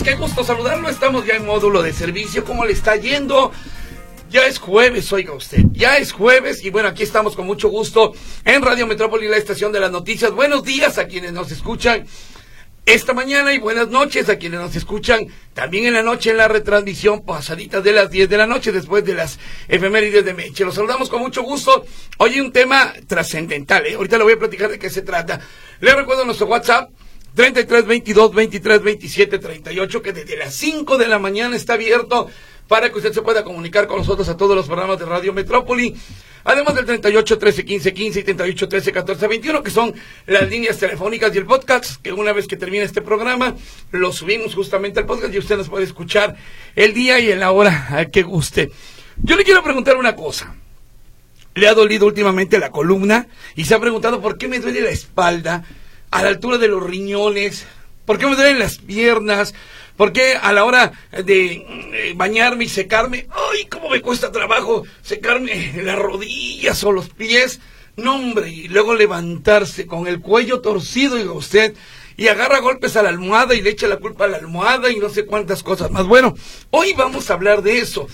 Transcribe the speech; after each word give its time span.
Qué 0.00 0.14
gusto 0.14 0.42
saludarlo. 0.42 0.88
Estamos 0.88 1.26
ya 1.26 1.34
en 1.34 1.44
módulo 1.44 1.82
de 1.82 1.92
servicio. 1.92 2.44
¿Cómo 2.44 2.64
le 2.64 2.72
está 2.72 2.96
yendo? 2.96 3.52
Ya 4.30 4.46
es 4.46 4.58
jueves, 4.58 5.12
oiga 5.12 5.34
usted. 5.34 5.64
Ya 5.72 5.98
es 5.98 6.12
jueves 6.12 6.64
y 6.64 6.70
bueno, 6.70 6.88
aquí 6.88 7.02
estamos 7.02 7.36
con 7.36 7.46
mucho 7.46 7.68
gusto 7.68 8.14
en 8.46 8.62
Radio 8.62 8.86
Metrópoli, 8.86 9.28
la 9.28 9.36
estación 9.36 9.70
de 9.70 9.80
las 9.80 9.92
noticias. 9.92 10.32
Buenos 10.32 10.64
días 10.64 10.96
a 10.96 11.06
quienes 11.06 11.34
nos 11.34 11.52
escuchan 11.52 12.06
esta 12.86 13.12
mañana 13.12 13.52
y 13.52 13.58
buenas 13.58 13.88
noches 13.88 14.30
a 14.30 14.38
quienes 14.38 14.60
nos 14.60 14.74
escuchan 14.74 15.26
también 15.52 15.84
en 15.84 15.92
la 15.92 16.02
noche 16.02 16.30
en 16.30 16.38
la 16.38 16.48
retransmisión 16.48 17.20
pasaditas 17.26 17.84
de 17.84 17.92
las 17.92 18.10
10 18.10 18.30
de 18.30 18.38
la 18.38 18.46
noche 18.46 18.72
después 18.72 19.04
de 19.04 19.14
las 19.14 19.38
efemérides 19.68 20.24
de 20.24 20.32
Meche. 20.32 20.64
Los 20.64 20.74
saludamos 20.74 21.10
con 21.10 21.20
mucho 21.20 21.42
gusto. 21.42 21.84
Hoy 22.16 22.40
un 22.40 22.50
tema 22.50 22.94
trascendental. 23.06 23.86
¿eh? 23.86 23.94
Ahorita 23.94 24.16
le 24.16 24.24
voy 24.24 24.32
a 24.32 24.38
platicar 24.38 24.70
de 24.70 24.78
qué 24.78 24.88
se 24.88 25.02
trata. 25.02 25.38
Le 25.80 25.94
recuerdo 25.94 26.24
nuestro 26.24 26.46
WhatsApp 26.46 26.90
33 27.34 27.86
22 27.86 28.34
23 28.34 28.82
27 28.82 29.38
38 29.38 30.02
que 30.02 30.12
desde 30.12 30.36
las 30.36 30.54
5 30.54 30.98
de 30.98 31.08
la 31.08 31.18
mañana 31.18 31.56
está 31.56 31.74
abierto 31.74 32.28
para 32.68 32.90
que 32.90 32.98
usted 32.98 33.12
se 33.12 33.22
pueda 33.22 33.42
comunicar 33.42 33.86
con 33.86 33.98
nosotros 33.98 34.28
a 34.28 34.36
todos 34.36 34.54
los 34.54 34.66
programas 34.66 34.98
de 34.98 35.06
Radio 35.06 35.32
Metrópoli. 35.32 35.94
Además 36.44 36.74
del 36.74 36.84
38 36.84 37.38
13 37.38 37.64
15 37.64 37.94
15 37.94 38.20
y 38.20 38.22
38 38.22 38.68
13 38.68 38.92
14 38.92 39.28
21 39.28 39.62
que 39.62 39.70
son 39.70 39.94
las 40.26 40.48
líneas 40.48 40.78
telefónicas 40.78 41.34
y 41.34 41.38
el 41.38 41.46
podcast 41.46 42.02
que 42.02 42.12
una 42.12 42.32
vez 42.32 42.46
que 42.46 42.56
termine 42.56 42.84
este 42.84 43.00
programa 43.00 43.54
lo 43.92 44.12
subimos 44.12 44.54
justamente 44.54 45.00
al 45.00 45.06
podcast 45.06 45.32
y 45.32 45.38
usted 45.38 45.56
nos 45.56 45.68
puede 45.68 45.84
escuchar 45.84 46.36
el 46.74 46.92
día 46.92 47.18
y 47.20 47.30
en 47.30 47.40
la 47.40 47.52
hora 47.52 48.08
que 48.12 48.22
guste. 48.22 48.70
Yo 49.18 49.36
le 49.36 49.44
quiero 49.44 49.62
preguntar 49.62 49.96
una 49.96 50.16
cosa. 50.16 50.56
Le 51.54 51.68
ha 51.68 51.74
dolido 51.74 52.06
últimamente 52.06 52.58
la 52.58 52.70
columna 52.70 53.28
y 53.54 53.64
se 53.64 53.74
ha 53.74 53.80
preguntado 53.80 54.20
por 54.20 54.38
qué 54.38 54.48
me 54.48 54.58
duele 54.58 54.80
la 54.80 54.90
espalda 54.90 55.64
a 56.12 56.22
la 56.22 56.28
altura 56.28 56.58
de 56.58 56.68
los 56.68 56.82
riñones? 56.82 57.66
¿Por 58.06 58.18
qué 58.18 58.26
me 58.26 58.36
duelen 58.36 58.60
las 58.60 58.78
piernas? 58.78 59.54
¿Por 59.96 60.12
qué 60.12 60.36
a 60.40 60.52
la 60.52 60.64
hora 60.64 60.92
de 61.12 61.52
eh, 61.52 62.12
bañarme 62.16 62.64
y 62.64 62.68
secarme, 62.68 63.26
ay, 63.30 63.66
cómo 63.66 63.90
me 63.90 64.00
cuesta 64.00 64.30
trabajo 64.30 64.84
secarme 65.02 65.72
las 65.82 65.98
rodillas 65.98 66.82
o 66.84 66.92
los 66.92 67.08
pies? 67.08 67.60
No, 67.96 68.14
hombre, 68.14 68.48
y 68.50 68.68
luego 68.68 68.94
levantarse 68.94 69.86
con 69.86 70.06
el 70.06 70.20
cuello 70.20 70.60
torcido, 70.60 71.16
diga 71.16 71.32
usted, 71.32 71.74
y 72.16 72.28
agarra 72.28 72.60
golpes 72.60 72.96
a 72.96 73.02
la 73.02 73.10
almohada 73.10 73.54
y 73.54 73.60
le 73.60 73.70
echa 73.70 73.86
la 73.86 73.98
culpa 73.98 74.24
a 74.24 74.28
la 74.28 74.38
almohada 74.38 74.90
y 74.90 74.96
no 74.96 75.08
sé 75.10 75.26
cuántas 75.26 75.62
cosas 75.62 75.90
más. 75.90 76.06
Bueno, 76.06 76.34
hoy 76.70 76.94
vamos 76.94 77.30
a 77.30 77.34
hablar 77.34 77.62
de 77.62 77.78
eso. 77.78 78.06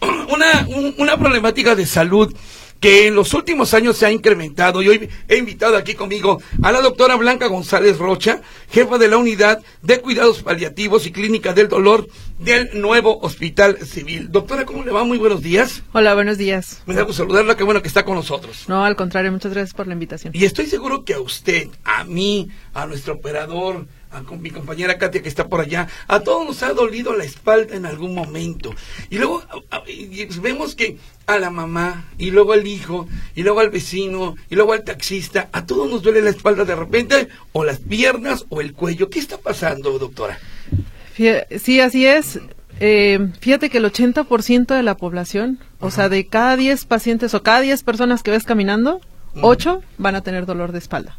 Una, 0.00 0.66
una 0.98 1.16
problemática 1.16 1.74
de 1.74 1.86
salud 1.86 2.34
que 2.80 3.06
en 3.06 3.14
los 3.14 3.34
últimos 3.34 3.74
años 3.74 3.96
se 3.96 4.06
ha 4.06 4.10
incrementado. 4.10 4.82
Y 4.82 4.88
hoy 4.88 5.08
he 5.28 5.36
invitado 5.36 5.76
aquí 5.76 5.94
conmigo 5.94 6.40
a 6.62 6.72
la 6.72 6.80
doctora 6.80 7.16
Blanca 7.16 7.46
González 7.46 7.98
Rocha, 7.98 8.40
jefa 8.70 8.98
de 8.98 9.08
la 9.08 9.16
unidad 9.16 9.62
de 9.82 10.00
cuidados 10.00 10.42
paliativos 10.42 11.06
y 11.06 11.12
clínica 11.12 11.52
del 11.52 11.68
dolor 11.68 12.08
del 12.38 12.80
nuevo 12.80 13.18
Hospital 13.20 13.78
Civil. 13.78 14.30
Doctora, 14.30 14.64
¿cómo 14.64 14.84
le 14.84 14.92
va? 14.92 15.04
Muy 15.04 15.18
buenos 15.18 15.42
días. 15.42 15.82
Hola, 15.92 16.14
buenos 16.14 16.38
días. 16.38 16.82
Me 16.86 16.94
da 16.94 17.02
gusto 17.02 17.22
saludarla, 17.22 17.56
qué 17.56 17.64
bueno 17.64 17.82
que 17.82 17.88
está 17.88 18.04
con 18.04 18.14
nosotros. 18.14 18.64
No, 18.68 18.84
al 18.84 18.96
contrario, 18.96 19.32
muchas 19.32 19.52
gracias 19.52 19.74
por 19.74 19.86
la 19.86 19.94
invitación. 19.94 20.32
Y 20.34 20.44
estoy 20.44 20.66
seguro 20.66 21.04
que 21.04 21.14
a 21.14 21.20
usted, 21.20 21.68
a 21.84 22.04
mí, 22.04 22.48
a 22.74 22.86
nuestro 22.86 23.14
operador, 23.14 23.86
con 24.26 24.40
mi 24.40 24.50
compañera 24.50 24.98
Katia 24.98 25.22
que 25.22 25.28
está 25.28 25.48
por 25.48 25.60
allá, 25.60 25.88
a 26.08 26.20
todos 26.20 26.46
nos 26.46 26.62
ha 26.62 26.72
dolido 26.72 27.14
la 27.14 27.24
espalda 27.24 27.76
en 27.76 27.86
algún 27.86 28.14
momento. 28.14 28.74
Y 29.10 29.18
luego 29.18 29.42
vemos 30.40 30.74
que 30.74 30.98
a 31.26 31.38
la 31.38 31.50
mamá, 31.50 32.08
y 32.18 32.30
luego 32.30 32.52
al 32.52 32.66
hijo, 32.66 33.08
y 33.34 33.42
luego 33.42 33.60
al 33.60 33.70
vecino, 33.70 34.36
y 34.48 34.54
luego 34.54 34.72
al 34.72 34.84
taxista, 34.84 35.48
a 35.52 35.66
todos 35.66 35.90
nos 35.90 36.02
duele 36.02 36.22
la 36.22 36.30
espalda 36.30 36.64
de 36.64 36.76
repente, 36.76 37.28
o 37.52 37.64
las 37.64 37.80
piernas, 37.80 38.46
o 38.48 38.60
el 38.60 38.72
cuello. 38.72 39.10
¿Qué 39.10 39.18
está 39.18 39.38
pasando, 39.38 39.98
doctora? 39.98 40.38
Sí, 41.16 41.80
así 41.80 42.06
es. 42.06 42.38
Eh, 42.78 43.30
fíjate 43.40 43.70
que 43.70 43.78
el 43.78 43.86
80% 43.86 44.74
de 44.74 44.82
la 44.82 44.96
población, 44.96 45.58
o 45.80 45.90
sea, 45.90 46.08
de 46.08 46.26
cada 46.26 46.56
10 46.56 46.84
pacientes 46.84 47.34
o 47.34 47.42
cada 47.42 47.60
10 47.60 47.82
personas 47.82 48.22
que 48.22 48.30
ves 48.30 48.44
caminando, 48.44 49.00
8 49.40 49.82
van 49.98 50.14
a 50.14 50.22
tener 50.22 50.46
dolor 50.46 50.72
de 50.72 50.78
espalda. 50.78 51.18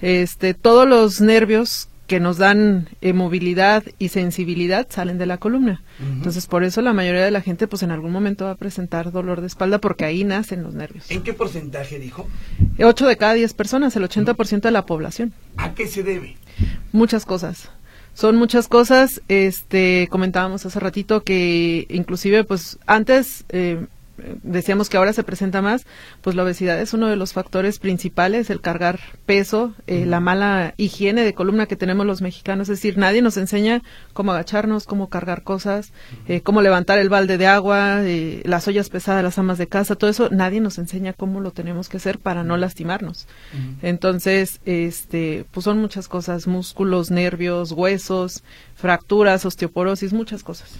Este, 0.00 0.54
todos 0.54 0.88
los 0.88 1.20
nervios 1.20 1.88
que 2.06 2.20
nos 2.20 2.38
dan 2.38 2.88
eh, 3.00 3.12
movilidad 3.12 3.84
y 3.98 4.08
sensibilidad 4.08 4.86
salen 4.90 5.18
de 5.18 5.26
la 5.26 5.38
columna. 5.38 5.82
Entonces, 6.00 6.46
por 6.46 6.62
eso 6.64 6.82
la 6.82 6.92
mayoría 6.92 7.24
de 7.24 7.30
la 7.30 7.40
gente, 7.40 7.66
pues 7.66 7.82
en 7.82 7.90
algún 7.90 8.12
momento 8.12 8.44
va 8.44 8.52
a 8.52 8.56
presentar 8.56 9.12
dolor 9.12 9.40
de 9.40 9.46
espalda 9.46 9.78
porque 9.78 10.04
ahí 10.04 10.24
nacen 10.24 10.62
los 10.62 10.74
nervios. 10.74 11.10
¿En 11.10 11.22
qué 11.22 11.32
porcentaje 11.32 11.98
dijo? 11.98 12.28
8 12.78 13.06
de 13.06 13.16
cada 13.16 13.34
10 13.34 13.54
personas, 13.54 13.96
el 13.96 14.04
80% 14.04 14.60
de 14.60 14.70
la 14.70 14.86
población. 14.86 15.32
¿A 15.56 15.74
qué 15.74 15.86
se 15.86 16.02
debe? 16.02 16.36
Muchas 16.92 17.24
cosas. 17.24 17.70
Son 18.14 18.36
muchas 18.36 18.66
cosas, 18.68 19.20
este, 19.28 20.08
comentábamos 20.10 20.64
hace 20.64 20.80
ratito 20.80 21.22
que 21.22 21.86
inclusive, 21.90 22.44
pues 22.44 22.78
antes 22.86 23.44
eh, 23.50 23.86
decíamos 24.42 24.88
que 24.88 24.96
ahora 24.96 25.12
se 25.12 25.22
presenta 25.22 25.62
más, 25.62 25.86
pues 26.20 26.36
la 26.36 26.42
obesidad 26.42 26.80
es 26.80 26.94
uno 26.94 27.08
de 27.08 27.16
los 27.16 27.32
factores 27.32 27.78
principales, 27.78 28.50
el 28.50 28.60
cargar 28.60 29.00
peso, 29.26 29.74
eh, 29.86 30.06
la 30.06 30.20
mala 30.20 30.74
higiene 30.76 31.24
de 31.24 31.34
columna 31.34 31.66
que 31.66 31.76
tenemos 31.76 32.06
los 32.06 32.22
mexicanos, 32.22 32.68
es 32.68 32.78
decir, 32.78 32.98
nadie 32.98 33.22
nos 33.22 33.36
enseña 33.36 33.82
cómo 34.12 34.32
agacharnos, 34.32 34.86
cómo 34.86 35.08
cargar 35.08 35.42
cosas, 35.42 35.92
eh, 36.28 36.40
cómo 36.40 36.62
levantar 36.62 36.98
el 36.98 37.08
balde 37.08 37.38
de 37.38 37.46
agua, 37.46 38.02
eh, 38.02 38.42
las 38.44 38.66
ollas 38.68 38.88
pesadas, 38.88 39.22
las 39.22 39.38
amas 39.38 39.58
de 39.58 39.66
casa, 39.66 39.96
todo 39.96 40.10
eso, 40.10 40.28
nadie 40.30 40.60
nos 40.60 40.78
enseña 40.78 41.12
cómo 41.12 41.40
lo 41.40 41.50
tenemos 41.50 41.88
que 41.88 41.98
hacer 41.98 42.18
para 42.18 42.44
no 42.44 42.56
lastimarnos. 42.56 43.26
Entonces, 43.82 44.60
este, 44.64 45.44
pues 45.50 45.64
son 45.64 45.78
muchas 45.78 46.08
cosas, 46.08 46.46
músculos, 46.46 47.10
nervios, 47.10 47.72
huesos, 47.72 48.42
fracturas, 48.74 49.44
osteoporosis, 49.44 50.12
muchas 50.12 50.42
cosas 50.42 50.78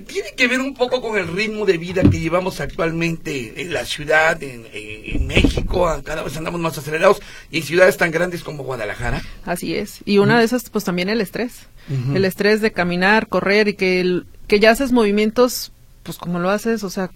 tiene 0.00 0.32
que 0.36 0.48
ver 0.48 0.60
un 0.60 0.74
poco 0.74 1.02
con 1.02 1.18
el 1.18 1.28
ritmo 1.28 1.66
de 1.66 1.76
vida 1.76 2.02
que 2.02 2.18
llevamos 2.18 2.60
actualmente 2.60 3.60
en 3.60 3.72
la 3.72 3.84
ciudad, 3.84 4.42
en, 4.42 5.26
México, 5.26 5.86
cada 6.04 6.22
vez 6.22 6.36
andamos 6.36 6.60
más 6.60 6.78
acelerados, 6.78 7.20
y 7.50 7.58
en 7.58 7.62
ciudades 7.62 7.96
tan 7.96 8.10
grandes 8.10 8.42
como 8.42 8.64
Guadalajara. 8.64 9.22
Así 9.44 9.74
es, 9.74 10.00
y 10.04 10.18
una 10.18 10.38
de 10.38 10.44
esas, 10.44 10.70
pues 10.70 10.84
también 10.84 11.08
el 11.08 11.20
estrés, 11.20 11.66
el 12.14 12.24
estrés 12.24 12.60
de 12.60 12.72
caminar, 12.72 13.28
correr 13.28 13.68
y 13.68 13.74
que, 13.74 14.22
que 14.46 14.60
ya 14.60 14.70
haces 14.70 14.92
movimientos, 14.92 15.72
pues 16.02 16.16
como 16.16 16.38
lo 16.38 16.50
haces, 16.50 16.84
o 16.84 16.90
sea, 16.90 17.10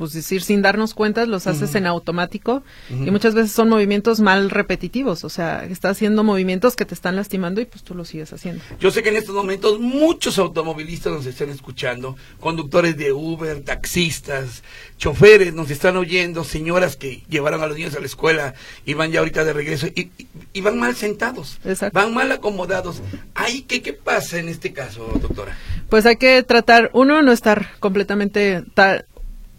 pues 0.00 0.14
decir, 0.14 0.40
sin 0.40 0.62
darnos 0.62 0.94
cuenta, 0.94 1.26
los 1.26 1.46
haces 1.46 1.74
en 1.74 1.86
automático 1.86 2.62
y 2.88 3.10
muchas 3.10 3.34
veces 3.34 3.52
son 3.52 3.68
movimientos 3.68 4.18
mal 4.20 4.48
repetitivos, 4.48 5.24
o 5.24 5.28
sea, 5.28 5.66
estás 5.66 5.98
haciendo 5.98 6.24
movimientos 6.24 6.74
que 6.74 6.86
te 6.86 6.94
están 6.94 7.16
lastimando 7.16 7.60
y 7.60 7.66
pues 7.66 7.84
tú 7.84 7.94
lo 7.94 8.06
sigues 8.06 8.32
haciendo. 8.32 8.64
Yo 8.80 8.90
sé 8.90 9.02
que 9.02 9.10
en 9.10 9.16
estos 9.16 9.34
momentos 9.34 9.78
muchos 9.78 10.38
automovilistas 10.38 11.12
nos 11.12 11.26
están 11.26 11.50
escuchando, 11.50 12.16
conductores 12.40 12.96
de 12.96 13.12
Uber, 13.12 13.60
taxistas, 13.60 14.62
choferes 14.96 15.52
nos 15.52 15.70
están 15.70 15.98
oyendo, 15.98 16.44
señoras 16.44 16.96
que 16.96 17.22
llevaron 17.28 17.62
a 17.62 17.66
los 17.66 17.76
niños 17.76 17.94
a 17.94 18.00
la 18.00 18.06
escuela 18.06 18.54
y 18.86 18.94
van 18.94 19.12
ya 19.12 19.18
ahorita 19.18 19.44
de 19.44 19.52
regreso 19.52 19.86
y, 19.88 20.12
y, 20.54 20.60
van 20.62 20.78
mal 20.78 20.96
sentados, 20.96 21.58
van 21.92 22.14
mal 22.14 22.32
acomodados. 22.32 23.02
Ay, 23.34 23.66
¿qué, 23.68 23.82
¿Qué 23.82 23.92
pasa 23.92 24.38
en 24.38 24.48
este 24.48 24.72
caso, 24.72 25.06
doctora? 25.20 25.58
Pues 25.90 26.06
hay 26.06 26.16
que 26.16 26.42
tratar, 26.42 26.88
uno, 26.94 27.20
no 27.20 27.32
estar 27.32 27.78
completamente 27.80 28.64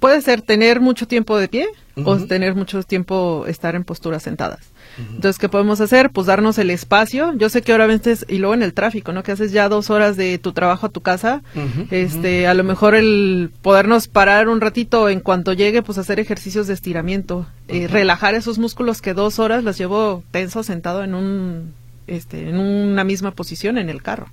puede 0.01 0.21
ser 0.24 0.42
tener 0.42 0.81
mucho 0.81 1.07
tiempo 1.07 1.38
de 1.38 1.48
pie 1.48 1.68
o 2.03 2.18
tener 2.18 2.56
mucho 2.56 2.81
tiempo 2.81 3.45
estar 3.45 3.75
en 3.75 3.83
posturas 3.83 4.24
sentadas. 4.24 4.59
Entonces, 4.98 5.38
¿qué 5.38 5.48
podemos 5.48 5.80
hacer? 5.80 6.09
Pues 6.09 6.25
darnos 6.25 6.57
el 6.57 6.71
espacio. 6.71 7.33
Yo 7.38 7.50
sé 7.50 7.62
que 7.62 7.71
ahora 7.71 7.86
veces, 7.86 8.25
y 8.27 8.39
luego 8.39 8.56
en 8.56 8.63
el 8.63 8.74
tráfico, 8.74 9.13
¿no? 9.13 9.21
Que 9.21 9.31
haces 9.31 9.51
ya 9.51 9.69
dos 9.69 9.92
horas 9.92 10.18
de 10.18 10.39
tu 10.39 10.53
trabajo 10.53 10.88
a 10.88 10.89
tu 10.89 11.01
casa. 11.01 11.44
este, 11.92 12.48
a 12.48 12.56
lo 12.56 12.63
mejor 12.63 12.95
el 12.95 13.51
podernos 13.62 14.07
parar 14.07 14.50
un 14.50 14.59
ratito 14.59 15.07
en 15.07 15.19
cuanto 15.19 15.53
llegue, 15.53 15.83
pues 15.83 16.00
hacer 16.00 16.19
ejercicios 16.19 16.65
de 16.65 16.74
estiramiento. 16.74 17.45
Eh, 17.68 17.88
relajar 17.88 18.33
esos 18.33 18.57
músculos 18.57 19.03
que 19.03 19.13
dos 19.13 19.38
horas 19.38 19.63
las 19.63 19.77
llevo 19.77 20.24
tenso 20.31 20.63
sentado 20.63 21.03
en 21.03 21.13
un, 21.13 21.75
este, 22.07 22.50
en 22.50 22.57
una 22.57 23.03
misma 23.03 23.31
posición 23.31 23.77
en 23.77 23.89
el 23.89 24.01
carro. 24.01 24.30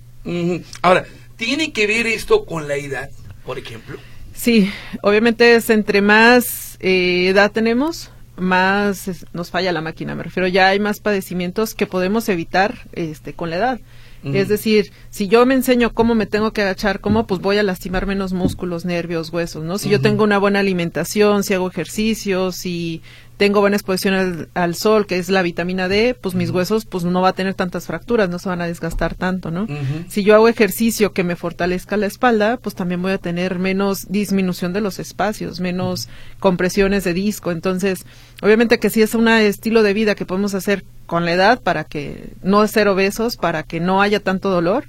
Ahora, 0.80 1.04
¿tiene 1.36 1.72
que 1.72 1.86
ver 1.86 2.06
esto 2.06 2.46
con 2.46 2.68
la 2.68 2.76
edad, 2.76 3.10
por 3.44 3.58
ejemplo? 3.58 3.98
Sí, 4.38 4.70
obviamente 5.02 5.56
es 5.56 5.68
entre 5.68 6.00
más 6.00 6.76
eh, 6.78 7.26
edad 7.28 7.50
tenemos, 7.50 8.12
más 8.36 9.26
nos 9.32 9.50
falla 9.50 9.72
la 9.72 9.80
máquina, 9.80 10.14
me 10.14 10.22
refiero, 10.22 10.46
ya 10.46 10.68
hay 10.68 10.78
más 10.78 11.00
padecimientos 11.00 11.74
que 11.74 11.86
podemos 11.86 12.28
evitar 12.28 12.78
este, 12.92 13.32
con 13.32 13.50
la 13.50 13.56
edad. 13.56 13.80
Es 14.24 14.48
decir, 14.48 14.92
si 15.10 15.28
yo 15.28 15.46
me 15.46 15.54
enseño 15.54 15.94
cómo 15.94 16.16
me 16.16 16.26
tengo 16.26 16.52
que 16.52 16.62
agachar, 16.62 17.00
cómo, 17.00 17.26
pues 17.28 17.40
voy 17.40 17.56
a 17.58 17.62
lastimar 17.62 18.04
menos 18.04 18.32
músculos, 18.32 18.84
nervios, 18.84 19.32
huesos, 19.32 19.62
¿no? 19.62 19.78
Si 19.78 19.88
yo 19.88 20.00
tengo 20.00 20.24
una 20.24 20.38
buena 20.38 20.58
alimentación, 20.58 21.44
si 21.44 21.54
hago 21.54 21.68
ejercicio, 21.68 22.50
si 22.50 23.00
tengo 23.38 23.60
buena 23.60 23.76
exposición 23.76 24.48
al, 24.52 24.74
sol, 24.74 25.06
que 25.06 25.16
es 25.16 25.30
la 25.30 25.42
vitamina 25.42 25.88
D, 25.88 26.16
pues 26.20 26.34
mis 26.34 26.50
huesos 26.50 26.84
pues 26.84 27.04
no 27.04 27.22
va 27.22 27.28
a 27.28 27.32
tener 27.32 27.54
tantas 27.54 27.86
fracturas, 27.86 28.28
no 28.28 28.40
se 28.40 28.48
van 28.48 28.60
a 28.60 28.66
desgastar 28.66 29.14
tanto, 29.14 29.52
¿no? 29.52 29.66
Si 30.08 30.24
yo 30.24 30.34
hago 30.34 30.48
ejercicio 30.48 31.12
que 31.12 31.22
me 31.22 31.36
fortalezca 31.36 31.96
la 31.96 32.06
espalda, 32.06 32.56
pues 32.56 32.74
también 32.74 33.00
voy 33.00 33.12
a 33.12 33.18
tener 33.18 33.60
menos 33.60 34.10
disminución 34.10 34.72
de 34.72 34.80
los 34.80 34.98
espacios, 34.98 35.60
menos 35.60 36.08
compresiones 36.40 37.04
de 37.04 37.14
disco. 37.14 37.52
Entonces, 37.52 38.04
obviamente 38.42 38.80
que 38.80 38.90
sí 38.90 39.02
es 39.02 39.14
un 39.14 39.28
estilo 39.28 39.84
de 39.84 39.94
vida 39.94 40.16
que 40.16 40.26
podemos 40.26 40.54
hacer 40.54 40.84
con 41.06 41.24
la 41.24 41.32
edad 41.32 41.62
para 41.62 41.84
que 41.84 42.32
no 42.42 42.66
ser 42.66 42.88
obesos, 42.88 43.36
para 43.36 43.62
que 43.62 43.78
no 43.78 44.02
haya 44.02 44.18
tanto 44.18 44.50
dolor. 44.50 44.84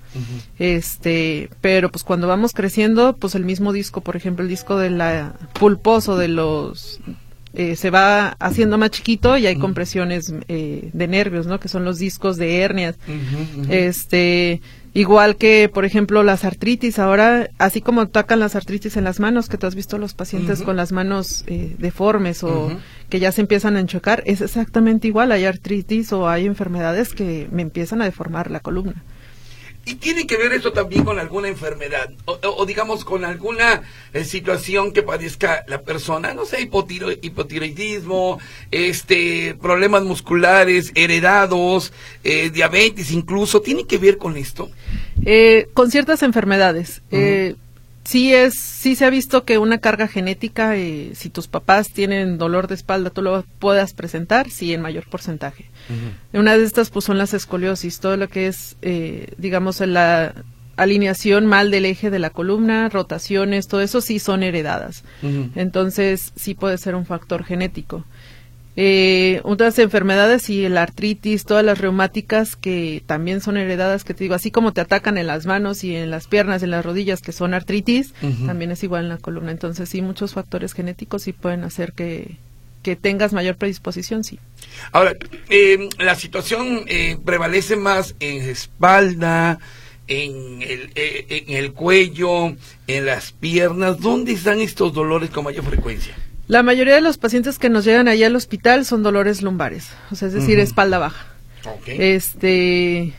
Este, 0.57 1.51
pero 1.61 1.91
pues 1.91 2.03
cuando 2.03 2.27
vamos 2.27 2.53
creciendo, 2.53 3.15
pues 3.15 3.35
el 3.35 3.45
mismo 3.45 3.73
disco, 3.73 4.01
por 4.01 4.15
ejemplo, 4.15 4.43
el 4.43 4.49
disco 4.49 4.79
de 4.79 4.89
la 4.89 5.35
pulposo 5.53 6.17
de 6.17 6.29
los 6.29 6.99
eh, 7.53 7.75
se 7.75 7.89
va 7.89 8.35
haciendo 8.39 8.77
más 8.77 8.91
chiquito 8.91 9.35
y 9.37 9.47
hay 9.47 9.55
compresiones 9.55 10.33
eh, 10.47 10.91
de 10.93 11.07
nervios, 11.07 11.47
¿no? 11.47 11.59
Que 11.59 11.67
son 11.67 11.83
los 11.83 11.97
discos 11.97 12.37
de 12.37 12.61
hernias. 12.61 12.95
Este, 13.69 14.61
igual 14.93 15.35
que, 15.35 15.67
por 15.67 15.83
ejemplo, 15.83 16.21
las 16.21 16.45
artritis. 16.45 16.99
Ahora, 16.99 17.49
así 17.57 17.81
como 17.81 18.01
atacan 18.01 18.39
las 18.39 18.55
artritis 18.55 18.97
en 18.97 19.03
las 19.03 19.19
manos, 19.19 19.49
que 19.49 19.57
tú 19.57 19.65
has 19.65 19.73
visto 19.73 19.97
los 19.97 20.13
pacientes 20.13 20.61
con 20.61 20.75
las 20.75 20.91
manos 20.91 21.43
eh, 21.47 21.75
deformes 21.79 22.43
o 22.43 22.71
que 23.09 23.19
ya 23.19 23.31
se 23.31 23.41
empiezan 23.41 23.77
a 23.77 23.79
enchocar, 23.79 24.21
es 24.27 24.41
exactamente 24.41 25.07
igual. 25.07 25.31
Hay 25.31 25.45
artritis 25.45 26.13
o 26.13 26.29
hay 26.29 26.45
enfermedades 26.45 27.13
que 27.13 27.47
me 27.51 27.63
empiezan 27.63 28.01
a 28.03 28.05
deformar 28.05 28.51
la 28.51 28.59
columna. 28.59 29.03
Y 29.85 29.95
tiene 29.95 30.27
que 30.27 30.37
ver 30.37 30.53
esto 30.53 30.71
también 30.71 31.03
con 31.03 31.17
alguna 31.17 31.47
enfermedad 31.47 32.11
o, 32.25 32.65
digamos 32.65 33.03
con 33.03 33.25
alguna 33.25 33.81
eh, 34.13 34.23
situación 34.23 34.91
que 34.91 35.01
padezca 35.01 35.63
la 35.67 35.81
persona, 35.81 36.33
no 36.33 36.45
sé, 36.45 36.61
hipotiroidismo, 36.61 38.39
este, 38.69 39.55
problemas 39.59 40.03
musculares, 40.03 40.91
heredados, 40.93 41.91
eh, 42.23 42.51
diabetes 42.51 43.11
incluso, 43.11 43.61
¿tiene 43.61 43.87
que 43.87 43.97
ver 43.97 44.17
con 44.17 44.37
esto? 44.37 44.69
Eh, 45.25 45.69
con 45.73 45.89
ciertas 45.89 46.21
enfermedades 46.21 47.01
sí 48.09 48.33
es, 48.33 48.55
sí 48.55 48.95
se 48.95 49.05
ha 49.05 49.11
visto 49.11 49.45
que 49.45 49.59
una 49.59 49.77
carga 49.77 50.07
genética, 50.07 50.75
eh, 50.75 51.11
si 51.13 51.29
tus 51.29 51.47
papás 51.47 51.91
tienen 51.91 52.39
dolor 52.39 52.67
de 52.67 52.73
espalda, 52.73 53.11
tú 53.11 53.21
lo 53.21 53.43
puedas 53.59 53.93
presentar, 53.93 54.49
sí, 54.49 54.73
en 54.73 54.81
mayor 54.81 55.07
porcentaje. 55.07 55.69
Una 56.33 56.57
de 56.57 56.63
estas, 56.63 56.89
pues, 56.89 57.05
son 57.05 57.19
las 57.19 57.35
escoliosis, 57.35 57.99
todo 57.99 58.17
lo 58.17 58.27
que 58.27 58.47
es, 58.47 58.77
eh, 58.81 59.33
digamos, 59.37 59.79
la 59.81 60.33
alineación 60.75 61.45
mal 61.45 61.69
del 61.69 61.85
eje 61.85 62.09
de 62.09 62.17
la 62.17 62.31
columna, 62.31 62.89
rotaciones, 62.89 63.67
todo 63.67 63.81
eso 63.81 64.01
sí 64.01 64.17
son 64.17 64.41
heredadas. 64.41 65.03
Entonces, 65.55 66.33
sí 66.35 66.55
puede 66.55 66.79
ser 66.79 66.95
un 66.95 67.05
factor 67.05 67.43
genético. 67.43 68.05
Eh, 68.81 69.41
otras 69.43 69.77
enfermedades 69.77 70.49
y 70.49 70.69
la 70.69 70.83
artritis, 70.83 71.43
todas 71.43 71.65
las 71.65 71.79
reumáticas 71.79 72.55
que 72.55 73.03
también 73.05 73.41
son 73.41 73.57
heredadas, 73.57 74.05
que 74.05 74.13
te 74.13 74.23
digo, 74.23 74.35
así 74.35 74.51
como 74.51 74.71
te 74.71 74.79
atacan 74.79 75.17
en 75.17 75.27
las 75.27 75.45
manos 75.45 75.83
y 75.83 75.97
en 75.97 76.09
las 76.09 76.27
piernas, 76.27 76.63
en 76.63 76.71
las 76.71 76.85
rodillas, 76.85 77.21
que 77.21 77.33
son 77.33 77.53
artritis, 77.53 78.13
también 78.45 78.71
es 78.71 78.81
igual 78.81 79.03
en 79.03 79.09
la 79.09 79.17
columna. 79.17 79.51
Entonces, 79.51 79.89
sí, 79.89 80.01
muchos 80.01 80.31
factores 80.31 80.71
genéticos 80.71 81.23
sí 81.23 81.33
pueden 81.33 81.65
hacer 81.65 81.91
que, 81.91 82.37
que 82.81 82.95
tengas 82.95 83.33
mayor 83.33 83.57
predisposición, 83.57 84.23
sí. 84.23 84.39
Ahora, 84.93 85.13
eh, 85.49 85.89
la 85.97 86.15
situación 86.15 86.85
eh, 86.87 87.17
prevalece 87.25 87.75
más 87.75 88.15
en 88.21 88.49
espalda, 88.49 89.59
en 90.07 90.61
el, 90.61 90.91
eh, 90.95 91.43
en 91.47 91.57
el 91.57 91.73
cuello, 91.73 92.55
en 92.87 93.05
las 93.05 93.33
piernas. 93.33 93.99
¿Dónde 93.99 94.31
están 94.31 94.61
estos 94.61 94.93
dolores 94.93 95.31
con 95.31 95.43
mayor 95.43 95.65
frecuencia? 95.65 96.15
La 96.49 96.63
mayoría 96.63 96.95
de 96.95 97.01
los 97.01 97.19
pacientes 97.19 97.59
que 97.59 97.69
nos 97.69 97.85
llegan 97.85 98.07
allá 98.07 98.25
al 98.25 98.35
hospital 98.35 98.83
son 98.83 99.03
dolores 99.03 99.43
lumbares, 99.43 99.91
o 100.09 100.15
sea, 100.15 100.29
es 100.29 100.33
decir, 100.33 100.57
espalda 100.57 100.97
baja. 100.97 101.27
Este, 101.85 103.13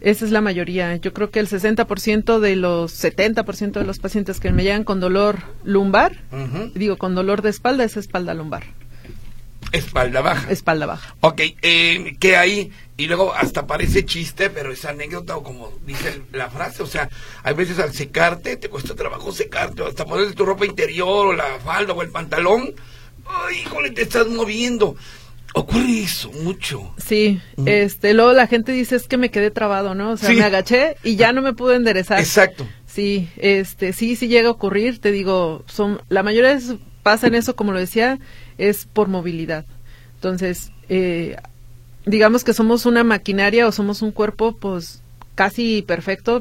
esa 0.00 0.24
es 0.24 0.32
la 0.32 0.40
mayoría. 0.40 0.96
Yo 0.96 1.14
creo 1.14 1.30
que 1.30 1.38
el 1.38 1.46
60% 1.48 2.40
de 2.40 2.56
los 2.56 2.92
70% 2.92 3.74
de 3.74 3.84
los 3.84 4.00
pacientes 4.00 4.40
que 4.40 4.50
me 4.50 4.64
llegan 4.64 4.82
con 4.82 4.98
dolor 4.98 5.38
lumbar, 5.62 6.16
digo, 6.74 6.96
con 6.96 7.14
dolor 7.14 7.42
de 7.42 7.50
espalda, 7.50 7.84
es 7.84 7.96
espalda 7.96 8.34
lumbar. 8.34 8.64
Espalda 9.70 10.20
baja. 10.20 10.50
Espalda 10.50 10.86
baja. 10.86 11.14
Ok, 11.20 11.42
eh, 11.62 12.16
¿qué 12.18 12.36
hay? 12.36 12.72
Y 12.96 13.06
luego 13.06 13.34
hasta 13.34 13.66
parece 13.66 14.04
chiste, 14.04 14.50
pero 14.50 14.72
es 14.72 14.84
anécdota 14.84 15.36
o 15.36 15.42
como 15.42 15.72
dice 15.84 16.22
la 16.32 16.48
frase, 16.48 16.82
o 16.82 16.86
sea, 16.86 17.08
hay 17.42 17.54
veces 17.54 17.80
al 17.80 17.92
secarte, 17.92 18.56
te 18.56 18.68
cuesta 18.68 18.94
trabajo 18.94 19.32
secarte, 19.32 19.82
o 19.82 19.88
hasta 19.88 20.04
poner 20.04 20.32
tu 20.34 20.44
ropa 20.44 20.64
interior 20.64 21.26
o 21.26 21.32
la 21.32 21.58
falda 21.64 21.92
o 21.92 22.02
el 22.02 22.10
pantalón, 22.10 22.72
ay, 23.26 23.60
híjole, 23.60 23.90
te 23.90 24.02
estás 24.02 24.28
moviendo. 24.28 24.96
Ocurre 25.56 26.00
eso 26.02 26.32
mucho. 26.32 26.94
Sí, 26.96 27.40
este, 27.64 28.12
luego 28.12 28.32
la 28.32 28.48
gente 28.48 28.72
dice 28.72 28.96
es 28.96 29.06
que 29.06 29.16
me 29.16 29.30
quedé 29.30 29.52
trabado, 29.52 29.94
¿no? 29.94 30.12
O 30.12 30.16
sea, 30.16 30.30
me 30.30 30.42
agaché 30.42 30.96
y 31.04 31.14
ya 31.14 31.32
no 31.32 31.42
me 31.42 31.52
pude 31.52 31.76
enderezar. 31.76 32.18
Exacto. 32.18 32.66
Sí, 32.86 33.28
este, 33.36 33.92
sí, 33.92 34.16
sí 34.16 34.26
llega 34.26 34.48
a 34.48 34.52
ocurrir, 34.52 35.00
te 35.00 35.12
digo, 35.12 35.64
son, 35.66 36.00
la 36.08 36.24
mayoría 36.24 36.56
de 36.56 36.78
pasa 37.04 37.28
en 37.28 37.36
eso, 37.36 37.54
como 37.54 37.72
lo 37.72 37.78
decía, 37.78 38.18
es 38.58 38.86
por 38.86 39.08
movilidad. 39.08 39.64
Entonces, 40.16 40.72
eh, 40.88 41.36
digamos 42.06 42.44
que 42.44 42.52
somos 42.52 42.86
una 42.86 43.04
maquinaria 43.04 43.66
o 43.66 43.72
somos 43.72 44.02
un 44.02 44.12
cuerpo, 44.12 44.56
pues 44.56 45.02
casi 45.34 45.82
perfecto. 45.82 46.40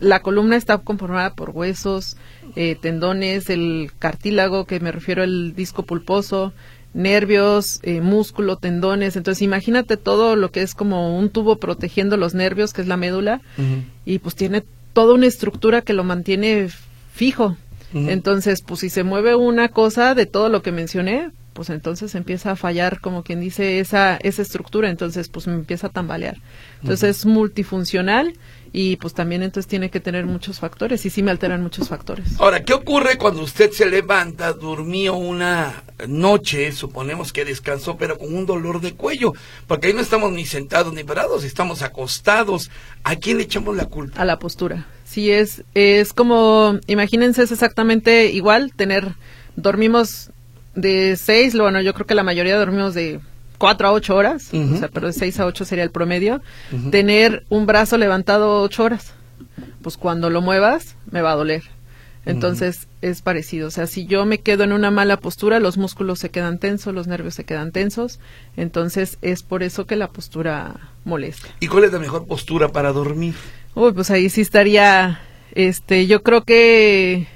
La 0.00 0.20
columna 0.20 0.56
está 0.56 0.78
conformada 0.78 1.34
por 1.34 1.50
huesos, 1.50 2.16
eh, 2.56 2.76
tendones, 2.80 3.50
el 3.50 3.90
cartílago, 3.98 4.64
que 4.64 4.80
me 4.80 4.92
refiero 4.92 5.22
al 5.22 5.54
disco 5.54 5.84
pulposo, 5.84 6.52
nervios, 6.92 7.80
eh, 7.82 8.00
músculo, 8.00 8.56
tendones. 8.56 9.16
Entonces, 9.16 9.42
imagínate 9.42 9.96
todo 9.96 10.36
lo 10.36 10.50
que 10.50 10.62
es 10.62 10.74
como 10.74 11.16
un 11.16 11.30
tubo 11.30 11.56
protegiendo 11.56 12.16
los 12.16 12.34
nervios, 12.34 12.72
que 12.72 12.82
es 12.82 12.88
la 12.88 12.96
médula, 12.96 13.40
y 14.04 14.18
pues 14.18 14.34
tiene 14.34 14.64
toda 14.92 15.14
una 15.14 15.26
estructura 15.26 15.82
que 15.82 15.92
lo 15.92 16.04
mantiene 16.04 16.68
fijo. 17.12 17.56
Entonces, 17.92 18.62
pues 18.62 18.80
si 18.80 18.88
se 18.88 19.02
mueve 19.02 19.34
una 19.34 19.68
cosa 19.68 20.14
de 20.14 20.26
todo 20.26 20.48
lo 20.48 20.62
que 20.62 20.70
mencioné, 20.72 21.30
pues 21.52 21.70
entonces 21.70 22.14
empieza 22.14 22.52
a 22.52 22.56
fallar, 22.56 23.00
como 23.00 23.22
quien 23.22 23.40
dice, 23.40 23.80
esa, 23.80 24.16
esa 24.16 24.42
estructura, 24.42 24.88
entonces 24.88 25.28
pues 25.28 25.46
me 25.46 25.54
empieza 25.54 25.88
a 25.88 25.90
tambalear. 25.90 26.36
Entonces 26.80 27.18
es 27.18 27.26
multifuncional 27.26 28.34
y 28.72 28.96
pues 28.96 29.14
también 29.14 29.42
entonces 29.42 29.68
tiene 29.68 29.90
que 29.90 30.00
tener 30.00 30.26
muchos 30.26 30.60
factores 30.60 31.04
y 31.04 31.10
sí 31.10 31.22
me 31.22 31.30
alteran 31.30 31.62
muchos 31.62 31.88
factores. 31.88 32.38
Ahora, 32.38 32.62
¿qué 32.62 32.72
ocurre 32.72 33.18
cuando 33.18 33.42
usted 33.42 33.70
se 33.72 33.86
levanta, 33.86 34.52
durmió 34.52 35.16
una 35.16 35.82
noche, 36.06 36.70
suponemos 36.72 37.32
que 37.32 37.44
descansó, 37.44 37.96
pero 37.96 38.16
con 38.16 38.34
un 38.34 38.46
dolor 38.46 38.80
de 38.80 38.94
cuello? 38.94 39.32
Porque 39.66 39.88
ahí 39.88 39.92
no 39.92 40.00
estamos 40.00 40.30
ni 40.32 40.46
sentados 40.46 40.92
ni 40.94 41.02
parados, 41.02 41.42
estamos 41.42 41.82
acostados. 41.82 42.70
¿A 43.02 43.16
quién 43.16 43.38
le 43.38 43.44
echamos 43.44 43.76
la 43.76 43.86
culpa? 43.86 44.20
A 44.20 44.24
la 44.24 44.38
postura. 44.38 44.86
Sí, 45.04 45.32
es, 45.32 45.64
es 45.74 46.12
como, 46.12 46.78
imagínense, 46.86 47.42
es 47.42 47.50
exactamente 47.50 48.26
igual 48.26 48.72
tener, 48.76 49.16
dormimos 49.56 50.30
de 50.74 51.16
seis, 51.16 51.56
bueno, 51.56 51.80
yo 51.80 51.94
creo 51.94 52.06
que 52.06 52.14
la 52.14 52.22
mayoría 52.22 52.58
dormimos 52.58 52.94
de 52.94 53.20
cuatro 53.58 53.88
a 53.88 53.92
ocho 53.92 54.16
horas, 54.16 54.50
o 54.52 54.76
sea, 54.76 54.88
pero 54.88 55.08
de 55.08 55.12
seis 55.12 55.38
a 55.38 55.46
ocho 55.46 55.64
sería 55.64 55.84
el 55.84 55.90
promedio. 55.90 56.40
Tener 56.90 57.44
un 57.48 57.66
brazo 57.66 57.98
levantado 57.98 58.62
ocho 58.62 58.84
horas, 58.84 59.12
pues 59.82 59.96
cuando 59.96 60.30
lo 60.30 60.40
muevas 60.40 60.96
me 61.10 61.22
va 61.22 61.32
a 61.32 61.36
doler. 61.36 61.62
Entonces 62.26 62.86
es 63.00 63.22
parecido, 63.22 63.68
o 63.68 63.70
sea, 63.70 63.86
si 63.86 64.04
yo 64.04 64.26
me 64.26 64.38
quedo 64.38 64.62
en 64.62 64.72
una 64.72 64.90
mala 64.90 65.16
postura, 65.16 65.58
los 65.58 65.78
músculos 65.78 66.18
se 66.18 66.28
quedan 66.28 66.58
tensos, 66.58 66.94
los 66.94 67.06
nervios 67.06 67.34
se 67.34 67.44
quedan 67.44 67.72
tensos, 67.72 68.20
entonces 68.58 69.16
es 69.22 69.42
por 69.42 69.62
eso 69.62 69.86
que 69.86 69.96
la 69.96 70.08
postura 70.08 70.74
molesta. 71.04 71.48
¿Y 71.60 71.66
cuál 71.66 71.84
es 71.84 71.92
la 71.92 71.98
mejor 71.98 72.26
postura 72.26 72.68
para 72.68 72.92
dormir? 72.92 73.34
Uy, 73.74 73.92
pues 73.92 74.10
ahí 74.10 74.28
sí 74.28 74.42
estaría, 74.42 75.20
este, 75.52 76.06
yo 76.06 76.22
creo 76.22 76.44
que, 76.44 77.26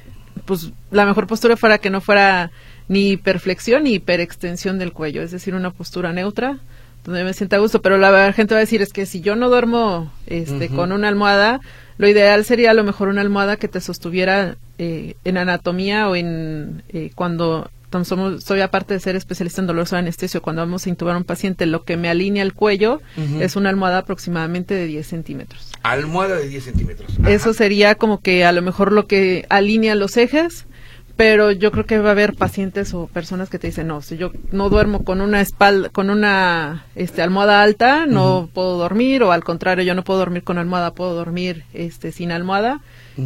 pues 0.44 0.70
la 0.90 1.06
mejor 1.06 1.26
postura 1.26 1.56
fuera 1.56 1.78
que 1.78 1.88
no 1.90 2.02
fuera 2.02 2.50
ni 2.88 3.12
hiperflexión 3.12 3.84
ni 3.84 3.94
hiperextensión 3.94 4.78
del 4.78 4.92
cuello, 4.92 5.22
es 5.22 5.30
decir, 5.30 5.54
una 5.54 5.70
postura 5.70 6.12
neutra 6.12 6.58
donde 7.04 7.24
me 7.24 7.34
sienta 7.34 7.56
a 7.56 7.58
gusto, 7.58 7.82
pero 7.82 7.98
la 7.98 8.32
gente 8.32 8.54
va 8.54 8.58
a 8.58 8.60
decir 8.60 8.80
es 8.80 8.92
que 8.92 9.04
si 9.04 9.20
yo 9.20 9.36
no 9.36 9.50
duermo 9.50 10.10
este, 10.26 10.68
con 10.70 10.90
una 10.90 11.08
almohada, 11.08 11.60
lo 11.98 12.08
ideal 12.08 12.44
sería 12.44 12.70
a 12.70 12.74
lo 12.74 12.82
mejor 12.82 13.08
una 13.08 13.20
almohada 13.20 13.56
que 13.56 13.68
te 13.68 13.80
sostuviera 13.80 14.56
eh, 14.78 15.14
en 15.24 15.36
anatomía 15.36 16.08
o 16.08 16.16
en 16.16 16.82
eh, 16.88 17.10
cuando 17.14 17.70
somos, 18.02 18.42
soy 18.42 18.60
aparte 18.60 18.94
de 18.94 19.00
ser 19.00 19.14
especialista 19.14 19.60
en 19.60 19.68
dolor 19.68 19.88
de 19.88 19.96
anestesio, 19.96 20.42
cuando 20.42 20.62
vamos 20.62 20.84
a 20.86 20.88
intubar 20.88 21.14
a 21.14 21.18
un 21.18 21.24
paciente, 21.24 21.66
lo 21.66 21.84
que 21.84 21.96
me 21.96 22.08
alinea 22.08 22.42
el 22.42 22.52
cuello 22.52 23.00
es 23.38 23.54
una 23.54 23.68
almohada 23.68 23.98
aproximadamente 23.98 24.74
de 24.74 24.86
10 24.86 25.06
centímetros. 25.06 25.70
Almohada 25.84 26.36
de 26.36 26.48
10 26.48 26.64
centímetros. 26.64 27.12
Eso 27.28 27.54
sería 27.54 27.94
como 27.94 28.20
que 28.20 28.44
a 28.44 28.50
lo 28.50 28.62
mejor 28.62 28.90
lo 28.90 29.06
que 29.06 29.46
alinea 29.48 29.94
los 29.94 30.16
ejes, 30.16 30.66
pero 31.16 31.52
yo 31.52 31.70
creo 31.70 31.86
que 31.86 31.98
va 31.98 32.08
a 32.08 32.12
haber 32.12 32.34
pacientes 32.34 32.92
o 32.92 33.06
personas 33.06 33.48
que 33.48 33.58
te 33.58 33.68
dicen, 33.68 33.86
no, 33.86 34.02
si 34.02 34.16
yo 34.16 34.32
no 34.50 34.68
duermo 34.68 35.04
con 35.04 35.20
una 35.20 35.40
espalda, 35.40 35.88
con 35.88 36.10
una 36.10 36.86
este, 36.96 37.22
almohada 37.22 37.62
alta, 37.62 38.06
no 38.06 38.48
puedo 38.52 38.78
dormir, 38.78 39.22
o 39.22 39.30
al 39.30 39.44
contrario, 39.44 39.84
yo 39.84 39.94
no 39.94 40.02
puedo 40.02 40.18
dormir 40.18 40.42
con 40.42 40.58
almohada, 40.58 40.94
puedo 40.94 41.14
dormir 41.14 41.64
este, 41.72 42.10
sin 42.10 42.32
almohada, 42.32 42.80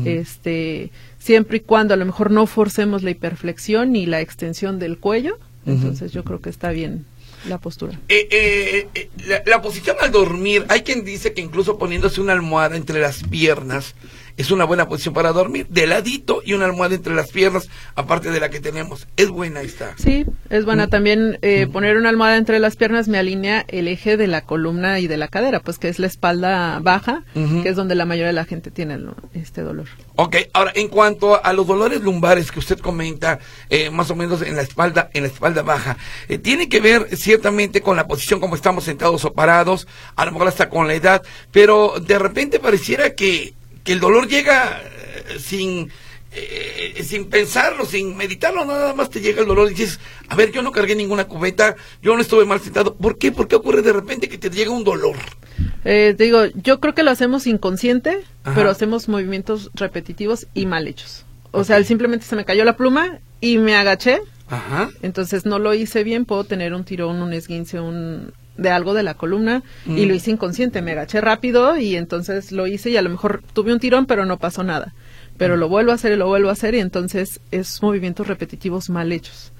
este, 0.04 0.90
siempre 1.18 1.58
y 1.58 1.60
cuando 1.60 1.94
a 1.94 1.96
lo 1.96 2.04
mejor 2.04 2.30
no 2.30 2.46
forcemos 2.46 3.02
la 3.02 3.10
hiperflexión 3.10 3.92
ni 3.92 4.04
la 4.04 4.20
extensión 4.20 4.78
del 4.78 4.98
cuello, 4.98 5.38
entonces 5.64 6.12
yo 6.12 6.24
creo 6.24 6.40
que 6.40 6.50
está 6.50 6.70
bien 6.70 7.06
la 7.48 7.58
postura. 7.58 7.98
Eh, 8.08 8.28
eh, 8.30 8.88
eh, 8.94 9.10
la, 9.26 9.42
la 9.46 9.62
posición 9.62 9.96
al 10.02 10.10
dormir, 10.10 10.66
hay 10.68 10.82
quien 10.82 11.04
dice 11.04 11.32
que 11.32 11.40
incluso 11.40 11.78
poniéndose 11.78 12.20
una 12.20 12.32
almohada 12.34 12.76
entre 12.76 13.00
las 13.00 13.22
piernas, 13.22 13.94
es 14.38 14.50
una 14.50 14.64
buena 14.64 14.88
posición 14.88 15.12
para 15.12 15.32
dormir, 15.32 15.66
de 15.68 15.86
ladito 15.86 16.40
y 16.44 16.54
una 16.54 16.64
almohada 16.64 16.94
entre 16.94 17.14
las 17.14 17.30
piernas, 17.30 17.68
aparte 17.94 18.30
de 18.30 18.40
la 18.40 18.48
que 18.48 18.60
tenemos. 18.60 19.06
Es 19.18 19.28
buena 19.28 19.60
esta. 19.60 19.94
Sí, 19.98 20.24
es 20.48 20.64
buena. 20.64 20.86
También 20.88 21.38
eh, 21.42 21.66
poner 21.70 21.96
una 21.98 22.08
almohada 22.08 22.36
entre 22.38 22.58
las 22.58 22.76
piernas 22.76 23.08
me 23.08 23.18
alinea 23.18 23.64
el 23.68 23.86
eje 23.88 24.16
de 24.16 24.26
la 24.28 24.42
columna 24.46 24.98
y 25.00 25.06
de 25.08 25.16
la 25.18 25.28
cadera, 25.28 25.60
pues 25.60 25.78
que 25.78 25.88
es 25.88 25.98
la 25.98 26.06
espalda 26.06 26.78
baja, 26.80 27.24
que 27.34 27.68
es 27.68 27.76
donde 27.76 27.94
la 27.94 28.06
mayoría 28.06 28.28
de 28.28 28.32
la 28.32 28.44
gente 28.46 28.70
tiene 28.70 28.94
el- 28.94 29.10
este 29.34 29.60
dolor. 29.62 29.86
Ok, 30.16 30.36
ahora 30.54 30.72
en 30.74 30.88
cuanto 30.88 31.44
a 31.44 31.52
los 31.52 31.66
dolores 31.66 32.00
lumbares 32.00 32.50
que 32.52 32.60
usted 32.60 32.78
comenta, 32.78 33.38
eh, 33.68 33.90
más 33.90 34.10
o 34.10 34.16
menos 34.16 34.40
en 34.42 34.56
la 34.56 34.62
espalda, 34.62 35.10
en 35.12 35.22
la 35.24 35.28
espalda 35.28 35.62
baja, 35.62 35.96
eh, 36.28 36.38
tiene 36.38 36.68
que 36.68 36.80
ver 36.80 37.08
ciertamente 37.16 37.80
con 37.82 37.96
la 37.96 38.06
posición 38.06 38.38
como 38.40 38.54
estamos 38.54 38.84
sentados 38.84 39.24
o 39.24 39.32
parados, 39.32 39.86
a 40.16 40.24
lo 40.24 40.32
mejor 40.32 40.48
hasta 40.48 40.68
con 40.68 40.86
la 40.86 40.94
edad, 40.94 41.22
pero 41.52 41.94
de 42.00 42.18
repente 42.18 42.60
pareciera 42.60 43.14
que, 43.14 43.54
que 43.88 43.94
el 43.94 44.00
dolor 44.00 44.28
llega 44.28 44.82
eh, 44.82 45.38
sin 45.38 45.90
eh, 46.30 47.02
sin 47.02 47.24
pensarlo, 47.30 47.86
sin 47.86 48.18
meditarlo, 48.18 48.66
nada 48.66 48.92
más 48.92 49.08
te 49.08 49.22
llega 49.22 49.40
el 49.40 49.46
dolor 49.48 49.70
y 49.70 49.74
dices, 49.74 49.98
a 50.28 50.36
ver, 50.36 50.52
yo 50.52 50.60
no 50.60 50.72
cargué 50.72 50.94
ninguna 50.94 51.24
cubeta, 51.24 51.74
yo 52.02 52.14
no 52.14 52.20
estuve 52.20 52.44
mal 52.44 52.60
sentado. 52.60 52.96
¿Por 52.96 53.16
qué? 53.16 53.32
¿Por 53.32 53.48
qué 53.48 53.56
ocurre 53.56 53.80
de 53.80 53.94
repente 53.94 54.28
que 54.28 54.36
te 54.36 54.50
llega 54.50 54.72
un 54.72 54.84
dolor? 54.84 55.16
Eh, 55.86 56.14
te 56.18 56.24
digo, 56.24 56.44
yo 56.54 56.80
creo 56.80 56.94
que 56.94 57.02
lo 57.02 57.10
hacemos 57.10 57.46
inconsciente, 57.46 58.22
Ajá. 58.44 58.54
pero 58.54 58.68
hacemos 58.68 59.08
movimientos 59.08 59.70
repetitivos 59.72 60.48
y 60.52 60.66
mal 60.66 60.86
hechos. 60.86 61.24
O 61.50 61.64
sea, 61.64 61.82
simplemente 61.82 62.26
se 62.26 62.36
me 62.36 62.44
cayó 62.44 62.66
la 62.66 62.76
pluma 62.76 63.20
y 63.40 63.56
me 63.56 63.74
agaché, 63.74 64.20
Ajá. 64.50 64.90
entonces 65.00 65.46
no 65.46 65.58
lo 65.58 65.72
hice 65.72 66.04
bien, 66.04 66.26
puedo 66.26 66.44
tener 66.44 66.74
un 66.74 66.84
tirón, 66.84 67.22
un 67.22 67.32
esguince, 67.32 67.80
un 67.80 68.34
de 68.58 68.68
algo 68.70 68.92
de 68.92 69.02
la 69.02 69.14
columna 69.14 69.62
y 69.86 70.04
Mm. 70.04 70.08
lo 70.08 70.14
hice 70.14 70.30
inconsciente, 70.32 70.82
me 70.82 70.92
agaché 70.92 71.20
rápido 71.22 71.78
y 71.78 71.96
entonces 71.96 72.52
lo 72.52 72.66
hice 72.66 72.90
y 72.90 72.96
a 72.98 73.02
lo 73.02 73.08
mejor 73.08 73.42
tuve 73.54 73.72
un 73.72 73.80
tirón 73.80 74.04
pero 74.04 74.26
no 74.26 74.36
pasó 74.38 74.62
nada. 74.64 74.92
Pero 75.38 75.56
Mm. 75.56 75.60
lo 75.60 75.68
vuelvo 75.68 75.92
a 75.92 75.94
hacer 75.94 76.12
y 76.12 76.16
lo 76.16 76.26
vuelvo 76.26 76.50
a 76.50 76.52
hacer 76.52 76.74
y 76.74 76.80
entonces 76.80 77.40
es 77.52 77.80
movimientos 77.82 78.26
repetitivos 78.26 78.90
mal 78.90 79.10
hechos. 79.12 79.52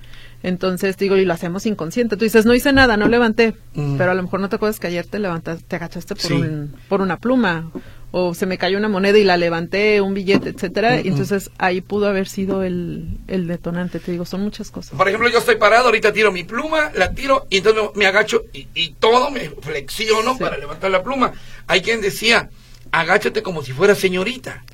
Entonces 0.43 0.97
digo, 0.97 1.17
y 1.17 1.25
lo 1.25 1.33
hacemos 1.33 1.67
inconsciente. 1.67 2.17
Tú 2.17 2.25
dices, 2.25 2.47
no 2.47 2.55
hice 2.55 2.73
nada, 2.73 2.97
no 2.97 3.09
levanté, 3.09 3.55
Mm. 3.75 3.97
pero 3.97 4.12
a 4.12 4.14
lo 4.14 4.23
mejor 4.23 4.38
no 4.40 4.49
te 4.49 4.57
acuerdas 4.57 4.78
que 4.78 4.87
ayer 4.87 5.05
te 5.07 5.19
levantaste, 5.19 5.64
te 5.67 5.76
agachaste 5.76 6.14
por, 6.14 6.25
Sí. 6.26 6.35
un, 6.35 6.75
por 6.88 7.00
una 7.00 7.17
pluma 7.17 7.71
o 8.10 8.32
se 8.34 8.46
me 8.46 8.56
cayó 8.58 8.78
una 8.78 8.88
moneda 8.88 9.18
y 9.18 9.24
la 9.24 9.36
levanté, 9.36 10.00
un 10.00 10.14
billete, 10.14 10.48
etcétera. 10.48 11.00
Y 11.00 11.08
entonces 11.08 11.50
ahí 11.58 11.80
pudo 11.82 12.06
haber 12.08 12.26
sido 12.28 12.62
el, 12.62 13.18
el 13.28 13.46
detonante. 13.46 13.98
Te 14.00 14.12
digo, 14.12 14.24
son 14.24 14.40
muchas 14.42 14.70
cosas. 14.70 14.96
Por 14.96 15.08
ejemplo, 15.08 15.28
yo 15.28 15.38
estoy 15.38 15.56
parado, 15.56 15.86
ahorita 15.86 16.12
tiro 16.12 16.32
mi 16.32 16.44
pluma, 16.44 16.90
la 16.94 17.12
tiro 17.12 17.46
y 17.50 17.58
entonces 17.58 17.82
me, 17.94 18.00
me 18.00 18.06
agacho 18.06 18.44
y, 18.52 18.66
y 18.74 18.92
todo 18.98 19.30
me 19.30 19.50
flexiono 19.50 20.32
Sí. 20.34 20.40
para 20.40 20.56
levantar 20.56 20.90
la 20.90 21.02
pluma. 21.02 21.32
Hay 21.66 21.82
quien 21.82 22.00
decía, 22.00 22.48
agáchate 22.92 23.42
como 23.42 23.62
si 23.62 23.72
fuera 23.72 23.94
señorita. 23.94 24.64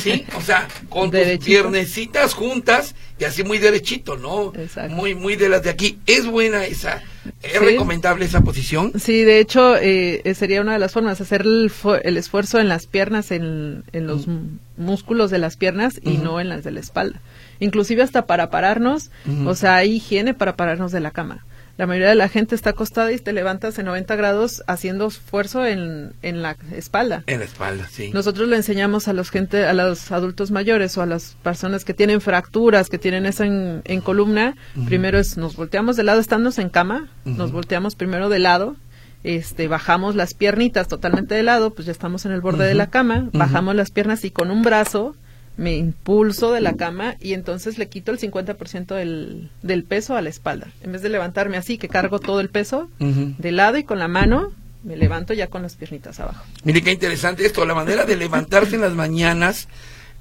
¿Sí? 0.00 0.24
O 0.36 0.40
sea, 0.40 0.66
con 0.88 1.10
tus 1.10 1.20
piernecitas 1.44 2.34
juntas 2.34 2.94
y 3.18 3.24
así 3.24 3.44
muy 3.44 3.58
derechito, 3.58 4.16
¿no? 4.16 4.52
Exacto. 4.56 4.94
Muy, 4.94 5.14
muy 5.14 5.36
de 5.36 5.48
las 5.48 5.62
de 5.62 5.70
aquí. 5.70 5.98
Es 6.06 6.26
buena 6.26 6.64
esa, 6.64 7.02
es 7.42 7.52
Sí. 7.52 7.58
recomendable 7.58 8.24
esa 8.24 8.40
posición. 8.40 8.92
Sí, 8.98 9.22
de 9.24 9.38
hecho, 9.38 9.76
eh, 9.76 10.22
eh, 10.24 10.34
sería 10.34 10.60
una 10.60 10.72
de 10.72 10.78
las 10.78 10.92
formas, 10.92 11.20
hacer 11.20 11.42
el, 11.42 11.70
el 12.04 12.16
esfuerzo 12.16 12.58
en 12.58 12.68
las 12.68 12.86
piernas, 12.86 13.30
en, 13.30 13.84
en 13.92 14.06
los 14.06 14.26
m- 14.26 14.40
músculos 14.76 15.30
de 15.30 15.38
las 15.38 15.56
piernas 15.56 16.00
y 16.02 16.16
no 16.18 16.40
en 16.40 16.48
las 16.48 16.64
de 16.64 16.70
la 16.72 16.80
espalda. 16.80 17.20
Inclusive 17.60 18.02
hasta 18.02 18.26
para 18.26 18.50
pararnos, 18.50 19.10
o 19.46 19.54
sea, 19.54 19.76
hay 19.76 19.92
higiene 19.96 20.34
para 20.34 20.56
pararnos 20.56 20.90
de 20.90 21.00
la 21.00 21.10
cama. 21.12 21.44
La 21.78 21.86
mayoría 21.86 22.10
de 22.10 22.14
la 22.14 22.28
gente 22.28 22.54
está 22.54 22.70
acostada 22.70 23.12
y 23.12 23.18
te 23.18 23.32
levantas 23.32 23.78
en 23.78 23.86
90 23.86 24.14
grados 24.16 24.62
haciendo 24.66 25.06
esfuerzo 25.06 25.64
en, 25.64 26.12
en 26.22 26.42
la 26.42 26.56
espalda. 26.74 27.24
En 27.26 27.38
la 27.40 27.46
espalda, 27.46 27.88
sí. 27.90 28.10
Nosotros 28.12 28.48
le 28.48 28.56
enseñamos 28.56 29.08
a 29.08 29.12
los 29.12 29.30
gente, 29.30 29.64
a 29.64 29.72
los 29.72 30.12
adultos 30.12 30.50
mayores 30.50 30.96
o 30.98 31.02
a 31.02 31.06
las 31.06 31.36
personas 31.42 31.84
que 31.84 31.94
tienen 31.94 32.20
fracturas, 32.20 32.88
que 32.88 32.98
tienen 32.98 33.26
eso 33.26 33.44
en, 33.44 33.82
en 33.84 34.00
columna, 34.00 34.56
primero 34.86 35.18
es 35.18 35.36
nos 35.36 35.56
volteamos 35.56 35.96
de 35.96 36.04
lado, 36.04 36.20
estamos 36.20 36.58
en 36.58 36.68
cama, 36.68 37.08
nos 37.24 37.52
volteamos 37.52 37.94
primero 37.94 38.28
de 38.28 38.38
lado, 38.38 38.76
este, 39.24 39.68
bajamos 39.68 40.14
las 40.14 40.34
piernitas 40.34 40.88
totalmente 40.88 41.34
de 41.34 41.42
lado, 41.42 41.72
pues 41.72 41.86
ya 41.86 41.92
estamos 41.92 42.26
en 42.26 42.32
el 42.32 42.40
borde 42.40 42.66
de 42.66 42.74
la 42.74 42.90
cama, 42.90 43.28
bajamos 43.32 43.74
las 43.74 43.90
piernas 43.90 44.24
y 44.24 44.30
con 44.30 44.50
un 44.50 44.62
brazo 44.62 45.16
me 45.62 45.76
impulso 45.76 46.50
de 46.52 46.60
la 46.60 46.74
cama 46.74 47.14
y 47.20 47.34
entonces 47.34 47.78
le 47.78 47.88
quito 47.88 48.10
el 48.10 48.18
50% 48.18 48.94
del, 48.96 49.48
del 49.62 49.84
peso 49.84 50.16
a 50.16 50.20
la 50.22 50.28
espalda. 50.28 50.66
En 50.82 50.90
vez 50.92 51.02
de 51.02 51.08
levantarme 51.08 51.56
así, 51.56 51.78
que 51.78 51.88
cargo 51.88 52.18
todo 52.18 52.40
el 52.40 52.48
peso, 52.50 52.88
Ujú. 52.98 53.34
de 53.38 53.52
lado 53.52 53.78
y 53.78 53.84
con 53.84 53.98
la 54.00 54.08
mano, 54.08 54.52
me 54.82 54.96
levanto 54.96 55.32
ya 55.34 55.46
con 55.46 55.62
las 55.62 55.76
piernitas 55.76 56.18
abajo. 56.18 56.44
Mire 56.64 56.82
qué 56.82 56.90
interesante 56.90 57.46
esto, 57.46 57.64
la 57.64 57.74
manera 57.74 58.04
de 58.04 58.16
levantarse 58.16 58.74
en 58.74 58.80
las 58.80 58.94
mañanas 58.94 59.68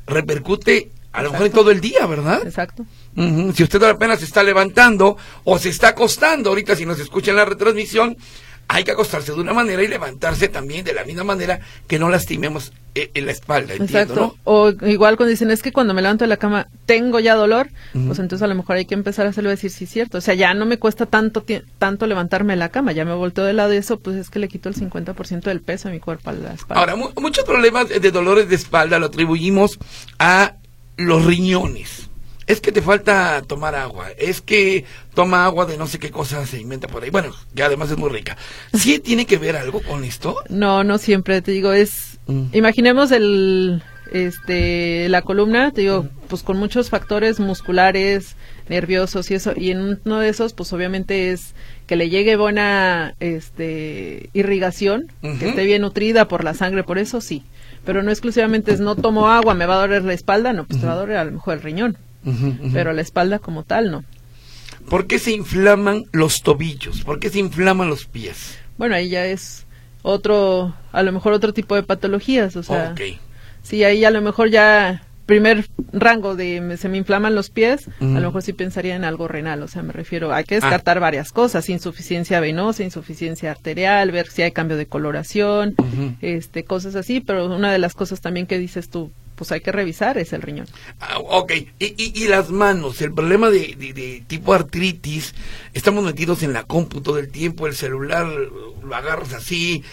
repercute 0.06 0.92
a 1.12 1.24
lo 1.24 1.32
mejor 1.32 1.48
en 1.48 1.52
todo 1.54 1.72
el 1.72 1.82
día, 1.82 2.06
¿verdad? 2.06 2.42
Exacto. 2.46 2.86
Si 3.16 3.64
usted 3.64 3.84
apenas 3.84 4.20
se 4.20 4.26
está 4.26 4.44
levantando 4.44 5.18
o 5.44 5.58
se 5.60 5.70
está 5.70 5.90
acostando, 5.90 6.50
ahorita 6.50 6.76
si 6.76 6.86
nos 6.86 7.00
escucha 7.00 7.32
en 7.32 7.38
la 7.38 7.46
retransmisión, 7.46 8.16
hay 8.70 8.84
que 8.86 8.92
acostarse 8.92 9.34
de 9.34 9.40
una 9.42 9.54
manera 9.54 9.84
y 9.84 9.88
levantarse 9.88 10.48
también 10.48 10.86
de 10.86 10.94
la 10.94 11.04
misma 11.04 11.26
manera 11.26 11.60
que 11.88 12.00
no 12.00 12.10
lastimemos 12.10 12.72
en 12.94 13.26
la 13.26 13.32
espalda, 13.32 13.74
entiendo, 13.74 14.14
Exacto. 14.14 14.38
O 14.44 14.70
igual 14.86 15.16
cuando 15.16 15.30
dicen, 15.32 15.50
es 15.50 15.62
que 15.64 15.72
cuando 15.72 15.94
me 15.94 16.02
levanto 16.02 16.26
de 16.26 16.28
la 16.28 16.38
cama 16.38 16.68
tengo 16.86 17.20
ya 17.22 17.36
dolor, 17.36 17.70
pues 17.94 18.20
entonces 18.20 18.42
a 18.42 18.48
lo 18.48 18.56
mejor 18.56 18.76
hay 18.76 18.86
que 18.86 18.94
empezar 18.96 19.26
a 19.26 19.30
hacerlo 19.30 19.50
decir, 19.50 19.72
sí, 19.72 19.86
cierto. 19.86 20.18
O 20.18 20.22
sea, 20.22 20.34
ya 20.34 20.54
no 20.54 20.66
me 20.66 20.78
cuesta 20.78 21.06
tanto 21.06 21.46
tanto 21.80 22.06
levantarme 22.06 22.54
de 22.54 22.58
la 22.58 22.70
cama, 22.70 22.92
ya 22.92 23.06
me 23.06 23.14
volteo 23.14 23.46
de 23.46 23.54
lado 23.54 23.74
y 23.74 23.78
eso, 23.78 24.00
pues 24.00 24.18
es 24.18 24.30
que 24.30 24.40
le 24.40 24.50
quito 24.50 24.68
el 24.68 24.76
50% 24.76 25.42
del 25.44 25.62
peso 25.62 25.88
de 25.88 25.94
mi 25.96 26.00
cuerpo 26.02 26.30
a 26.30 26.34
la 26.34 26.54
espalda. 26.54 26.82
Ahora, 26.82 26.96
mu- 26.98 27.12
muchos 27.22 27.46
problemas 27.46 27.88
de 27.90 28.12
dolores 28.12 28.50
de 28.50 28.56
espalda 28.56 29.00
lo 29.00 29.06
atribuimos 29.06 29.80
a 30.20 30.56
los 30.98 31.26
riñones. 31.26 32.10
Es 32.52 32.60
que 32.60 32.74
te 32.74 32.82
falta 32.82 33.42
tomar 33.48 33.76
agua, 33.76 34.10
es 34.18 34.42
que 34.42 34.84
toma 35.14 35.46
agua 35.46 35.66
de 35.66 35.78
no 35.78 35.88
sé 35.88 36.00
qué 36.00 36.12
cosa 36.12 36.46
se 36.46 36.60
inventa 36.60 36.90
por 36.90 37.02
ahí. 37.02 37.10
Bueno, 37.10 37.32
que 37.56 37.64
además 37.64 37.90
es 37.92 37.98
muy 37.98 38.10
rica. 38.10 38.36
¿Sí 38.74 39.00
tiene 39.00 39.26
que 39.26 39.38
ver 39.38 39.56
algo 39.56 39.82
con 39.82 40.04
esto? 40.04 40.36
No, 40.50 40.84
no 40.84 40.98
siempre, 40.98 41.42
te 41.42 41.52
digo, 41.52 41.72
es... 41.72 42.20
Mm. 42.28 42.48
Imaginemos 42.52 43.14
el, 43.14 43.82
este, 44.12 45.08
la 45.08 45.22
columna, 45.22 45.72
te 45.72 45.82
digo, 45.82 46.10
pues 46.28 46.44
con 46.44 46.58
muchos 46.58 46.90
factores 46.90 47.40
musculares, 47.40 48.36
nerviosos 48.68 49.32
y 49.32 49.36
eso, 49.36 49.54
y 49.56 49.72
en 49.72 50.02
uno 50.04 50.20
de 50.20 50.28
esos, 50.28 50.52
pues 50.52 50.74
obviamente 50.74 51.32
es 51.32 51.56
que 51.88 51.96
le 51.96 52.10
llegue 52.10 52.36
buena, 52.36 53.16
este, 53.22 54.30
irrigación, 54.34 55.12
que 55.22 55.50
esté 55.50 55.64
bien 55.64 55.84
nutrida 55.84 56.28
por 56.28 56.44
la 56.44 56.54
sangre, 56.54 56.84
por 56.84 56.98
eso 56.98 57.22
sí. 57.22 57.44
Pero 57.86 58.04
no 58.04 58.12
exclusivamente 58.12 58.74
es 58.74 58.82
no 58.82 58.96
tomo 58.96 59.30
agua, 59.30 59.54
me 59.54 59.66
va 59.66 59.76
a 59.76 59.88
doler 59.88 60.04
la 60.04 60.14
espalda, 60.14 60.52
no, 60.52 60.66
pues 60.66 60.82
te 60.82 60.86
va 60.86 60.94
a 60.94 60.98
doler 60.98 61.16
a 61.16 61.24
lo 61.24 61.32
mejor 61.32 61.56
el 61.56 61.62
riñón, 61.62 61.98
Ujú, 62.26 62.48
ujú. 62.48 62.70
pero 62.74 62.94
la 62.94 63.02
espalda 63.02 63.40
como 63.40 63.64
tal 63.64 63.92
no. 63.92 64.04
¿Por 64.90 65.08
qué 65.08 65.20
se 65.20 65.32
inflaman 65.32 66.06
los 66.12 66.42
tobillos? 66.42 67.02
¿Por 67.02 67.20
qué 67.20 67.30
se 67.30 67.40
inflaman 67.40 67.90
los 67.90 68.06
pies? 68.06 68.58
Bueno, 68.78 68.96
ahí 68.96 69.10
ya 69.10 69.26
es 69.26 69.66
otro, 70.02 70.74
a 70.92 71.04
lo 71.04 71.12
mejor 71.12 71.34
otro 71.34 71.54
tipo 71.54 71.76
de 71.76 71.84
patologías, 71.84 72.56
o 72.56 72.64
sea. 72.64 72.96
Sí, 73.64 73.84
ahí 73.84 74.04
a 74.06 74.12
lo 74.12 74.22
mejor 74.22 74.50
ya 74.50 75.04
primer 75.28 75.68
rango 75.94 76.36
de 76.36 76.76
se 76.78 76.90
me 76.90 76.98
inflaman 76.98 77.36
los 77.36 77.50
pies, 77.50 77.88
a 78.02 78.04
lo 78.04 78.20
mejor 78.20 78.42
sí 78.42 78.52
pensaría 78.52 78.96
en 78.96 79.06
algo 79.06 79.28
renal, 79.30 79.64
o 79.64 79.68
sea, 79.68 79.82
me 79.82 79.94
refiero, 79.94 80.34
hay 80.34 80.44
que 80.44 80.56
descartar 80.56 81.00
varias 81.00 81.32
cosas, 81.32 81.70
insuficiencia 81.70 82.40
venosa, 82.42 82.84
insuficiencia 82.84 83.52
arterial, 83.52 84.12
ver 84.12 84.28
si 84.28 84.42
hay 84.42 84.52
cambio 84.52 84.76
de 84.76 84.88
coloración, 84.88 85.76
este, 86.22 86.66
cosas 86.66 86.96
así, 86.96 87.22
pero 87.22 87.46
una 87.46 87.72
de 87.72 87.78
las 87.78 87.94
cosas 87.94 88.20
también 88.20 88.46
que 88.46 88.58
dices 88.60 88.90
tú, 88.90 89.12
pues 89.42 89.52
hay 89.52 89.62
que 89.62 89.72
revisar 89.72 90.20
es 90.20 90.34
el 90.34 90.44
riñón. 90.44 90.68
Ah, 91.00 91.18
ok, 91.18 91.52
y, 91.80 91.86
y- 91.98 92.14
y 92.24 92.28
las 92.28 92.52
manos, 92.52 93.02
el 93.02 93.12
problema 93.12 93.50
de, 93.50 93.76
de- 93.76 93.92
de 93.92 94.24
tipo 94.28 94.54
artritis, 94.54 95.34
estamos 95.74 96.04
metidos 96.04 96.44
en 96.44 96.54
la 96.54 96.64
compu 96.66 97.02
todo 97.02 97.18
el 97.18 97.30
tiempo, 97.32 97.66
el 97.66 97.74
celular 97.74 98.28
lo 98.84 98.96
agarras 98.96 99.34
así, 99.34 99.84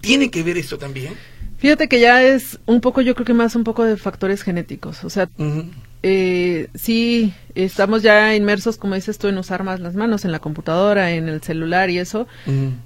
¿tiene 0.00 0.30
que 0.30 0.44
ver 0.44 0.56
esto 0.56 0.78
también? 0.78 1.14
Fíjate 1.58 1.88
que 1.88 1.98
ya 1.98 2.22
es 2.22 2.60
un 2.66 2.80
poco, 2.80 3.00
yo 3.00 3.16
creo 3.16 3.26
que 3.26 3.34
más 3.34 3.56
un 3.56 3.64
poco 3.64 3.82
de 3.82 3.96
factores 3.96 4.42
genéticos, 4.44 5.02
o 5.02 5.10
sea, 5.10 5.28
Ujú. 5.36 5.64
eh, 6.04 6.68
sí 6.76 7.34
estamos 7.54 8.02
ya 8.02 8.34
inmersos, 8.34 8.76
como 8.76 8.94
dices 8.94 9.18
tú, 9.18 9.28
en 9.28 9.38
usar 9.38 9.62
más 9.64 9.80
las 9.80 9.94
manos, 9.94 10.24
en 10.24 10.32
la 10.32 10.38
computadora, 10.38 11.12
en 11.12 11.28
el 11.28 11.42
celular 11.42 11.90
y 11.90 11.98
eso. 11.98 12.26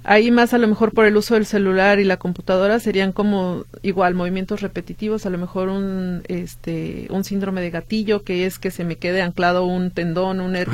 Ahí 0.03 0.31
más 0.31 0.53
a 0.53 0.57
lo 0.57 0.67
mejor 0.67 0.93
por 0.93 1.05
el 1.05 1.17
uso 1.17 1.35
del 1.35 1.45
celular 1.45 1.99
y 1.99 2.03
la 2.03 2.17
computadora 2.17 2.79
serían 2.79 3.11
como 3.11 3.65
igual 3.81 4.15
movimientos 4.15 4.61
repetitivos, 4.61 5.25
a 5.25 5.29
lo 5.29 5.37
mejor 5.37 5.69
un, 5.69 6.23
este, 6.27 7.07
un 7.09 7.23
síndrome 7.23 7.61
de 7.61 7.69
gatillo, 7.69 8.23
que 8.23 8.45
es 8.45 8.59
que 8.59 8.71
se 8.71 8.83
me 8.83 8.97
quede 8.97 9.21
anclado 9.21 9.65
un 9.65 9.91
tendón, 9.91 10.39
un 10.39 10.55
ah, 10.55 10.65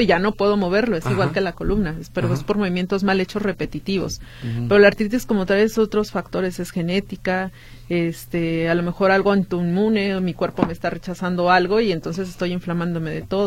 y 0.00 0.06
ya 0.06 0.18
no 0.18 0.32
puedo 0.32 0.56
moverlo, 0.56 0.96
es 0.96 1.06
igual 1.06 1.32
que 1.32 1.40
la 1.40 1.52
columna, 1.52 1.96
pero 2.12 2.32
es 2.32 2.42
por 2.44 2.58
movimientos 2.58 3.04
mal 3.04 3.20
hechos 3.20 3.42
repetitivos. 3.42 4.20
Pero 4.68 4.78
la 4.78 4.88
artritis 4.88 5.26
como 5.26 5.46
tal 5.46 5.58
es 5.58 5.78
otros 5.78 6.10
factores, 6.10 6.60
es 6.60 6.70
genética, 6.70 7.50
este, 7.88 8.68
a 8.68 8.74
lo 8.76 8.84
mejor 8.84 9.10
algo 9.10 9.34
inmune, 9.34 10.20
mi 10.20 10.32
cuerpo 10.32 10.64
me 10.64 10.72
está 10.72 10.90
rechazando 10.90 11.50
algo 11.50 11.80
y 11.80 11.90
entonces 11.90 12.28
estoy 12.28 12.52
inflamándome 12.52 13.10
de 13.10 13.22
todo. 13.22 13.39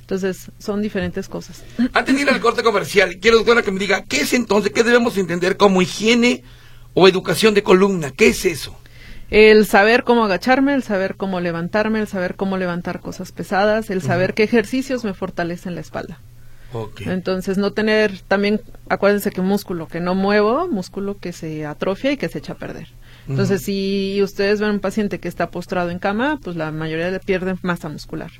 Entonces, 0.00 0.50
son 0.58 0.82
diferentes 0.82 1.28
cosas. 1.28 1.62
Antes 1.92 2.14
de 2.14 2.22
ir 2.22 2.30
al 2.30 2.40
corte 2.40 2.62
comercial, 2.62 3.18
quiero, 3.20 3.38
doctora, 3.38 3.62
que 3.62 3.72
me 3.72 3.78
diga, 3.78 4.04
¿qué 4.04 4.22
es 4.22 4.32
entonces, 4.32 4.72
qué 4.72 4.82
debemos 4.82 5.16
entender 5.18 5.56
como 5.56 5.82
higiene 5.82 6.42
o 6.94 7.08
educación 7.08 7.54
de 7.54 7.62
columna? 7.62 8.10
¿Qué 8.10 8.28
es 8.28 8.44
eso? 8.44 8.76
El 9.30 9.66
saber 9.66 10.04
cómo 10.04 10.24
agacharme, 10.24 10.74
el 10.74 10.82
saber 10.82 11.16
cómo 11.16 11.40
levantarme, 11.40 12.00
el 12.00 12.06
saber 12.06 12.36
cómo 12.36 12.56
levantar 12.56 13.00
cosas 13.00 13.32
pesadas, 13.32 13.90
el 13.90 14.00
saber 14.00 14.34
qué 14.34 14.44
ejercicios 14.44 15.04
me 15.04 15.14
fortalecen 15.14 15.74
la 15.74 15.80
espalda. 15.80 16.20
Entonces, 17.00 17.58
no 17.58 17.72
tener 17.72 18.20
también, 18.20 18.60
acuérdense 18.88 19.30
que 19.30 19.40
músculo 19.40 19.88
que 19.88 20.00
no 20.00 20.14
muevo, 20.14 20.68
músculo 20.68 21.18
que 21.18 21.32
se 21.32 21.64
atrofia 21.64 22.12
y 22.12 22.16
que 22.16 22.28
se 22.28 22.38
echa 22.38 22.52
a 22.52 22.56
perder. 22.56 22.88
Entonces, 23.28 23.62
si 23.62 24.20
ustedes 24.22 24.60
ven 24.60 24.70
un 24.70 24.80
paciente 24.80 25.18
que 25.18 25.28
está 25.28 25.50
postrado 25.50 25.90
en 25.90 25.98
cama, 25.98 26.38
pues 26.42 26.54
la 26.54 26.70
mayoría 26.70 27.10
le 27.10 27.18
pierden 27.18 27.58
masa 27.62 27.88
muscular. 27.88 28.30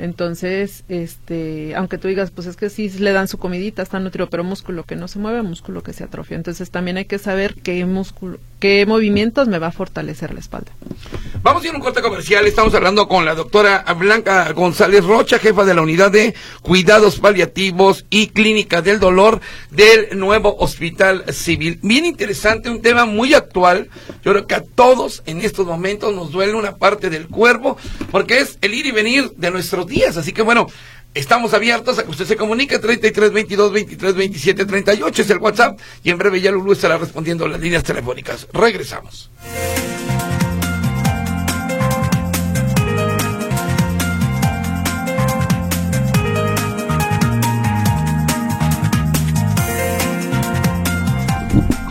Entonces, 0.00 0.84
este, 0.88 1.74
aunque 1.74 1.98
tú 1.98 2.08
digas, 2.08 2.30
pues 2.30 2.46
es 2.46 2.56
que 2.56 2.70
sí 2.70 2.88
le 2.88 3.12
dan 3.12 3.28
su 3.28 3.38
comidita, 3.38 3.82
está 3.82 4.00
nutrido, 4.00 4.30
pero 4.30 4.44
músculo 4.44 4.84
que 4.84 4.96
no 4.96 5.08
se 5.08 5.18
mueve, 5.18 5.42
músculo 5.42 5.82
que 5.82 5.92
se 5.92 6.04
atrofia. 6.04 6.36
Entonces, 6.36 6.70
también 6.70 6.96
hay 6.96 7.04
que 7.04 7.18
saber 7.18 7.54
qué 7.62 7.84
músculo, 7.84 8.38
qué 8.60 8.86
movimientos 8.86 9.48
me 9.48 9.58
va 9.58 9.68
a 9.68 9.72
fortalecer 9.72 10.32
la 10.32 10.40
espalda. 10.40 10.70
Vamos 11.42 11.62
a 11.62 11.66
ir 11.66 11.72
a 11.72 11.76
un 11.76 11.82
corte 11.82 12.02
comercial. 12.02 12.46
Estamos 12.46 12.74
hablando 12.74 13.08
con 13.08 13.24
la 13.24 13.34
doctora 13.34 13.82
Blanca 13.98 14.52
González 14.52 15.04
Rocha, 15.04 15.38
jefa 15.38 15.64
de 15.64 15.74
la 15.74 15.80
unidad 15.80 16.10
de 16.10 16.34
cuidados 16.60 17.18
paliativos 17.18 18.04
y 18.10 18.28
clínica 18.28 18.82
del 18.82 19.00
dolor 19.00 19.40
del 19.70 20.18
nuevo 20.18 20.54
Hospital 20.58 21.24
Civil. 21.32 21.80
Bien 21.82 22.04
interesante, 22.04 22.68
un 22.68 22.82
tema 22.82 23.06
muy 23.06 23.32
actual. 23.32 23.88
Yo 24.22 24.32
creo 24.32 24.46
que 24.46 24.54
a 24.54 24.62
todos 24.62 25.22
en 25.24 25.40
estos 25.40 25.66
momentos 25.66 26.14
nos 26.14 26.30
duele 26.30 26.54
una 26.54 26.76
parte 26.76 27.08
del 27.08 27.26
cuerpo 27.26 27.78
porque 28.10 28.40
es 28.40 28.58
el 28.60 28.74
ir 28.74 28.84
y 28.84 28.92
venir 28.92 29.30
de 29.36 29.50
nuestros 29.50 29.86
días. 29.86 30.18
Así 30.18 30.34
que 30.34 30.42
bueno, 30.42 30.66
Estamos 31.12 31.54
abiertos 31.54 31.98
a 31.98 32.04
que 32.04 32.10
usted 32.10 32.24
se 32.24 32.36
comunique 32.36 32.78
33 32.78 33.32
22 33.32 33.72
23 33.72 34.14
27 34.14 34.64
38 34.64 35.22
es 35.22 35.30
el 35.30 35.38
WhatsApp 35.38 35.80
y 36.04 36.10
en 36.10 36.18
breve 36.18 36.40
ya 36.40 36.52
Lulu 36.52 36.72
estará 36.72 36.98
respondiendo 36.98 37.48
las 37.48 37.60
líneas 37.60 37.82
telefónicas. 37.82 38.46
Regresamos. 38.52 39.28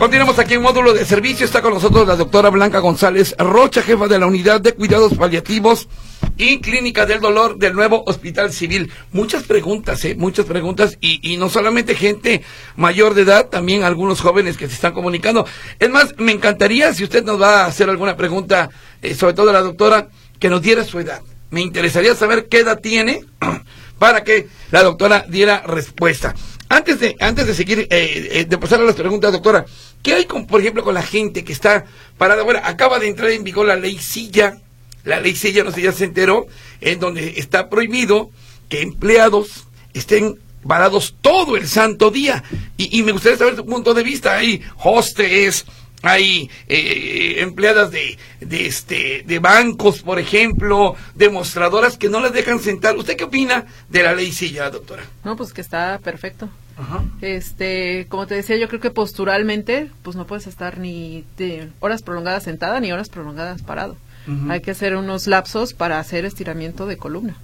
Continuamos 0.00 0.38
aquí 0.38 0.54
en 0.54 0.62
módulo 0.62 0.94
de 0.94 1.04
servicio. 1.04 1.44
Está 1.44 1.60
con 1.60 1.74
nosotros 1.74 2.08
la 2.08 2.16
doctora 2.16 2.48
Blanca 2.48 2.78
González 2.78 3.34
Rocha, 3.36 3.82
jefa 3.82 4.08
de 4.08 4.18
la 4.18 4.26
unidad 4.26 4.58
de 4.58 4.72
cuidados 4.72 5.12
paliativos 5.12 5.90
y 6.38 6.62
Clínica 6.62 7.04
del 7.04 7.20
Dolor 7.20 7.58
del 7.58 7.74
nuevo 7.74 8.02
Hospital 8.06 8.50
Civil. 8.50 8.90
Muchas 9.12 9.42
preguntas, 9.42 10.02
¿eh? 10.06 10.14
Muchas 10.16 10.46
preguntas 10.46 10.96
y, 11.02 11.36
no 11.36 11.50
solamente 11.50 11.94
gente 11.94 12.42
mayor 12.76 13.12
de 13.12 13.22
edad, 13.22 13.48
también 13.48 13.82
algunos 13.82 14.22
jóvenes 14.22 14.56
que 14.56 14.68
se 14.68 14.72
están 14.72 14.94
comunicando. 14.94 15.44
Es 15.78 15.90
más, 15.90 16.14
me 16.16 16.32
encantaría 16.32 16.94
si 16.94 17.04
usted 17.04 17.22
nos 17.22 17.38
va 17.38 17.64
a 17.64 17.66
hacer 17.66 17.90
alguna 17.90 18.16
pregunta, 18.16 18.70
eh, 19.02 19.14
sobre 19.14 19.34
todo 19.34 19.52
la 19.52 19.60
doctora, 19.60 20.08
que 20.38 20.48
nos 20.48 20.62
diera 20.62 20.82
su 20.82 20.98
edad. 20.98 21.20
Me 21.50 21.60
interesaría 21.60 22.14
saber 22.14 22.48
qué 22.48 22.60
edad 22.60 22.80
tiene 22.80 23.26
para 23.98 24.24
que 24.24 24.48
la 24.70 24.82
doctora 24.82 25.26
diera 25.28 25.62
respuesta. 25.66 26.34
Antes 26.70 27.00
de, 27.00 27.16
antes 27.20 27.46
de 27.46 27.54
seguir, 27.54 27.80
eh, 27.80 27.88
eh, 27.90 28.44
de 28.48 28.56
pasar 28.56 28.80
a 28.80 28.84
las 28.84 28.94
preguntas, 28.94 29.32
doctora, 29.32 29.66
¿qué 30.02 30.14
hay 30.14 30.24
con, 30.24 30.46
por 30.46 30.62
ejemplo, 30.62 30.82
con 30.82 30.94
la 30.94 31.02
gente 31.02 31.44
que 31.44 31.52
está 31.52 31.84
parada? 32.16 32.42
Bueno, 32.42 32.60
acaba 32.64 32.98
de 32.98 33.08
entrar 33.08 33.30
en 33.30 33.44
vigor 33.44 33.66
la 33.66 33.76
ley 33.76 33.98
Silla 33.98 34.58
la 35.04 35.20
ley 35.20 35.34
Silla, 35.34 35.64
no 35.64 35.72
sé, 35.72 35.82
ya 35.82 35.92
se 35.92 36.04
enteró, 36.04 36.46
en 36.80 37.00
donde 37.00 37.34
está 37.36 37.68
prohibido 37.68 38.30
que 38.68 38.82
empleados 38.82 39.66
estén 39.94 40.38
parados 40.66 41.14
todo 41.20 41.56
el 41.56 41.66
santo 41.66 42.10
día. 42.10 42.44
Y, 42.76 43.02
me 43.02 43.12
gustaría 43.12 43.38
saber 43.38 43.56
su 43.56 43.64
punto 43.64 43.94
de 43.94 44.02
vista. 44.02 44.36
Hay 44.36 44.62
hostes, 44.84 45.64
hay 46.02 46.50
eh, 46.68 47.36
empleadas 47.38 47.90
de, 47.90 48.18
de, 48.40 48.66
este, 48.66 49.24
de 49.26 49.38
bancos, 49.38 50.02
por 50.02 50.18
ejemplo, 50.18 50.94
demostradoras 51.14 51.96
que 51.96 52.08
no 52.08 52.20
las 52.20 52.32
dejan 52.32 52.60
sentar. 52.60 52.96
¿Usted 52.96 53.16
qué 53.16 53.24
opina 53.24 53.66
de 53.88 54.02
la 54.02 54.14
ley 54.14 54.32
Silla, 54.32 54.70
doctora? 54.70 55.04
No, 55.24 55.36
pues 55.36 55.52
que 55.52 55.62
está 55.62 55.98
perfecto. 56.02 56.50
Este, 57.20 58.06
como 58.08 58.26
te 58.26 58.34
decía, 58.34 58.56
yo 58.56 58.68
creo 58.68 58.80
que 58.80 58.90
posturalmente, 58.90 59.90
pues 60.02 60.16
no 60.16 60.26
puedes 60.26 60.46
estar 60.46 60.78
ni 60.78 61.24
de 61.36 61.68
horas 61.80 62.02
prolongadas 62.02 62.44
sentada 62.44 62.80
ni 62.80 62.92
horas 62.92 63.08
prolongadas 63.08 63.62
parado. 63.62 63.96
Hay 64.48 64.60
que 64.60 64.70
hacer 64.70 64.94
unos 64.94 65.26
lapsos 65.26 65.74
para 65.74 65.98
hacer 65.98 66.24
estiramiento 66.24 66.86
de 66.86 66.96
columna. 66.96 67.36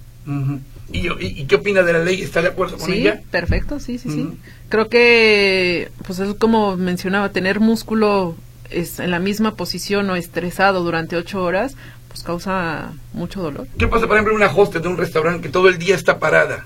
¿Y, 0.91 1.45
qué 1.45 1.55
opina 1.55 1.83
de 1.83 1.93
la 1.93 1.99
ley? 1.99 2.21
¿Está 2.21 2.41
de 2.41 2.49
acuerdo 2.49 2.77
con 2.77 2.91
ella? 2.91 3.17
Sí, 3.17 3.25
perfecto, 3.29 3.79
sí, 3.79 3.97
sí, 3.97 4.09
sí. 4.09 4.29
Creo 4.69 4.87
que, 4.89 5.91
pues 6.05 6.19
es 6.19 6.33
como 6.35 6.77
mencionaba, 6.77 7.29
tener 7.29 7.59
músculo 7.59 8.35
es 8.69 8.99
en 8.99 9.11
la 9.11 9.19
misma 9.19 9.55
posición 9.55 10.09
o 10.09 10.15
estresado 10.15 10.83
durante 10.83 11.15
ocho 11.15 11.41
horas, 11.43 11.75
pues 12.07 12.23
causa 12.23 12.91
mucho 13.13 13.41
dolor. 13.41 13.67
¿Qué 13.77 13.87
pasa, 13.87 14.07
por 14.07 14.15
ejemplo, 14.15 14.33
en 14.33 14.43
una 14.43 14.53
hostel 14.53 14.81
de 14.81 14.87
un 14.87 14.97
restaurante 14.97 15.41
que 15.41 15.49
todo 15.49 15.69
el 15.69 15.77
día 15.77 15.95
está 15.95 16.19
parada? 16.19 16.65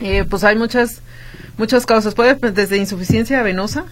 Eh, 0.00 0.24
pues 0.28 0.44
hay 0.44 0.56
muchas, 0.56 1.02
muchas 1.58 1.86
causas. 1.86 2.14
Puede 2.14 2.34
desde 2.34 2.76
insuficiencia 2.76 3.42
venosa, 3.42 3.84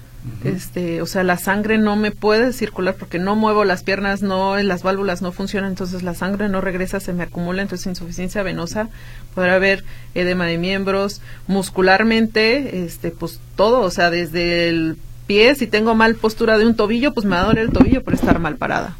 este, 0.45 1.01
o 1.01 1.07
sea, 1.07 1.23
la 1.23 1.39
sangre 1.39 1.79
no 1.79 1.97
me 1.97 2.11
puede 2.11 2.53
circular 2.53 2.95
porque 2.99 3.19
no 3.19 3.37
muevo 3.37 3.65
las 3.65 3.83
piernas, 3.83 4.21
no, 4.21 4.57
las 4.59 4.83
válvulas 4.83 5.23
no 5.23 5.33
funcionan, 5.33 5.71
entonces 5.71 6.03
la 6.03 6.15
sangre 6.15 6.49
no 6.51 6.61
regresa, 6.61 7.01
se 7.01 7.15
me 7.15 7.23
acumula, 7.23 7.63
entonces 7.63 7.87
insuficiencia 7.87 8.43
venosa, 8.43 8.89
podrá 9.35 9.55
haber 9.55 9.83
edema 10.15 10.45
de 10.45 10.59
miembros, 10.59 11.23
muscularmente, 11.47 12.85
este, 12.85 13.13
pues 13.13 13.41
todo, 13.57 13.81
o 13.81 13.91
sea, 13.91 14.11
desde 14.11 14.69
el 14.69 14.99
pie, 15.27 15.55
si 15.55 15.67
tengo 15.67 15.95
mal 15.95 16.17
postura 16.17 16.59
de 16.59 16.67
un 16.67 16.77
tobillo, 16.77 17.15
pues 17.15 17.25
me 17.25 17.37
va 17.37 17.43
a 17.43 17.47
doler 17.47 17.65
el 17.65 17.73
tobillo 17.73 18.03
por 18.03 18.15
estar 18.15 18.39
mal 18.39 18.57
parada. 18.57 18.97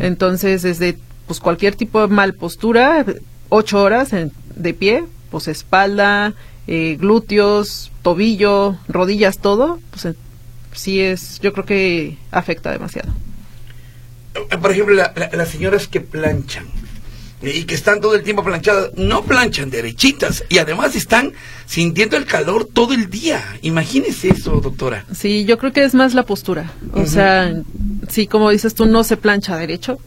Entonces, 0.00 0.62
desde 0.62 0.98
pues 1.26 1.40
cualquier 1.40 1.74
tipo 1.74 2.00
de 2.00 2.08
mal 2.08 2.34
postura, 2.34 3.04
ocho 3.48 3.82
horas 3.82 4.10
de 4.12 4.74
pie, 4.74 5.04
pues 5.30 5.48
espalda, 5.48 6.34
eh, 6.66 6.96
glúteos, 6.98 7.90
tobillo, 8.02 8.78
rodillas, 8.88 9.38
todo, 9.38 9.80
pues 9.90 10.14
sí 10.72 11.00
es, 11.00 11.40
yo 11.40 11.52
creo 11.52 11.64
que 11.64 12.18
afecta 12.30 12.70
demasiado. 12.70 13.12
Eh, 14.34 14.58
por 14.58 14.70
ejemplo, 14.70 14.94
las 14.94 15.48
señoras 15.48 15.86
que 15.86 16.00
planchan 16.00 16.66
y 17.42 17.64
que 17.64 17.74
están 17.74 18.00
todo 18.00 18.14
el 18.14 18.22
tiempo 18.22 18.42
planchadas, 18.42 18.90
no 18.96 19.22
planchan 19.24 19.70
derechitas 19.70 20.44
y 20.48 20.58
además 20.58 20.96
están 20.96 21.32
sintiendo 21.66 22.16
el 22.16 22.24
calor 22.24 22.68
todo 22.72 22.94
el 22.94 23.10
día. 23.10 23.42
Imagínese 23.62 24.28
eso, 24.28 24.60
doctora. 24.60 25.04
Sí, 25.14 25.44
yo 25.44 25.58
creo 25.58 25.72
que 25.72 25.84
es 25.84 25.94
más 25.94 26.14
la 26.14 26.24
postura. 26.24 26.72
O 26.92 27.06
sea, 27.06 27.52
sí, 28.08 28.26
como 28.26 28.50
dices 28.50 28.74
tú, 28.74 28.86
no 28.86 29.04
se 29.04 29.16
plancha 29.16 29.56
derecho. 29.56 29.98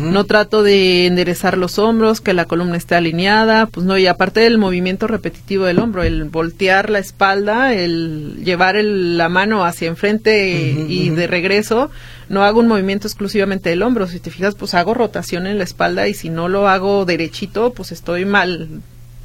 No 0.00 0.24
trato 0.24 0.64
de 0.64 1.06
enderezar 1.06 1.56
los 1.56 1.78
hombros, 1.78 2.20
que 2.20 2.32
la 2.32 2.46
columna 2.46 2.76
esté 2.76 2.96
alineada, 2.96 3.66
pues 3.66 3.86
no, 3.86 3.96
y 3.96 4.08
aparte 4.08 4.40
del 4.40 4.58
movimiento 4.58 5.06
repetitivo 5.06 5.64
del 5.64 5.78
hombro, 5.78 6.02
el 6.02 6.24
voltear 6.24 6.90
la 6.90 6.98
espalda, 6.98 7.72
el 7.72 8.42
llevar 8.44 8.74
la 8.76 9.28
mano 9.28 9.64
hacia 9.64 9.86
enfrente 9.86 10.50
y 10.88 11.10
de 11.10 11.26
regreso, 11.28 11.90
no 12.28 12.42
hago 12.42 12.60
un 12.60 12.66
movimiento 12.66 13.06
exclusivamente 13.06 13.70
del 13.70 13.82
hombro, 13.82 14.08
si 14.08 14.18
te 14.18 14.30
fijas, 14.30 14.56
pues 14.56 14.74
hago 14.74 14.92
rotación 14.92 15.46
en 15.46 15.58
la 15.58 15.64
espalda 15.64 16.08
y 16.08 16.14
si 16.14 16.30
no 16.30 16.48
lo 16.48 16.68
hago 16.68 17.04
derechito, 17.04 17.72
pues 17.72 17.92
estoy 17.92 18.24
mal 18.24 18.68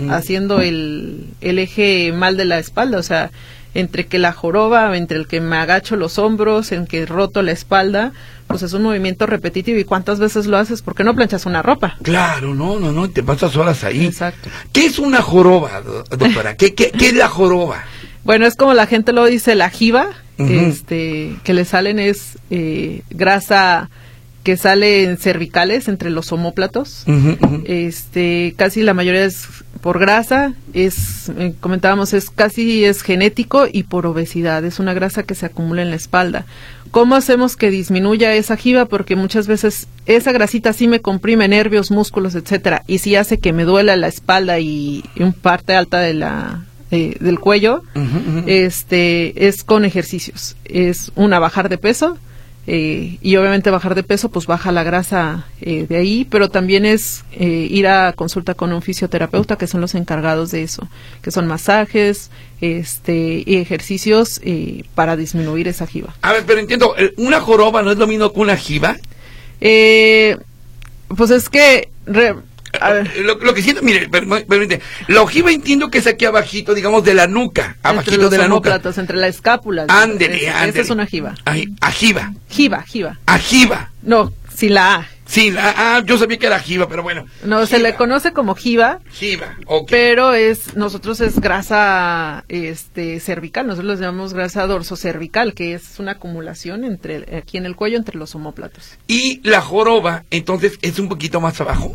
haciendo 0.10 0.62
el, 0.62 1.26
el 1.42 1.60
eje 1.60 2.12
mal 2.12 2.38
de 2.38 2.46
la 2.46 2.60
espalda, 2.60 2.98
o 2.98 3.04
sea, 3.04 3.32
entre 3.74 4.08
que 4.08 4.20
la 4.20 4.34
joroba, 4.34 4.96
entre 4.98 5.18
el 5.18 5.28
que 5.28 5.40
me 5.40 5.58
agacho 5.58 5.96
los 5.96 6.18
hombros, 6.18 6.72
en 6.72 6.88
que 6.88 7.06
roto 7.06 7.42
la 7.42 7.52
espalda, 7.52 8.12
pues 8.48 8.64
es 8.64 8.74
un 8.74 8.84
movimiento 8.84 9.26
repetitivo. 9.26 9.80
¿Y 9.80 9.84
cuántas 9.84 10.20
veces 10.20 10.46
lo 10.46 10.58
haces? 10.58 10.82
porque 10.82 11.04
no 11.04 11.16
planchas 11.16 11.46
una 11.46 11.62
ropa? 11.62 11.98
Claro, 12.02 12.54
no, 12.54 12.80
no, 12.80 12.92
no, 12.92 13.10
te 13.10 13.24
pasas 13.24 13.56
horas 13.56 13.84
ahí. 13.84 14.06
Exacto. 14.06 14.50
¿Qué 14.74 14.86
es 14.86 15.00
una 15.00 15.22
joroba, 15.22 15.82
doctora? 15.82 16.56
¿Qué, 16.56 16.74
qué, 16.74 16.92
qué 16.92 17.08
es 17.08 17.14
la 17.14 17.28
joroba? 17.28 17.84
Bueno, 18.24 18.46
es 18.46 18.56
como 18.56 18.74
la 18.74 18.86
gente 18.86 19.14
lo 19.14 19.26
dice, 19.26 19.56
la 19.56 19.70
jiba, 19.70 20.08
este, 20.38 21.36
que 21.44 21.54
le 21.54 21.66
salen 21.66 22.00
es 22.00 22.40
eh, 22.50 23.04
grasa 23.10 23.90
que 24.44 24.58
sale 24.58 25.04
en 25.04 25.18
cervicales 25.18 25.88
entre 25.88 26.10
los 26.10 26.32
homóplatos. 26.32 27.06
Este, 27.66 28.54
casi 28.58 28.82
la 28.82 28.94
mayoría 28.94 29.26
es 29.26 29.48
por 29.82 30.00
grasa, 30.00 30.54
es 30.74 31.30
eh, 31.38 31.54
comentábamos 31.60 32.14
es 32.14 32.30
casi 32.30 32.86
es 32.86 33.02
genético 33.02 33.66
y 33.72 33.84
por 33.84 34.06
obesidad, 34.06 34.64
es 34.64 34.80
una 34.80 34.94
grasa 34.94 35.24
que 35.24 35.36
se 35.36 35.48
acumula 35.48 35.82
en 35.82 35.90
la 35.90 35.96
espalda. 35.96 36.46
¿Cómo 36.92 37.16
hacemos 37.16 37.56
que 37.56 37.72
disminuya 37.72 38.34
esa 38.34 38.58
jiba? 38.58 38.86
Porque 38.86 39.16
muchas 39.16 39.48
veces 39.48 39.88
esa 40.06 40.32
grasita 40.32 40.74
sí 40.74 40.88
me 40.88 41.00
comprime 41.02 41.48
nervios, 41.48 41.90
músculos, 41.90 42.36
etcétera, 42.36 42.84
y 42.86 42.98
sí 42.98 43.16
hace 43.16 43.40
que 43.40 43.54
me 43.54 43.64
duela 43.64 43.96
la 43.96 44.08
espalda 44.08 44.60
y, 44.60 45.04
un 45.18 45.34
parte 45.34 45.74
alta 45.74 46.00
de 46.00 46.14
la 46.14 46.66
eh, 46.92 47.16
del 47.20 47.40
cuello. 47.40 47.84
Este 48.46 49.48
es 49.48 49.64
con 49.64 49.86
ejercicios. 49.86 50.58
Es 50.66 51.12
una 51.16 51.40
bajar 51.40 51.70
de 51.70 51.78
peso, 51.78 52.18
eh, 52.68 53.18
y 53.22 53.36
obviamente 53.38 53.72
bajar 53.72 53.96
de 53.96 54.04
peso 54.04 54.30
pues 54.30 54.46
baja 54.46 54.72
la 54.72 54.84
grasa 54.84 55.48
eh, 55.62 55.88
de 55.90 55.98
ahí, 55.98 56.28
pero 56.30 56.50
también 56.50 56.86
es 56.86 57.24
eh, 57.32 57.68
ir 57.70 57.88
a 57.88 58.14
consulta 58.14 58.54
con 58.54 58.72
un 58.72 58.84
fisioterapeuta 58.84 59.58
que 59.58 59.66
son 59.66 59.82
los 59.82 59.96
encargados 59.96 60.52
de 60.52 60.62
eso, 60.62 60.88
que 61.24 61.32
son 61.32 61.48
masajes 61.48 62.30
este 62.62 63.44
y 63.44 63.56
ejercicios 63.56 64.40
para 64.94 65.16
disminuir 65.16 65.68
esa 65.68 65.88
jiba. 65.88 66.14
A 66.22 66.34
ver, 66.34 66.44
pero 66.46 66.60
entiendo, 66.60 66.94
¿una 67.18 67.42
joroba 67.42 67.82
no 67.82 67.92
es 67.92 67.98
lo 67.98 68.06
mismo 68.06 68.32
que 68.32 68.40
una 68.40 68.56
jiba? 68.56 68.98
pues 69.60 71.30
es 71.32 71.50
que 71.50 71.90
lo, 73.24 73.54
que 73.54 73.62
siento, 73.62 73.82
mire, 73.82 74.10
permite, 74.10 74.82
la 75.08 75.22
ojiva 75.22 75.52
entiendo 75.52 75.90
que 75.90 76.00
es 76.00 76.08
aquí 76.08 76.26
abajito, 76.26 76.74
digamos, 76.74 77.04
de 77.04 77.14
la 77.14 77.28
nuca, 77.28 77.78
abajito 77.84 78.30
de 78.30 78.38
la 78.38 78.48
nuca. 78.48 78.82
entre 78.98 79.18
la 79.18 79.28
escápula. 79.28 79.86
Ándele, 79.88 80.50
ándele. 80.50 80.70
Esa 80.70 80.82
es 80.82 80.90
una 80.90 81.06
jiba. 81.06 81.36
Ajiva. 81.82 82.34
Jiba, 82.50 82.84
jiba. 82.84 83.20
Ajiva. 83.26 83.92
No, 84.02 84.34
sin 84.54 84.74
la 84.74 84.96
A. 84.96 85.08
Sí, 85.32 85.50
la, 85.50 85.74
ah, 85.78 86.04
yo 86.06 86.18
sabía 86.18 86.38
que 86.38 86.48
era 86.48 86.60
jiba, 86.60 86.90
pero 86.90 87.04
bueno. 87.04 87.26
No, 87.46 87.66
se 87.66 87.80
le 87.80 87.96
conoce 87.96 88.34
como 88.34 88.54
jiba. 88.54 89.00
Jiba, 89.14 89.56
ok. 89.66 89.88
Pero 89.90 90.34
es, 90.34 90.76
nosotros 90.76 91.22
es 91.22 91.40
grasa 91.40 92.44
este, 92.50 93.22
cervical, 93.22 93.66
nosotros 93.66 93.98
le 93.98 94.06
llamamos 94.06 94.34
grasa 94.34 94.68
cervical 94.98 95.54
que 95.54 95.74
es 95.74 96.00
una 96.00 96.14
acumulación 96.14 96.84
entre 96.84 97.38
aquí 97.38 97.58
en 97.58 97.66
el 97.66 97.78
cuello 97.78 97.96
entre 97.98 98.18
los 98.18 98.36
homóplatos. 98.36 98.98
Y 99.08 99.40
la 99.48 99.62
joroba, 99.62 100.26
entonces, 100.32 100.78
es 100.82 101.00
un 101.00 101.08
poquito 101.08 101.40
más 101.40 101.62
abajo. 101.62 101.94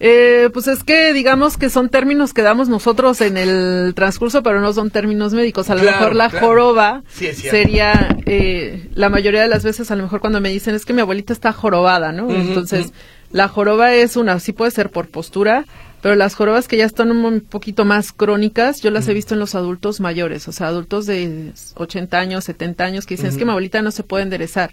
Eh, 0.00 0.48
pues 0.52 0.68
es 0.68 0.84
que 0.84 1.12
digamos 1.12 1.56
que 1.56 1.70
son 1.70 1.88
términos 1.88 2.32
que 2.32 2.42
damos 2.42 2.68
nosotros 2.68 3.20
en 3.20 3.36
el 3.36 3.92
transcurso, 3.96 4.42
pero 4.42 4.60
no 4.60 4.72
son 4.72 4.90
términos 4.90 5.32
médicos. 5.34 5.70
A 5.70 5.74
lo 5.74 5.82
mejor 5.82 6.14
la 6.14 6.30
joroba 6.30 7.02
sería, 7.10 8.16
eh, 8.26 8.88
la 8.94 9.08
mayoría 9.08 9.42
de 9.42 9.48
las 9.48 9.64
veces, 9.64 9.90
a 9.90 9.96
lo 9.96 10.04
mejor 10.04 10.20
cuando 10.20 10.40
me 10.40 10.50
dicen 10.50 10.74
es 10.74 10.84
que 10.84 10.92
mi 10.92 11.00
abuelita 11.00 11.32
está 11.32 11.52
jorobada, 11.52 12.12
¿no? 12.12 12.30
Entonces, 12.30 12.92
la 13.32 13.48
joroba 13.48 13.92
es 13.94 14.16
una, 14.16 14.38
sí 14.38 14.52
puede 14.52 14.70
ser 14.70 14.90
por 14.90 15.08
postura, 15.08 15.64
pero 16.00 16.14
las 16.14 16.34
jorobas 16.36 16.68
que 16.68 16.76
ya 16.76 16.84
están 16.84 17.10
un 17.10 17.40
poquito 17.40 17.84
más 17.84 18.12
crónicas, 18.12 18.80
yo 18.80 18.92
las 18.92 19.08
he 19.08 19.14
visto 19.14 19.34
en 19.34 19.40
los 19.40 19.56
adultos 19.56 19.98
mayores, 19.98 20.46
o 20.46 20.52
sea, 20.52 20.68
adultos 20.68 21.06
de 21.06 21.52
80 21.74 22.18
años, 22.18 22.44
70 22.44 22.84
años, 22.84 23.04
que 23.04 23.14
dicen 23.14 23.30
es 23.30 23.36
que 23.36 23.44
mi 23.44 23.50
abuelita 23.50 23.82
no 23.82 23.90
se 23.90 24.04
puede 24.04 24.22
enderezar. 24.22 24.70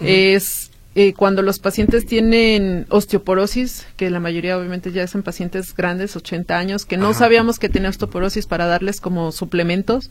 Es 0.00 0.69
eh, 0.96 1.14
cuando 1.14 1.42
los 1.42 1.60
pacientes 1.60 2.04
tienen 2.04 2.86
osteoporosis, 2.90 3.86
que 3.96 4.10
la 4.10 4.18
mayoría 4.18 4.58
obviamente 4.58 4.90
ya 4.90 5.06
son 5.06 5.22
pacientes 5.22 5.74
grandes, 5.74 6.16
80 6.16 6.58
años, 6.58 6.84
que 6.84 6.96
no 6.96 7.14
sabíamos 7.14 7.60
que 7.60 7.68
tenía 7.68 7.90
osteoporosis 7.90 8.46
para 8.46 8.66
darles 8.66 9.00
como 9.00 9.30
suplementos, 9.30 10.10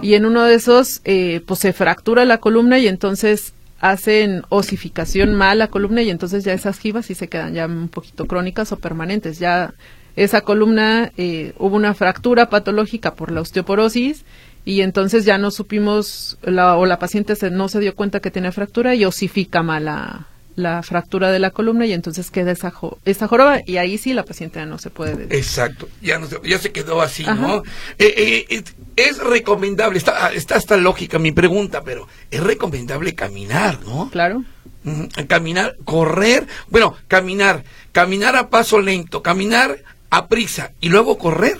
y 0.00 0.14
en 0.14 0.24
uno 0.24 0.44
de 0.44 0.54
esos, 0.54 1.02
eh, 1.04 1.42
pues 1.46 1.60
se 1.60 1.74
fractura 1.74 2.24
la 2.24 2.38
columna 2.38 2.78
y 2.78 2.88
entonces 2.88 3.52
hacen 3.80 4.44
osificación 4.48 5.34
mal 5.34 5.58
la 5.58 5.68
columna 5.68 6.00
y 6.00 6.08
entonces 6.08 6.42
ya 6.42 6.54
esas 6.54 6.78
jivas 6.78 7.04
sí 7.04 7.14
se 7.14 7.28
quedan 7.28 7.52
ya 7.52 7.66
un 7.66 7.88
poquito 7.88 8.24
crónicas 8.24 8.72
o 8.72 8.78
permanentes. 8.78 9.38
Ya 9.38 9.74
esa 10.16 10.40
columna 10.40 11.12
eh, 11.18 11.52
hubo 11.58 11.76
una 11.76 11.92
fractura 11.92 12.48
patológica 12.48 13.14
por 13.14 13.30
la 13.30 13.42
osteoporosis 13.42 14.24
y 14.64 14.80
entonces 14.80 15.24
ya 15.24 15.38
no 15.38 15.50
supimos 15.50 16.38
la, 16.42 16.76
o 16.76 16.86
la 16.86 16.98
paciente 16.98 17.36
se, 17.36 17.50
no 17.50 17.68
se 17.68 17.80
dio 17.80 17.94
cuenta 17.94 18.20
que 18.20 18.30
tenía 18.30 18.52
fractura 18.52 18.94
y 18.94 19.04
osifica 19.04 19.62
mal 19.62 19.84
la, 19.84 20.26
la 20.56 20.82
fractura 20.82 21.30
de 21.30 21.38
la 21.38 21.50
columna 21.50 21.86
y 21.86 21.92
entonces 21.92 22.30
queda 22.30 22.52
esa, 22.52 22.72
esa 23.04 23.28
joroba 23.28 23.60
y 23.66 23.76
ahí 23.76 23.98
sí 23.98 24.12
la 24.12 24.24
paciente 24.24 24.60
ya 24.60 24.66
no 24.66 24.78
se 24.78 24.90
puede. 24.90 25.36
Exacto, 25.36 25.88
ya, 26.00 26.18
no 26.18 26.26
se, 26.26 26.38
ya 26.44 26.58
se 26.58 26.72
quedó 26.72 27.02
así, 27.02 27.24
¿no? 27.24 27.62
Eh, 27.98 28.46
eh, 28.48 28.64
es 28.96 29.18
recomendable, 29.18 29.98
está, 29.98 30.32
está 30.32 30.56
hasta 30.56 30.76
lógica 30.76 31.18
mi 31.18 31.32
pregunta, 31.32 31.82
pero 31.82 32.08
es 32.30 32.40
recomendable 32.42 33.14
caminar, 33.14 33.80
¿no? 33.84 34.10
Claro. 34.10 34.44
Caminar, 35.28 35.76
correr, 35.84 36.46
bueno, 36.68 36.94
caminar, 37.08 37.64
caminar 37.92 38.36
a 38.36 38.50
paso 38.50 38.80
lento, 38.80 39.22
caminar 39.22 39.78
a 40.10 40.26
prisa 40.28 40.72
y 40.80 40.90
luego 40.90 41.18
correr. 41.18 41.58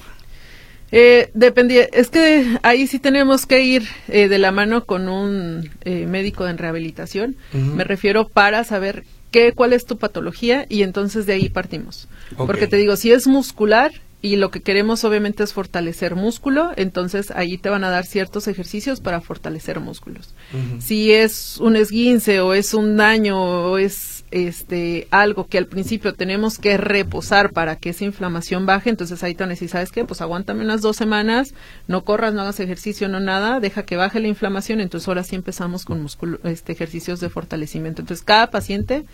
Eh, 0.93 1.31
dependía, 1.35 1.85
es 1.93 2.09
que 2.09 2.59
ahí 2.63 2.87
sí 2.87 2.99
tenemos 2.99 3.47
que 3.47 3.63
ir 3.63 3.83
eh, 4.09 4.29
de 4.29 4.39
la 4.39 4.53
mano 4.53 4.85
con 4.85 5.09
un 5.09 5.71
eh, 5.83 6.07
médico 6.07 6.47
en 6.47 6.59
rehabilitación. 6.59 7.37
Me 7.53 7.85
refiero 7.85 8.29
para 8.29 8.63
saber 8.63 9.05
qué, 9.31 9.53
cuál 9.53 9.73
es 9.73 9.87
tu 9.87 9.99
patología 9.99 10.67
y 10.69 10.83
entonces 10.83 11.27
de 11.27 11.33
ahí 11.33 11.49
partimos. 11.49 12.09
Porque 12.37 12.69
te 12.69 12.77
digo, 12.77 12.97
si 12.97 13.11
es 13.11 13.27
muscular 13.27 13.91
y 14.23 14.37
lo 14.37 14.51
que 14.51 14.63
queremos 14.63 15.05
obviamente 15.05 15.43
es 15.43 15.53
fortalecer 15.53 16.15
músculo, 16.15 16.71
entonces 16.77 17.31
ahí 17.33 17.59
te 17.59 17.69
van 17.69 17.83
a 17.85 17.91
dar 17.91 18.07
ciertos 18.07 18.47
ejercicios 18.47 19.01
para 19.01 19.21
fortalecer 19.21 19.81
músculos. 19.81 20.35
Si 20.79 21.13
es 21.13 21.59
un 21.59 21.75
esguince 21.75 22.41
o 22.41 22.55
es 22.55 22.73
un 22.73 22.97
daño 22.97 23.43
o 23.43 23.79
es 23.79 24.14
este 24.35 25.07
algo 25.13 25.47
que 25.47 25.59
al 25.59 25.67
principio 25.67 26.13
tenemos 26.13 26.59
que 26.59 26.77
reposar 26.77 27.53
para 27.53 27.77
que 27.77 27.91
esa 27.91 28.05
inflamación 28.05 28.67
baje, 28.67 28.91
entonces 28.91 29.23
ahí 29.23 29.35
te 29.35 29.45
decir, 29.47 29.69
¿sabes 29.69 29.93
qué? 29.93 30.05
Pues 30.05 30.21
aguántame 30.21 30.65
unas 30.65 30.81
dos 30.81 30.97
semanas, 30.97 31.55
no 31.87 32.05
corras, 32.05 32.35
no 32.35 32.43
hagas 32.43 32.59
ejercicio, 32.59 33.09
no 33.09 33.21
nada, 33.21 33.61
deja 33.61 33.85
que 33.85 33.97
baje 33.97 34.19
la 34.19 34.27
inflamación, 34.27 34.81
entonces 34.81 35.07
ahora 35.07 35.23
sí 35.23 35.37
empezamos 35.37 35.85
con 35.85 36.07
este, 36.43 36.73
ejercicios 36.73 37.21
de 37.21 37.31
fortalecimiento. 37.31 38.03
Entonces 38.03 38.25
cada 38.25 38.51
paciente 38.51 39.05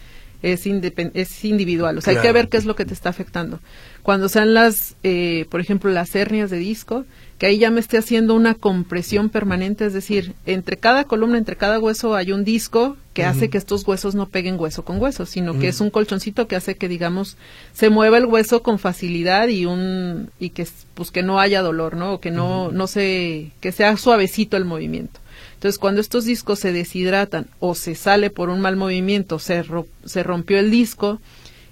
es, 0.43 0.67
es 0.67 1.45
individual, 1.45 1.99
o 1.99 2.01
sea, 2.01 2.15
hay 2.15 2.21
que 2.21 2.33
ver 2.33 2.49
qué 2.49 2.57
es 2.57 2.65
lo 2.65 2.77
que 2.77 2.85
te 2.85 2.95
está 2.95 3.09
afectando. 3.09 3.61
Cuando 4.03 4.29
sean 4.29 4.55
las, 4.55 4.97
eh, 5.03 5.47
por 5.51 5.61
ejemplo, 5.61 5.91
las 5.91 6.15
hernias 6.15 6.51
de 6.51 6.59
disco, 6.59 7.05
que 7.41 7.47
ahí 7.47 7.59
ya 7.59 7.71
me 7.71 7.81
esté 7.81 7.97
haciendo 7.97 8.35
una 8.35 8.55
compresión 8.55 9.31
permanente, 9.31 9.87
es 9.87 9.95
decir, 9.95 10.35
entre 10.45 10.77
cada 10.77 11.05
columna, 11.05 11.39
entre 11.39 11.57
cada 11.57 11.79
hueso 11.79 12.15
hay 12.15 12.33
un 12.33 12.45
disco 12.45 12.97
que 13.15 13.25
hace 13.25 13.51
que 13.51 13.59
estos 13.59 13.87
huesos 13.87 14.15
no 14.15 14.29
peguen 14.29 14.59
hueso 14.59 14.85
con 14.85 15.01
hueso, 15.01 15.27
sino 15.27 15.59
que 15.59 15.69
es 15.69 15.81
un 15.81 15.91
colchoncito 15.91 16.47
que 16.47 16.57
hace 16.57 16.77
que 16.77 16.89
digamos 16.89 17.37
se 17.73 17.91
mueva 17.91 18.19
el 18.19 18.27
hueso 18.27 18.63
con 18.63 18.79
facilidad 18.79 19.49
y 19.49 19.67
un 19.67 20.31
y 20.39 20.51
que 20.51 20.67
pues 20.95 21.11
que 21.11 21.23
no 21.23 21.41
haya 21.41 21.63
dolor, 21.63 21.97
¿no? 21.97 22.15
O 22.15 22.21
que 22.21 22.31
no 22.31 22.71
no 22.73 22.87
se 22.87 23.53
que 23.61 23.73
sea 23.73 23.97
suavecito 23.97 24.57
el 24.57 24.65
movimiento. 24.65 25.19
Entonces, 25.61 25.79
cuando 25.79 26.01
estos 26.01 26.25
discos 26.25 26.59
se 26.59 26.73
deshidratan 26.73 27.47
o 27.59 27.75
se 27.75 27.95
sale 27.95 28.31
por 28.31 28.49
un 28.49 28.63
mal 28.63 28.77
movimiento, 28.77 29.39
se, 29.39 29.63
se 30.07 30.23
rompió 30.23 30.59
el 30.59 30.71
disco, 30.71 31.21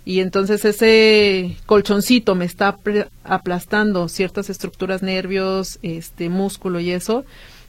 y 0.04 0.20
entonces 0.20 0.62
ese 0.66 1.56
colchoncito 1.64 2.34
me 2.34 2.44
está 2.44 2.76
aplastando 3.24 4.08
ciertas 4.08 4.50
estructuras, 4.50 5.02
nervios, 5.02 5.78
este 5.80 6.28
músculo 6.28 6.80
y 6.80 6.90
eso. 6.90 7.24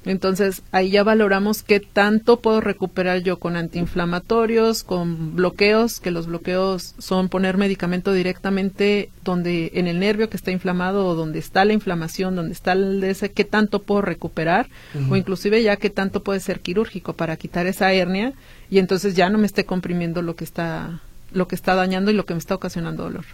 Entonces 0.06 0.62
ahí 0.72 0.92
ya 0.92 1.04
valoramos 1.04 1.62
qué 1.62 1.82
tanto 1.82 2.40
puedo 2.40 2.62
recuperar 2.62 3.22
yo 3.22 3.38
con 3.38 3.58
antiinflamatorios, 3.58 4.84
con 4.84 5.36
bloqueos, 5.36 6.00
que 6.00 6.12
los 6.12 6.28
bloqueos 6.28 6.96
son 6.98 7.28
poner 7.28 7.58
medicamento 7.58 8.14
directamente 8.14 9.10
donde 9.26 9.72
en 9.74 9.88
el 9.88 10.00
nervio 10.00 10.30
que 10.30 10.38
está 10.38 10.52
inflamado 10.52 11.06
o 11.06 11.16
donde 11.16 11.40
está 11.40 11.66
la 11.66 11.74
inflamación, 11.74 12.36
donde 12.36 12.54
está 12.54 12.72
el 12.72 13.04
ese, 13.04 13.32
qué 13.32 13.44
tanto 13.44 13.82
puedo 13.82 14.02
recuperar 14.02 14.70
o 15.10 15.18
inclusive 15.18 15.62
ya 15.62 15.76
qué 15.76 15.90
tanto 15.90 16.24
puede 16.24 16.40
ser 16.40 16.62
quirúrgico 16.62 17.14
para 17.14 17.36
quitar 17.36 17.68
esa 17.68 17.92
hernia 17.92 18.34
y 18.70 18.80
entonces 18.80 19.16
ya 19.16 19.30
no 19.30 19.38
me 19.38 19.48
esté 19.48 19.66
comprimiendo 19.66 20.22
lo 20.22 20.36
que 20.36 20.46
está 20.46 21.02
lo 21.32 21.48
que 21.48 21.56
está 21.56 21.76
dañando 21.76 22.10
y 22.10 22.16
lo 22.16 22.26
que 22.26 22.34
me 22.34 22.40
está 22.40 22.56
ocasionando 22.56 23.04
dolor. 23.04 23.26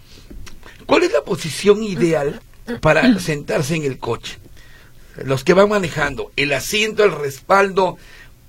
¿Cuál 0.86 1.04
es 1.04 1.14
la 1.14 1.22
posición 1.22 1.84
ideal 1.84 2.42
para 2.82 3.20
sentarse 3.20 3.76
en 3.76 3.84
el 3.84 3.98
coche? 4.00 4.38
Los 5.24 5.44
que 5.44 5.54
van 5.54 5.70
manejando, 5.70 6.32
el 6.36 6.52
asiento, 6.54 7.04
el 7.04 7.12
respaldo 7.12 7.98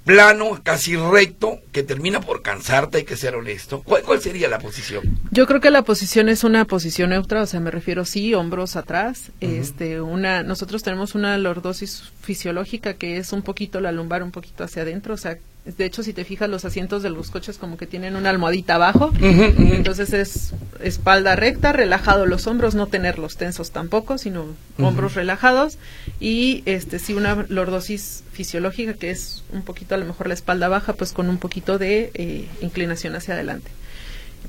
plano, 0.07 0.61
casi 0.63 0.97
recto, 0.97 1.59
que 1.73 1.83
termina 1.83 2.21
por 2.21 2.41
cansarte, 2.41 2.99
hay 2.99 3.05
que 3.05 3.17
ser 3.17 3.35
honesto. 3.35 3.83
¿Cuál, 3.83 4.03
¿Cuál, 4.03 4.21
sería 4.21 4.49
la 4.49 4.61
posición? 4.61 5.19
Yo 5.33 5.47
creo 5.47 5.61
que 5.61 5.73
la 5.73 5.83
posición 5.83 6.29
es 6.29 6.45
una 6.45 6.65
posición 6.65 7.11
neutra, 7.11 7.43
o 7.43 7.47
sea, 7.47 7.59
me 7.59 7.73
refiero 7.73 8.05
sí, 8.05 8.33
hombros 8.33 8.77
atrás. 8.77 9.33
Este, 9.41 10.01
una, 10.01 10.45
nosotros 10.45 10.85
tenemos 10.85 11.17
una 11.17 11.37
lordosis 11.39 12.13
fisiológica 12.23 12.95
que 12.95 13.17
es 13.17 13.33
un 13.33 13.43
poquito 13.43 13.81
la 13.81 13.91
lumbar, 13.91 14.23
un 14.23 14.31
poquito 14.31 14.63
hacia 14.63 14.83
adentro, 14.83 15.15
o 15.15 15.17
sea, 15.17 15.39
De 15.77 15.85
hecho, 15.85 16.05
si 16.05 16.13
te 16.13 16.25
fijas, 16.25 16.49
los 16.49 16.65
asientos 16.65 17.03
de 17.03 17.11
los 17.11 17.31
coches 17.31 17.59
como 17.59 17.77
que 17.77 17.87
tienen 17.87 18.15
una 18.15 18.31
almohadita 18.31 18.77
abajo. 18.77 19.13
Entonces 19.21 20.13
es 20.13 20.53
espalda 20.81 21.35
recta, 21.35 21.73
relajado 21.73 22.25
los 22.25 22.47
hombros, 22.47 22.77
no 22.77 22.87
tenerlos 22.87 23.37
tensos 23.37 23.73
tampoco, 23.73 24.17
sino 24.17 24.47
hombros 24.79 25.15
relajados. 25.15 25.79
Y 26.21 26.63
este 26.67 27.01
sí 27.01 27.15
una 27.15 27.47
lordosis 27.49 28.23
fisiológica, 28.31 28.95
que 28.95 29.11
es 29.11 29.43
un 29.53 29.63
poquito 29.63 29.97
a 29.97 29.99
lo 29.99 30.07
mejor 30.07 30.29
la 30.29 30.35
espalda 30.35 30.69
baja, 30.69 30.93
pues 30.93 31.13
con 31.13 31.29
un 31.29 31.39
poquito 31.39 31.79
de 31.79 32.13
eh, 32.15 32.47
inclinación 32.61 33.17
hacia 33.17 33.35
adelante. 33.35 33.71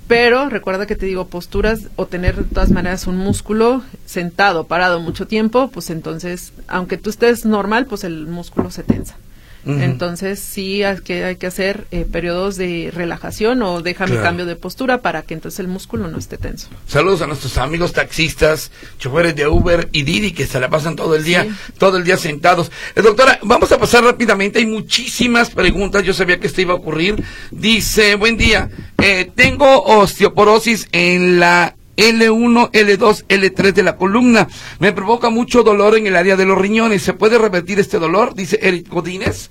Pero 0.07 0.49
recuerda 0.49 0.85
que 0.85 0.95
te 0.95 1.05
digo, 1.07 1.27
posturas 1.27 1.87
o 1.95 2.05
tener 2.05 2.35
de 2.35 2.43
todas 2.43 2.69
maneras 2.69 3.07
un 3.07 3.17
músculo 3.17 3.83
sentado, 4.05 4.65
parado 4.65 5.01
mucho 5.01 5.27
tiempo, 5.27 5.69
pues 5.69 5.89
entonces, 5.89 6.53
aunque 6.67 6.97
tú 6.97 7.09
estés 7.09 7.43
normal, 7.45 7.87
pues 7.87 8.03
el 8.03 8.27
músculo 8.27 8.69
se 8.69 8.83
tensa. 8.83 9.17
Entonces 9.65 10.39
sí 10.39 10.83
hay 10.83 10.97
que, 10.99 11.25
hay 11.25 11.35
que 11.35 11.47
hacer 11.47 11.87
eh, 11.91 12.05
periodos 12.09 12.55
de 12.55 12.89
relajación 12.93 13.61
o 13.61 13.81
déjame 13.81 14.15
cambio 14.17 14.45
de 14.45 14.55
postura 14.55 15.01
para 15.01 15.23
que 15.23 15.33
entonces 15.33 15.59
el 15.59 15.67
músculo 15.67 16.07
no 16.07 16.17
esté 16.17 16.37
tenso. 16.37 16.69
Saludos 16.87 17.21
a 17.21 17.27
nuestros 17.27 17.57
amigos 17.57 17.93
taxistas, 17.93 18.71
choferes 18.97 19.35
de 19.35 19.47
Uber 19.47 19.89
y 19.91 20.03
Didi 20.03 20.31
que 20.31 20.45
se 20.45 20.59
la 20.59 20.69
pasan 20.69 20.95
todo 20.95 21.15
el 21.15 21.23
día, 21.23 21.47
todo 21.77 21.97
el 21.97 22.03
día 22.03 22.17
sentados. 22.17 22.71
Eh, 22.95 23.01
doctora, 23.01 23.39
vamos 23.43 23.71
a 23.71 23.77
pasar 23.77 24.03
rápidamente, 24.03 24.59
hay 24.59 24.65
muchísimas 24.65 25.49
preguntas, 25.49 26.03
yo 26.03 26.13
sabía 26.13 26.39
que 26.39 26.47
esto 26.47 26.61
iba 26.61 26.73
a 26.73 26.77
ocurrir. 26.77 27.23
Dice, 27.51 28.15
buen 28.15 28.37
día, 28.37 28.69
eh, 29.01 29.31
tengo 29.35 29.83
osteoporosis 29.83 30.87
en 30.91 31.39
la 31.39 31.76
L1, 31.97 32.71
L2, 32.71 33.25
L3 33.27 33.73
de 33.73 33.83
la 33.83 33.97
columna. 33.97 34.47
Me 34.79 34.93
provoca 34.93 35.29
mucho 35.29 35.63
dolor 35.63 35.97
en 35.97 36.07
el 36.07 36.15
área 36.15 36.35
de 36.35 36.45
los 36.45 36.57
riñones. 36.57 37.01
¿Se 37.01 37.13
puede 37.13 37.37
revertir 37.37 37.79
este 37.79 37.99
dolor? 37.99 38.33
Dice 38.35 38.59
Eric 38.61 38.87
Godínez. 38.87 39.49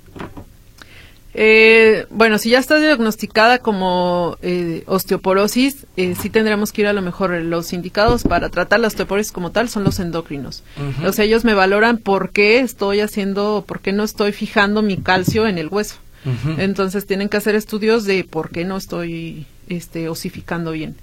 Eh, 1.38 2.06
bueno, 2.09 2.38
si 2.38 2.48
ya 2.48 2.59
está 2.59 2.78
diagnosticada 2.78 3.59
como 3.59 4.38
eh, 4.40 4.85
osteoporosis, 4.87 5.87
eh, 5.98 6.14
sí 6.18 6.30
tendremos 6.30 6.72
que 6.72 6.80
ir 6.80 6.87
a 6.87 6.94
lo 6.94 7.02
mejor 7.02 7.30
los 7.32 7.74
indicados 7.74 8.22
para 8.22 8.48
tratar 8.48 8.80
la 8.80 8.87
osteoporosis 8.87 9.32
como 9.32 9.52
tal 9.52 9.68
son 9.68 9.85
los 9.85 10.00
endocrinos. 10.00 10.62
O 11.04 11.12
sea, 11.12 11.26
ellos 11.26 11.44
me 11.44 11.52
valoran 11.52 11.98
por 11.98 12.30
qué 12.30 12.61
estoy 12.61 13.00
haciendo, 13.00 13.64
por 13.68 13.80
qué 13.80 13.92
no 13.92 14.02
estoy 14.02 14.32
fijando 14.32 14.80
mi 14.80 14.96
calcio 14.96 15.46
en 15.46 15.59
el 15.59 15.68
hueso. 15.68 15.96
Entonces 16.56 17.06
tienen 17.06 17.28
que 17.28 17.37
hacer 17.37 17.54
estudios 17.54 18.04
de 18.04 18.24
por 18.24 18.50
qué 18.50 18.64
no 18.64 18.78
estoy 18.78 19.46
este, 19.68 20.09
osificando 20.09 20.72
bien. 20.72 20.96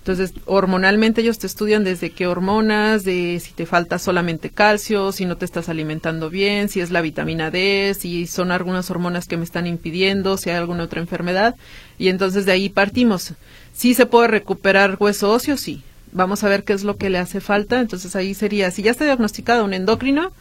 Entonces, 0.00 0.32
hormonalmente 0.46 1.20
ellos 1.20 1.38
te 1.38 1.46
estudian 1.46 1.84
desde 1.84 2.08
qué 2.08 2.26
hormonas, 2.26 3.04
de 3.04 3.38
si 3.38 3.52
te 3.52 3.66
falta 3.66 3.98
solamente 3.98 4.48
calcio, 4.48 5.12
si 5.12 5.26
no 5.26 5.36
te 5.36 5.44
estás 5.44 5.68
alimentando 5.68 6.30
bien, 6.30 6.70
si 6.70 6.80
es 6.80 6.90
la 6.90 7.02
vitamina 7.02 7.50
D, 7.50 7.94
si 7.98 8.26
son 8.26 8.50
algunas 8.50 8.90
hormonas 8.90 9.26
que 9.26 9.36
me 9.36 9.44
están 9.44 9.66
impidiendo, 9.66 10.38
si 10.38 10.48
hay 10.48 10.56
alguna 10.56 10.84
otra 10.84 11.02
enfermedad. 11.02 11.54
Y 11.98 12.08
entonces 12.08 12.46
de 12.46 12.52
ahí 12.52 12.70
partimos. 12.70 13.34
Si 13.74 13.92
se 13.92 14.06
puede 14.06 14.28
recuperar 14.28 14.96
hueso 14.98 15.30
óseo, 15.30 15.58
sí. 15.58 15.82
Vamos 16.12 16.44
a 16.44 16.48
ver 16.48 16.64
qué 16.64 16.72
es 16.72 16.82
lo 16.82 16.96
que 16.96 17.10
le 17.10 17.18
hace 17.18 17.42
falta. 17.42 17.78
Entonces 17.78 18.16
ahí 18.16 18.32
sería, 18.32 18.70
si 18.70 18.82
ya 18.82 18.92
está 18.92 19.04
diagnosticado 19.04 19.66
un 19.66 19.74
endocrino, 19.74 20.32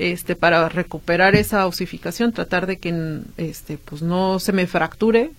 este, 0.00 0.34
para 0.34 0.68
recuperar 0.68 1.36
esa 1.36 1.68
osificación, 1.68 2.32
tratar 2.32 2.66
de 2.66 2.78
que 2.78 3.20
este, 3.36 3.78
pues 3.78 4.02
no 4.02 4.40
se 4.40 4.52
me 4.52 4.66
fracture 4.66 5.30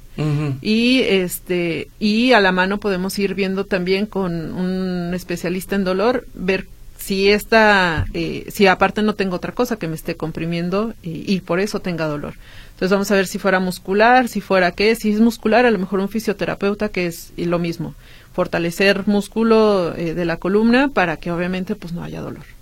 y 0.61 1.01
este 1.01 1.89
y 1.99 2.31
a 2.33 2.39
la 2.39 2.51
mano 2.51 2.79
podemos 2.79 3.17
ir 3.19 3.35
viendo 3.35 3.65
también 3.65 4.05
con 4.05 4.53
un 4.53 5.13
especialista 5.13 5.75
en 5.75 5.83
dolor 5.83 6.25
ver 6.33 6.67
si 6.97 7.29
esta 7.29 8.05
eh, 8.13 8.45
si 8.49 8.67
aparte 8.67 9.01
no 9.01 9.15
tengo 9.15 9.35
otra 9.35 9.51
cosa 9.51 9.77
que 9.77 9.87
me 9.87 9.95
esté 9.95 10.15
comprimiendo 10.15 10.93
y, 11.03 11.39
por 11.41 11.59
eso 11.59 11.79
tenga 11.79 12.07
dolor. 12.07 12.33
Entonces 12.71 12.91
vamos 12.91 13.11
a 13.11 13.15
ver 13.15 13.27
si 13.27 13.39
fuera 13.39 13.59
muscular 13.59 14.27
si 14.27 14.41
fuera 14.41 14.71
qué 14.71 14.95
si 14.95 15.11
es 15.11 15.19
muscular 15.19 15.65
a 15.65 15.71
lo 15.71 15.79
mejor 15.79 15.99
un 15.99 16.09
fisioterapeuta 16.09 16.89
que 16.89 17.07
es 17.07 17.33
lo 17.37 17.59
mismo. 17.59 17.93
Fortalecer 18.33 19.07
músculo 19.07 19.95
eh, 19.95 20.13
de 20.13 20.25
la 20.25 20.37
columna 20.37 20.89
para 20.89 21.17
que 21.17 21.31
obviamente 21.31 21.75
pues 21.75 21.93
no 21.93 22.03
haya 22.03 22.21
dolor 22.21 22.54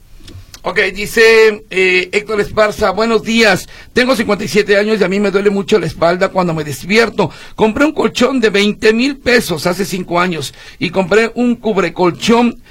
Ok, 0.66 0.80
dice 0.96 1.66
eh, 1.70 2.10
Héctor 2.14 2.40
Esparza, 2.40 2.92
buenos 2.92 3.22
días. 3.24 3.68
Tengo 3.92 4.16
57 4.16 4.78
años 4.78 5.02
y 5.02 5.04
a 5.04 5.10
mí 5.10 5.20
me 5.20 5.30
duele 5.30 5.50
mucho 5.50 5.78
la 5.78 5.88
espalda 5.88 6.30
cuando 6.30 6.54
me 6.54 6.64
despierto. 6.64 7.30
Compré 7.54 7.84
un 7.84 7.92
colchón 7.92 8.40
de 8.40 8.50
20 8.50 8.94
mil 8.94 9.18
pesos 9.18 9.68
hace 9.68 9.84
5 9.84 10.22
años 10.22 10.54
y 10.80 10.90
compré 10.90 11.34
un 11.36 11.58
cubrecolchón 11.58 12.62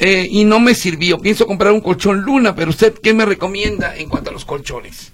eh, 0.00 0.26
y 0.28 0.44
no 0.44 0.58
me 0.58 0.74
sirvió. 0.74 1.20
Pienso 1.20 1.46
comprar 1.46 1.72
un 1.72 1.82
colchón 1.82 2.22
luna, 2.22 2.56
pero 2.56 2.70
usted, 2.70 2.94
¿qué 3.00 3.14
me 3.14 3.24
recomienda 3.24 3.96
en 3.96 4.08
cuanto 4.08 4.30
a 4.30 4.32
los 4.32 4.44
colchones? 4.44 5.12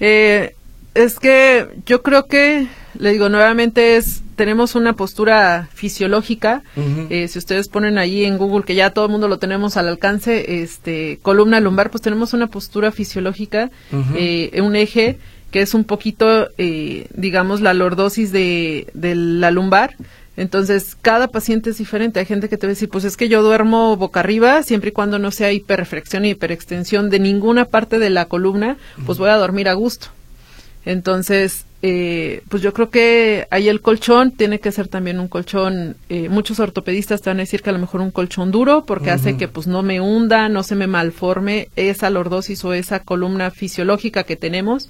Eh, 0.00 0.54
es 0.94 1.18
que 1.18 1.68
yo 1.84 2.02
creo 2.02 2.28
que, 2.28 2.66
le 2.98 3.12
digo 3.12 3.28
nuevamente, 3.28 3.96
es 3.96 4.22
tenemos 4.36 4.74
una 4.74 4.92
postura 4.92 5.68
fisiológica. 5.72 6.62
Eh, 7.10 7.26
si 7.28 7.38
ustedes 7.38 7.68
ponen 7.68 7.98
ahí 7.98 8.24
en 8.24 8.38
Google 8.38 8.64
que 8.64 8.74
ya 8.74 8.90
todo 8.90 9.06
el 9.06 9.10
mundo 9.10 9.28
lo 9.28 9.38
tenemos 9.38 9.76
al 9.76 9.88
alcance, 9.88 10.62
este 10.62 11.18
columna 11.22 11.58
lumbar, 11.60 11.90
pues 11.90 12.02
tenemos 12.02 12.34
una 12.34 12.46
postura 12.46 12.92
fisiológica, 12.92 13.70
eh, 14.14 14.60
un 14.62 14.76
eje 14.76 15.18
que 15.50 15.62
es 15.62 15.74
un 15.74 15.84
poquito, 15.84 16.48
eh, 16.58 17.06
digamos, 17.14 17.60
la 17.60 17.72
lordosis 17.72 18.30
de, 18.30 18.88
de 18.94 19.14
la 19.14 19.50
lumbar. 19.50 19.94
Entonces, 20.36 20.96
cada 21.00 21.28
paciente 21.28 21.70
es 21.70 21.78
diferente. 21.78 22.20
Hay 22.20 22.26
gente 22.26 22.50
que 22.50 22.58
te 22.58 22.66
va 22.66 22.70
a 22.70 22.74
decir, 22.74 22.90
pues 22.90 23.04
es 23.04 23.16
que 23.16 23.28
yo 23.28 23.42
duermo 23.42 23.96
boca 23.96 24.20
arriba, 24.20 24.62
siempre 24.62 24.90
y 24.90 24.92
cuando 24.92 25.18
no 25.18 25.30
sea 25.30 25.52
hiperflexión 25.52 26.26
y 26.26 26.30
hiperextensión 26.30 27.08
de 27.08 27.20
ninguna 27.20 27.64
parte 27.64 27.98
de 27.98 28.10
la 28.10 28.26
columna, 28.26 28.76
pues 29.06 29.18
voy 29.18 29.30
a 29.30 29.36
dormir 29.36 29.68
a 29.68 29.72
gusto. 29.72 30.08
Entonces, 30.84 31.65
eh, 31.82 32.42
pues 32.48 32.62
yo 32.62 32.72
creo 32.72 32.90
que 32.90 33.46
ahí 33.50 33.68
el 33.68 33.80
colchón 33.80 34.32
tiene 34.32 34.60
que 34.60 34.72
ser 34.72 34.88
también 34.88 35.20
un 35.20 35.28
colchón. 35.28 35.96
Eh, 36.08 36.28
muchos 36.28 36.58
ortopedistas 36.58 37.20
te 37.20 37.30
van 37.30 37.38
a 37.38 37.42
decir 37.42 37.62
que 37.62 37.70
a 37.70 37.72
lo 37.72 37.78
mejor 37.78 38.00
un 38.00 38.10
colchón 38.10 38.50
duro 38.50 38.84
porque 38.86 39.10
hace 39.10 39.36
que 39.36 39.48
pues 39.48 39.66
no 39.66 39.82
me 39.82 40.00
hunda, 40.00 40.48
no 40.48 40.62
se 40.62 40.74
me 40.74 40.86
malforme 40.86 41.68
esa 41.76 42.10
lordosis 42.10 42.64
o 42.64 42.72
esa 42.72 43.00
columna 43.00 43.50
fisiológica 43.50 44.24
que 44.24 44.36
tenemos. 44.36 44.88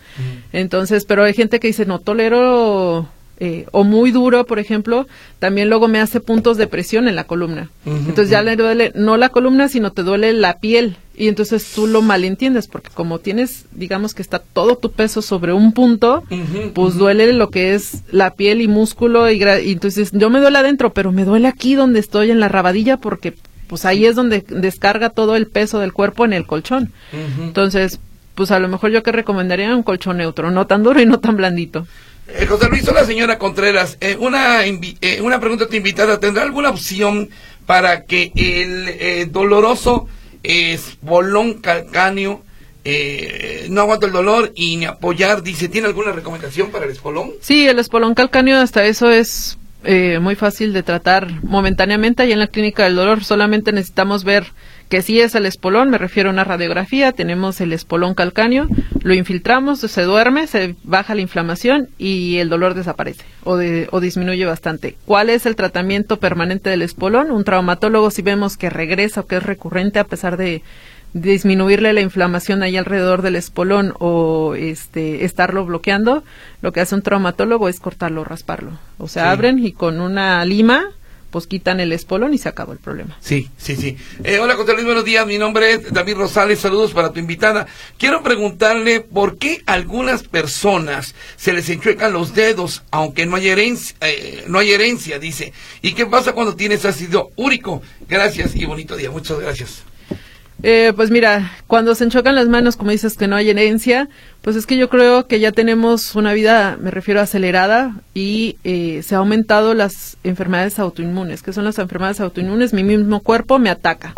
Entonces, 0.53 1.05
pero 1.05 1.25
hay 1.25 1.35
gente 1.35 1.61
que 1.61 1.69
dice 1.69 1.87
no 1.87 1.99
tolero 1.99 3.09
eh, 3.39 3.67
o 3.71 3.85
muy 3.85 4.13
duro, 4.13 4.47
por 4.47 4.59
ejemplo, 4.59 5.07
también 5.39 5.69
luego 5.69 5.89
me 5.89 6.01
hace 6.01 6.21
puntos 6.21 6.57
de 6.57 6.67
presión 6.67 7.07
en 7.07 7.17
la 7.17 7.25
columna. 7.25 7.71
entonces 7.85 8.31
ya 8.31 8.41
le 8.43 8.57
duele 8.57 8.93
no 8.95 9.17
la 9.17 9.29
columna, 9.29 9.69
sino 9.69 9.93
te 9.93 10.03
duele 10.03 10.33
la 10.33 10.59
piel. 10.59 10.97
Y 11.19 11.29
entonces 11.29 11.73
tú 11.75 11.87
lo 11.87 12.03
malentiendes, 12.03 12.67
porque 12.69 12.91
como 12.93 13.19
tienes, 13.19 13.65
digamos 13.73 14.13
que 14.13 14.21
está 14.21 14.39
todo 14.39 14.77
tu 14.77 14.93
peso 14.93 15.23
sobre 15.23 15.55
un 15.55 15.73
punto, 15.73 16.23
pues 16.75 16.95
duele 16.95 17.33
lo 17.33 17.51
que 17.51 17.75
es 17.75 18.03
la 18.11 18.35
piel 18.35 18.61
y 18.61 18.69
músculo. 18.69 19.31
Y, 19.31 19.43
y, 19.43 19.73
entonces 19.73 20.11
yo 20.13 20.29
me 20.29 20.41
duele 20.41 20.59
adentro, 20.59 20.93
pero 20.93 21.13
me 21.13 21.25
duele 21.25 21.49
aquí 21.49 21.75
donde 21.75 22.01
estoy 22.01 22.31
en 22.31 22.41
la 22.41 22.49
rabadilla, 22.49 22.99
porque 22.99 23.35
pues 23.67 23.85
ahí 23.85 24.05
es 24.07 24.15
donde 24.15 24.45
descarga 24.49 25.11
todo 25.11 25.37
el 25.37 25.47
peso 25.47 25.79
del 25.79 25.93
cuerpo 25.93 26.25
en 26.25 26.33
el 26.33 26.47
colchón. 26.47 26.93
Entonces, 27.41 27.99
pues 28.35 28.51
a 28.51 28.59
lo 28.59 28.69
mejor 28.69 28.91
yo 28.91 29.03
que 29.03 29.13
recomendaría 29.13 29.75
un 29.75 29.83
colchón 29.83 30.19
neutro, 30.19 30.51
no 30.51 30.67
tan 30.67 30.83
duro 30.83 31.01
y 31.01 31.07
no 31.07 31.19
tan 31.21 31.37
blandito. 31.37 31.87
Eh, 32.29 32.47
José 32.47 32.69
Luis, 32.69 32.85
la 32.93 33.05
señora 33.05 33.39
Contreras, 33.39 33.99
eh, 34.01 34.17
una, 34.19 34.65
eh, 34.65 35.21
una 35.23 35.39
pregunta 35.39 35.69
tu 35.69 35.77
invitada, 35.77 36.19
¿tendrá 36.19 36.43
alguna 36.43 36.71
opción 36.71 37.29
para 37.67 38.05
que 38.05 38.33
el 38.35 38.89
eh, 38.89 39.27
doloroso 39.31 40.09
espolón 40.43 41.55
calcáneo 41.55 42.43
no 43.69 43.81
aguanta 43.81 44.07
el 44.07 44.13
dolor 44.13 44.53
y 44.55 44.77
ni 44.77 44.85
apoyar, 44.85 45.43
dice, 45.43 45.69
¿tiene 45.69 45.89
alguna 45.89 46.13
recomendación 46.13 46.71
para 46.71 46.85
el 46.85 46.93
espolón? 46.93 47.33
Sí, 47.41 47.67
el 47.67 47.81
espolón 47.81 48.15
calcáneo 48.15 48.59
hasta 48.59 48.85
eso 48.85 49.11
es 49.11 49.59
muy 50.21 50.37
fácil 50.37 50.73
de 50.73 50.85
tratar 50.85 51.43
momentáneamente 51.43 52.23
ahí 52.23 52.31
en 52.31 52.39
la 52.39 52.47
clínica 52.47 52.85
del 52.85 52.95
dolor, 52.95 53.25
solamente 53.25 53.73
necesitamos 53.73 54.23
ver 54.23 54.53
que 54.89 55.03
si 55.03 55.21
es 55.21 55.35
el 55.35 55.47
espolón, 55.47 55.91
me 55.91 55.99
refiero 55.99 56.29
a 56.29 56.33
una 56.33 56.45
radiografía, 56.45 57.13
tenemos 57.13 57.61
el 57.61 57.73
espolón 57.73 58.15
calcáneo, 58.15 58.69
lo 59.03 59.15
infiltramos, 59.15 59.81
se 59.81 60.03
duerme, 60.03 60.47
se 60.47 60.77
baja 60.85 61.15
la 61.15 61.23
inflamación 61.23 61.89
y 61.99 62.37
el 62.37 62.49
dolor 62.49 62.75
desaparece 62.75 63.25
o, 63.45 63.59
o 63.91 64.01
disminuye 64.01 64.45
bastante. 64.45 64.97
¿Cuál 65.05 65.31
es 65.31 65.47
el 65.47 65.57
tratamiento 65.57 66.19
permanente 66.19 66.71
del 66.71 66.83
espolón? 66.83 67.31
Un 67.31 67.45
traumatólogo 67.45 68.11
si 68.11 68.23
vemos 68.23 68.57
que 68.57 68.71
regresa 68.71 69.23
o 69.23 69.27
que 69.27 69.37
es 69.37 69.43
recurrente 69.43 69.99
a 69.99 70.05
pesar 70.05 70.37
de 70.37 70.63
disminuirle 71.13 71.93
la 71.93 72.03
inflamación 72.03 72.63
ahí 72.63 72.77
alrededor 72.77 73.23
del 73.23 73.37
espolón 73.37 73.95
o 73.99 74.55
este 74.55 75.25
estarlo 75.25 75.65
bloqueando, 75.65 76.25
lo 76.61 76.73
que 76.73 76.81
hace 76.81 76.95
un 76.95 77.03
traumatólogo 77.03 77.69
es 77.69 77.81
cortarlo, 77.81 78.23
rasparlo. 78.23 78.73
O 78.99 79.09
sea, 79.09 79.31
abren 79.31 79.59
y 79.59 79.73
con 79.73 80.01
una 80.01 80.45
lima 80.45 80.85
pues 81.31 81.47
quitan 81.47 81.81
el 81.81 81.93
espolón 81.93 82.35
y 82.35 82.39
se 82.39 82.49
acabó 82.49 82.73
el 82.73 82.79
problema. 82.79 83.17
Sí, 83.21 83.51
sí, 83.57 83.77
sí. 83.77 83.97
Eh, 84.25 84.39
hola, 84.39 84.55
José 84.55 84.73
Luis, 84.73 84.85
buenos 84.85 85.05
días. 85.05 85.27
Mi 85.27 85.39
nombre 85.39 85.73
es 85.73 85.93
David 85.93 86.17
Rosales. 86.17 86.61
Saludos 86.61 86.93
para 86.93 87.13
tu 87.13 87.19
invitada. 87.19 87.67
Quiero 87.99 88.23
preguntarle 88.23 89.01
por 89.01 89.39
qué 89.39 89.63
a 89.67 89.75
algunas 89.75 90.23
personas 90.23 91.15
se 91.37 91.53
les 91.53 91.69
enchuecan 91.69 92.13
los 92.13 92.35
dedos, 92.35 92.83
aunque 92.91 93.27
no 93.27 93.37
hay 93.37 93.49
herencia, 93.49 93.97
eh, 94.01 94.45
no 94.49 94.59
hay 94.59 94.73
herencia, 94.73 95.19
dice. 95.19 95.53
¿Y 95.83 95.93
qué 95.93 96.07
pasa 96.07 96.33
cuando 96.33 96.57
tienes 96.57 96.85
ácido 96.85 97.31
úrico? 97.37 97.83
Gracias 98.09 98.55
y 98.55 98.65
bonito 98.65 98.97
día. 98.97 99.11
Muchas 99.11 99.39
gracias. 99.39 99.83
Eh, 100.63 100.93
pues 100.97 101.11
mira, 101.11 101.53
cuando 101.67 101.95
se 101.95 102.05
enchocan 102.05 102.35
las 102.35 102.49
manos, 102.49 102.77
como 102.77 102.91
dices 102.91 103.17
que 103.17 103.29
no 103.29 103.37
hay 103.37 103.51
herencia, 103.51 104.09
Pues 104.47 104.55
es 104.55 104.65
que 104.65 104.77
yo 104.77 104.89
creo 104.89 105.27
que 105.27 105.41
ya 105.41 105.51
tenemos 105.51 106.15
una 106.15 106.33
vida, 106.33 106.79
me 106.81 106.93
refiero 106.93 107.21
acelerada, 107.21 107.97
y 108.15 108.59
eh, 108.63 109.03
se 109.03 109.17
ha 109.17 109.19
aumentado 109.19 109.75
las 109.75 110.19
enfermedades 110.23 110.79
autoinmunes. 110.79 111.43
¿Qué 111.43 111.53
son 111.53 111.65
las 111.65 111.81
enfermedades 111.81 112.21
autoinmunes? 112.21 112.73
Mi 112.73 112.85
mismo 112.85 113.19
cuerpo 113.19 113.59
me 113.59 113.71
ataca. 113.71 114.15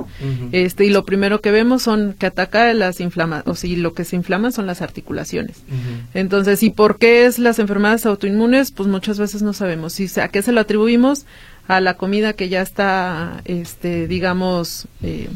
este 0.52 0.84
Y 0.84 0.90
lo 0.90 1.06
primero 1.06 1.40
que 1.40 1.50
vemos 1.50 1.82
son 1.82 2.12
que 2.12 2.26
ataca 2.26 2.74
las 2.74 3.00
inflamaciones, 3.00 3.50
o 3.50 3.54
si 3.54 3.76
lo 3.76 3.94
que 3.94 4.04
se 4.04 4.16
inflaman 4.16 4.52
son 4.52 4.66
las 4.66 4.82
articulaciones. 4.82 5.62
Entonces, 6.12 6.62
¿y 6.62 6.68
por 6.68 6.98
qué 6.98 7.24
es 7.24 7.38
las 7.38 7.58
enfermedades 7.58 8.04
autoinmunes? 8.04 8.70
Pues 8.70 8.86
muchas 8.86 9.18
veces 9.18 9.40
no 9.40 9.54
sabemos. 9.54 9.94
Si, 9.94 10.20
¿A 10.20 10.28
qué 10.28 10.42
se 10.42 10.52
lo 10.52 10.60
atribuimos? 10.60 11.24
A 11.68 11.80
la 11.80 11.94
comida 11.94 12.34
que 12.34 12.50
ya 12.50 12.60
está, 12.60 13.40
este, 13.46 14.06
digamos, 14.06 14.88
eh, 15.02 15.30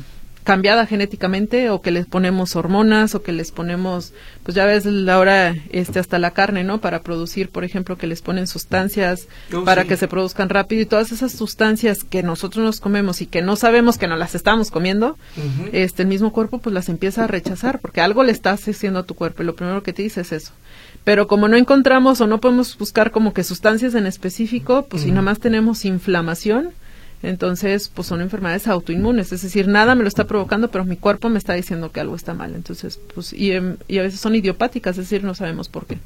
cambiada 0.44 0.87
genéticamente 0.87 1.70
o 1.70 1.81
que 1.81 1.90
les 1.90 2.07
ponemos 2.07 2.57
hormonas 2.57 3.14
o 3.14 3.22
que 3.22 3.33
les 3.33 3.52
ponemos 3.52 4.12
pues 4.42 4.55
ya 4.55 4.64
ves 4.66 4.87
ahora 5.09 5.55
este 5.70 5.98
hasta 5.98 6.18
la 6.18 6.33
carne 6.33 6.64
no 6.64 6.81
para 6.81 7.02
producir 7.02 7.48
por 7.48 7.64
ejemplo 7.64 7.96
que 7.96 8.07
les 8.07 8.22
ponen 8.22 8.46
sustancias 8.46 9.28
oh, 9.55 9.64
para 9.64 9.85
que 9.85 9.96
se 9.96 10.09
produzcan 10.09 10.48
rápido 10.48 10.83
y 10.83 10.87
todas 10.87 11.12
esas 11.12 11.33
sustancias 11.33 12.05
que 12.05 12.22
nosotros 12.22 12.64
nos 12.64 12.81
comemos 12.81 13.20
y 13.20 13.26
que 13.26 13.42
no 13.42 13.57
sabemos 13.57 13.98
que 13.98 14.09
no 14.09 14.16
las 14.16 14.35
estamos 14.35 14.70
comiendo 14.70 15.16
este 15.72 16.02
el 16.02 16.09
mismo 16.09 16.33
cuerpo 16.33 16.59
pues 16.59 16.74
las 16.74 16.88
empieza 16.88 17.24
a 17.24 17.26
rechazar 17.26 17.78
porque 17.81 18.00
algo 18.00 18.22
le 18.24 18.33
estás 18.33 18.66
haciendo 18.68 19.00
a 19.00 19.02
tu 19.05 19.14
cuerpo 19.14 19.42
y 19.42 19.46
lo 19.46 19.55
primero 19.55 19.83
que 19.83 19.92
te 19.92 20.02
dice 20.02 20.22
es 20.22 20.33
eso. 20.33 20.52
Pero 21.05 21.26
como 21.26 21.48
no 21.48 21.57
encontramos 21.57 22.20
o 22.20 22.26
no 22.26 22.40
podemos 22.40 22.76
buscar 22.78 23.11
como 23.11 23.33
que 23.33 23.44
sustancias 23.44 23.94
en 23.94 24.07
específico 24.07 24.87
pues 24.88 25.02
si 25.02 25.11
nada 25.11 25.22
más 25.22 25.40
tenemos 25.40 25.85
inflamación 25.85 26.70
entonces, 27.22 27.88
pues 27.88 28.08
son 28.08 28.20
enfermedades 28.20 28.66
autoinmunes, 28.66 29.32
es 29.32 29.42
decir, 29.42 29.68
nada 29.68 29.94
me 29.94 30.02
lo 30.02 30.08
está 30.08 30.26
provocando, 30.26 30.70
pero 30.70 30.85
mi 30.85 30.96
cuerpo 30.96 31.28
me 31.28 31.38
está 31.38 31.54
diciendo 31.54 31.92
que 31.92 32.00
algo 32.00 32.16
está 32.16 32.35
mal. 32.35 32.54
Entonces, 32.54 32.98
pues, 33.14 33.32
y, 33.32 33.52
em, 33.52 33.76
y 33.87 33.98
a 33.98 34.02
veces 34.02 34.20
son 34.20 34.35
idiopáticas, 34.35 34.98
es 34.98 35.08
decir, 35.08 35.24
no 35.24 35.35
sabemos 35.35 35.68
por 35.68 35.87
qué. 35.87 35.98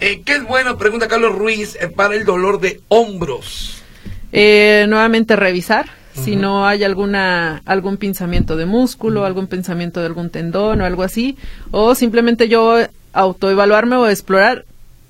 Eh, 0.00 0.22
¿Qué 0.24 0.36
es 0.36 0.44
bueno, 0.44 0.78
pregunta 0.78 1.08
Carlos 1.08 1.36
Ruiz, 1.36 1.76
eh, 1.80 1.88
para 1.88 2.14
el 2.14 2.24
dolor 2.24 2.60
de 2.60 2.80
hombros? 2.88 3.82
Eh, 4.32 4.86
nuevamente 4.88 5.36
revisar 5.36 5.86
si 6.14 6.34
no 6.34 6.66
hay 6.66 6.82
alguna 6.82 7.62
algún 7.66 7.98
pinzamiento 7.98 8.56
de 8.56 8.66
músculo, 8.66 9.24
algún 9.24 9.46
pensamiento 9.46 10.00
de 10.00 10.06
algún 10.06 10.30
tendón 10.30 10.80
o 10.80 10.84
algo 10.84 11.02
así, 11.02 11.36
o 11.70 11.94
simplemente 11.94 12.48
yo 12.48 12.78
autoevaluarme 13.12 13.96
o 13.96 14.08
explorar 14.08 14.64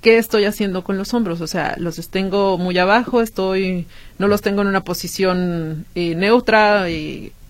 qué 0.07 0.19
estoy 0.19 0.45
haciendo 0.45 0.85
con 0.85 0.97
los 0.97 1.13
hombros, 1.15 1.41
o 1.41 1.49
sea, 1.49 1.75
los 1.79 1.97
tengo 2.11 2.59
muy 2.59 2.79
abajo, 2.79 3.23
estoy, 3.23 3.87
no 4.21 4.29
los 4.29 4.41
tengo 4.41 4.63
en 4.63 4.69
una 4.69 4.85
posición 4.85 5.85
eh, 5.97 6.15
neutra 6.15 6.87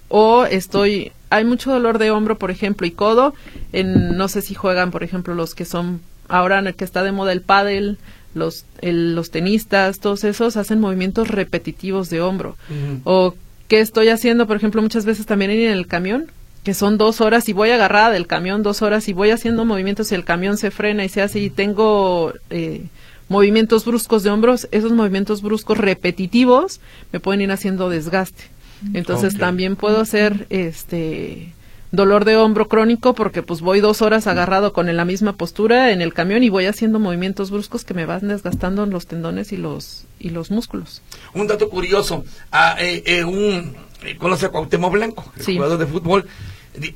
o 0.09 0.47
estoy, 0.47 1.13
hay 1.29 1.45
mucho 1.45 1.71
dolor 1.71 1.99
de 1.99 2.11
hombro, 2.11 2.39
por 2.39 2.51
ejemplo, 2.51 2.87
y 2.87 2.93
codo, 2.93 3.35
en, 3.75 4.17
no 4.17 4.29
sé 4.29 4.41
si 4.41 4.55
juegan, 4.55 4.91
por 4.91 5.05
ejemplo, 5.05 5.35
los 5.35 5.55
que 5.55 5.67
son, 5.67 6.01
ahora 6.29 6.59
en 6.59 6.69
el 6.69 6.75
que 6.75 6.85
está 6.87 7.03
de 7.03 7.13
moda 7.13 7.33
el 7.33 7.43
pádel, 7.43 7.99
los, 8.33 8.65
los 8.81 9.31
tenistas, 9.31 9.99
todos 10.01 10.25
esos 10.25 10.57
hacen 10.57 10.81
movimientos 10.81 11.29
repetitivos 11.29 12.09
de 12.09 12.23
hombro. 12.23 12.57
O 13.05 13.35
qué 13.69 13.81
estoy 13.81 14.09
haciendo, 14.09 14.47
por 14.47 14.57
ejemplo, 14.57 14.81
muchas 14.81 15.05
veces 15.05 15.27
también 15.27 15.51
en 15.51 15.73
el 15.73 15.87
camión, 15.87 16.31
que 16.67 16.75
son 16.75 16.99
dos 16.99 17.21
horas 17.21 17.49
y 17.49 17.53
voy 17.53 17.71
agarrada 17.71 18.11
del 18.11 18.27
camión 18.27 18.65
dos 18.65 18.83
horas 18.83 19.07
y 19.07 19.13
voy 19.13 19.31
haciendo 19.31 19.65
movimientos 19.65 20.11
y 20.11 20.17
el 20.17 20.25
camión 20.25 20.59
se 20.59 20.73
frena 20.73 21.05
y 21.05 21.09
se 21.09 21.23
hace 21.23 21.39
y 21.39 21.49
tengo 21.49 22.33
eh, 22.51 22.83
movimientos 23.29 23.85
bruscos 23.85 24.25
de 24.25 24.31
hombros, 24.31 24.67
esos 24.73 24.91
movimientos 24.91 25.43
bruscos 25.43 25.79
repetitivos 25.79 26.81
me 27.13 27.21
pueden 27.21 27.41
ir 27.41 27.53
haciendo 27.53 27.89
desgaste. 27.89 28.51
Entonces 28.95 29.39
también 29.39 29.77
puedo 29.77 30.01
hacer 30.01 30.49
este 30.51 31.53
dolor 31.93 32.25
de 32.25 32.37
hombro 32.37 32.67
crónico 32.67 33.15
porque 33.15 33.45
pues 33.45 33.61
voy 33.61 33.79
dos 33.79 34.03
horas 34.03 34.27
agarrado 34.27 34.73
con 34.73 34.95
la 34.95 35.05
misma 35.05 35.35
postura 35.35 35.93
en 35.93 36.03
el 36.03 36.13
camión 36.13 36.43
y 36.43 36.49
voy 36.49 36.67
haciendo 36.67 36.99
movimientos 36.99 37.53
bruscos 37.53 37.85
que 37.85 37.95
me 37.95 38.07
van 38.07 38.27
desgastando 38.27 38.85
los 38.87 39.07
tendones 39.07 39.53
y 39.53 39.57
los 39.57 40.07
y 40.19 40.31
los 40.31 40.51
músculos. 40.51 41.01
Un 41.33 41.47
dato 41.47 41.71
curioso, 41.71 42.25
a, 42.51 42.73
ah, 42.73 42.77
eh, 42.81 43.05
eh, 43.07 43.23
un 43.23 43.77
conoce 44.19 44.47
a 44.47 44.49
Cuauhtémoc 44.49 44.93
Blanco, 44.93 45.25
el 45.37 45.45
jugador 45.45 45.79
de 45.79 45.87
fútbol, 45.87 46.27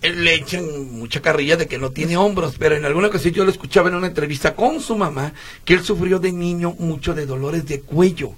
le 0.03 0.35
echan 0.35 0.93
mucha 0.93 1.21
carrilla 1.21 1.57
de 1.57 1.67
que 1.67 1.79
no 1.79 1.91
tiene 1.91 2.17
hombros, 2.17 2.57
pero 2.59 2.77
en 2.77 2.85
alguna 2.85 3.09
ocasión 3.09 3.35
yo 3.35 3.45
lo 3.45 3.51
escuchaba 3.51 3.89
en 3.89 3.95
una 3.95 4.09
entrevista 4.09 4.55
con 4.55 4.81
su 4.81 4.97
mamá 4.97 5.33
que 5.65 5.75
él 5.75 5.83
sufrió 5.83 6.19
de 6.19 6.33
niño 6.33 6.75
mucho 6.79 7.15
de 7.15 7.27
dolores 7.27 7.67
de 7.67 7.81
cuello, 7.81 8.33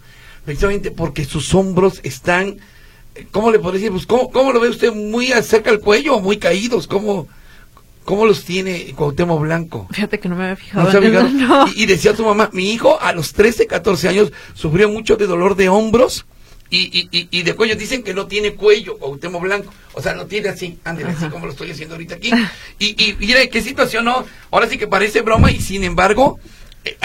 precisamente 0.44 0.90
porque 0.90 1.24
sus 1.24 1.54
hombros 1.54 2.00
están, 2.02 2.58
¿cómo 3.30 3.50
le 3.50 3.58
puedo 3.58 3.72
decir? 3.72 3.90
Pues, 3.90 4.06
¿cómo, 4.06 4.52
lo 4.52 4.60
ve 4.60 4.68
usted? 4.68 4.92
¿Muy 4.92 5.28
cerca 5.42 5.70
del 5.70 5.80
cuello 5.80 6.16
o 6.16 6.20
muy 6.20 6.36
caídos? 6.36 6.86
¿Cómo, 6.86 7.28
¿Cómo 8.04 8.26
los 8.26 8.44
tiene 8.44 8.92
Cuauhtémoc 8.96 9.40
Blanco? 9.40 9.88
Fíjate 9.90 10.20
que 10.20 10.28
no 10.28 10.36
me 10.36 10.44
había 10.44 10.56
fijado. 10.56 10.90
Y, 11.74 11.82
y, 11.82 11.86
decía 11.86 12.14
su 12.14 12.24
mamá, 12.24 12.50
mi 12.52 12.70
hijo 12.72 13.00
a 13.00 13.12
los 13.12 13.32
13, 13.32 13.66
14 13.66 14.08
años 14.08 14.32
sufrió 14.54 14.88
mucho 14.88 15.16
de 15.16 15.26
dolor 15.26 15.56
de 15.56 15.68
hombros 15.68 16.26
y, 16.76 17.08
y, 17.12 17.28
y, 17.30 17.42
de 17.42 17.54
cuello 17.54 17.76
dicen 17.76 18.02
que 18.02 18.14
no 18.14 18.26
tiene 18.26 18.54
cuello, 18.54 18.96
Cuauhtémoc 18.96 19.42
Blanco. 19.42 19.74
O 19.92 20.00
sea, 20.00 20.14
no 20.14 20.24
tiene 20.24 20.48
así, 20.48 20.78
ándale, 20.84 21.10
así 21.10 21.28
como 21.28 21.44
lo 21.44 21.52
estoy 21.52 21.70
haciendo 21.70 21.96
ahorita 21.96 22.14
aquí. 22.14 22.32
Y, 22.78 23.04
y 23.04 23.14
mire 23.20 23.50
qué 23.50 23.60
situación, 23.60 24.06
¿no? 24.06 24.24
Ahora 24.50 24.66
sí 24.66 24.78
que 24.78 24.86
parece 24.86 25.20
broma 25.20 25.50
y 25.50 25.60
sin 25.60 25.84
embargo, 25.84 26.40
eh, 26.84 26.96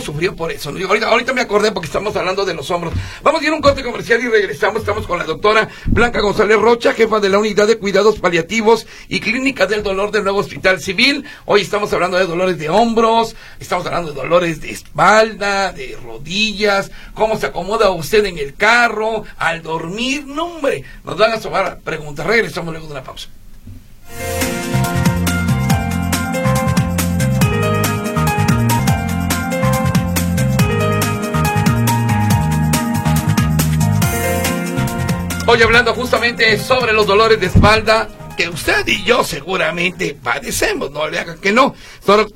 sufrió 0.00 0.34
por 0.34 0.50
eso. 0.50 0.70
Ahorita, 0.70 1.32
me 1.32 1.40
acordé 1.40 1.72
porque 1.72 1.86
estamos 1.86 2.14
hablando 2.16 2.44
de 2.44 2.54
los 2.54 2.70
hombros. 2.70 2.94
Vamos 3.22 3.40
a 3.40 3.44
ir 3.44 3.50
a 3.50 3.54
un 3.54 3.62
corte 3.62 3.82
comercial 3.82 4.20
y 4.22 4.28
regresamos. 4.28 4.80
Estamos 4.80 5.06
con 5.06 5.18
la 5.18 5.24
doctora 5.24 5.68
Blanca 5.86 6.20
González 6.20 6.58
Rocha, 6.58 6.92
jefa 6.92 7.20
de 7.20 7.28
la 7.28 7.38
Unidad 7.38 7.66
de 7.66 7.78
Cuidados 7.78 8.18
Paliativos 8.18 8.86
y 9.08 9.20
Clínica 9.20 9.66
del 9.66 9.82
Dolor 9.82 10.10
del 10.10 10.24
Nuevo 10.24 10.40
Hospital 10.40 10.80
Civil. 10.80 11.24
Hoy 11.44 11.62
estamos 11.62 11.92
hablando 11.92 12.18
de 12.18 12.26
dolores 12.26 12.58
de 12.58 12.68
hombros, 12.68 13.36
estamos 13.60 13.86
hablando 13.86 14.12
de 14.12 14.20
dolores 14.20 14.60
de 14.60 14.70
espalda, 14.70 15.72
de 15.72 15.96
rodillas, 16.02 16.90
cómo 17.14 17.38
se 17.38 17.46
acomoda 17.46 17.90
usted 17.90 18.24
en 18.24 18.38
el 18.38 18.54
carro, 18.54 19.24
al 19.36 19.62
dormir. 19.62 20.24
No, 20.26 20.46
hombre, 20.46 20.84
nos 21.04 21.16
van 21.16 21.32
a 21.32 21.40
sobrar 21.40 21.80
preguntas. 21.80 22.26
Regresamos 22.26 22.72
luego 22.72 22.86
de 22.86 22.92
una 22.92 23.02
pausa. 23.02 23.28
Hoy 35.54 35.62
hablando 35.62 35.94
justamente 35.94 36.58
sobre 36.58 36.92
los 36.92 37.06
dolores 37.06 37.38
de 37.38 37.46
espalda 37.46 38.08
que 38.36 38.48
usted 38.48 38.84
y 38.88 39.04
yo 39.04 39.22
seguramente 39.22 40.18
padecemos, 40.20 40.90
no 40.90 41.08
le 41.08 41.20
hagan 41.20 41.38
que 41.38 41.52
no. 41.52 41.76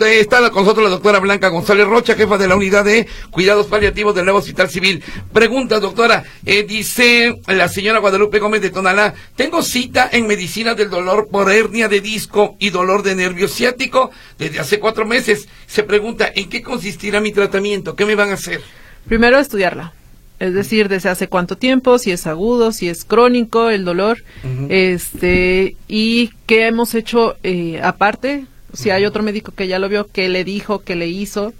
Está 0.00 0.50
con 0.50 0.62
nosotros 0.62 0.84
la 0.84 0.90
doctora 0.90 1.18
Blanca 1.18 1.48
González 1.48 1.88
Rocha, 1.88 2.14
jefa 2.14 2.38
de 2.38 2.46
la 2.46 2.54
unidad 2.54 2.84
de 2.84 3.08
cuidados 3.32 3.66
paliativos 3.66 4.14
del 4.14 4.24
nuevo 4.24 4.38
hospital 4.38 4.70
civil. 4.70 5.02
Pregunta, 5.32 5.80
doctora, 5.80 6.22
eh, 6.46 6.62
dice 6.62 7.34
la 7.48 7.68
señora 7.68 7.98
Guadalupe 7.98 8.38
Gómez 8.38 8.62
de 8.62 8.70
Tonalá, 8.70 9.12
tengo 9.34 9.62
cita 9.64 10.08
en 10.12 10.28
medicina 10.28 10.76
del 10.76 10.88
dolor 10.88 11.26
por 11.28 11.50
hernia 11.50 11.88
de 11.88 12.00
disco 12.00 12.54
y 12.60 12.70
dolor 12.70 13.02
de 13.02 13.16
nervio 13.16 13.48
ciático 13.48 14.12
desde 14.38 14.60
hace 14.60 14.78
cuatro 14.78 15.04
meses. 15.04 15.48
Se 15.66 15.82
pregunta, 15.82 16.30
¿en 16.32 16.48
qué 16.48 16.62
consistirá 16.62 17.20
mi 17.20 17.32
tratamiento? 17.32 17.96
¿Qué 17.96 18.06
me 18.06 18.14
van 18.14 18.30
a 18.30 18.34
hacer? 18.34 18.60
Primero, 19.08 19.40
estudiarla 19.40 19.92
es 20.38 20.54
decir, 20.54 20.88
desde 20.88 21.08
hace 21.08 21.28
cuánto 21.28 21.56
tiempo, 21.56 21.98
si 21.98 22.12
es 22.12 22.26
agudo, 22.26 22.72
si 22.72 22.88
es 22.88 23.04
crónico 23.04 23.70
el 23.70 23.84
dolor, 23.84 24.22
este, 24.68 25.76
y 25.88 26.30
qué 26.46 26.66
hemos 26.66 26.94
hecho 26.94 27.36
eh, 27.42 27.80
aparte, 27.82 28.46
si 28.72 28.90
hay 28.90 29.04
otro 29.04 29.22
médico 29.22 29.52
que 29.52 29.66
ya 29.66 29.78
lo 29.78 29.88
vio, 29.88 30.06
qué 30.06 30.28
le 30.28 30.44
dijo, 30.44 30.80
qué 30.80 30.94
le 30.94 31.08
hizo. 31.08 31.52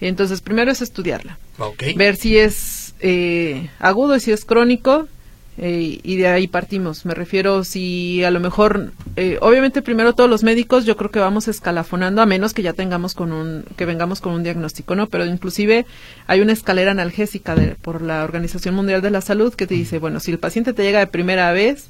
Entonces, 0.00 0.40
primero 0.40 0.70
es 0.70 0.82
estudiarla, 0.82 1.38
ver 1.96 2.16
si 2.16 2.38
es 2.38 2.94
eh, 3.00 3.68
agudo 3.78 4.16
y 4.16 4.20
si 4.20 4.32
es 4.32 4.44
crónico, 4.44 5.08
eh, 5.58 6.00
y 6.02 6.16
de 6.16 6.28
ahí 6.28 6.48
partimos. 6.48 7.06
Me 7.06 7.14
refiero 7.14 7.64
si 7.64 8.22
a 8.24 8.30
lo 8.30 8.40
mejor, 8.40 8.92
eh, 9.16 9.38
obviamente 9.40 9.80
primero 9.80 10.14
todos 10.14 10.28
los 10.28 10.42
médicos, 10.42 10.84
yo 10.84 10.96
creo 10.96 11.10
que 11.10 11.18
vamos 11.18 11.48
escalafonando 11.48 12.20
a 12.20 12.26
menos 12.26 12.52
que 12.52 12.62
ya 12.62 12.74
tengamos 12.74 13.14
con 13.14 13.32
un, 13.32 13.64
que 13.76 13.86
vengamos 13.86 14.20
con 14.20 14.34
un 14.34 14.42
diagnóstico, 14.42 14.94
¿no? 14.94 15.06
Pero 15.06 15.24
inclusive 15.24 15.86
hay 16.26 16.40
una 16.40 16.52
escalera 16.52 16.90
analgésica 16.90 17.54
de, 17.54 17.74
por 17.74 18.02
la 18.02 18.24
Organización 18.24 18.74
Mundial 18.74 19.00
de 19.00 19.10
la 19.10 19.20
Salud 19.22 19.54
que 19.54 19.66
te 19.66 19.74
dice, 19.74 19.98
bueno, 19.98 20.20
si 20.20 20.30
el 20.30 20.38
paciente 20.38 20.72
te 20.72 20.82
llega 20.82 20.98
de 20.98 21.06
primera 21.06 21.52
vez 21.52 21.88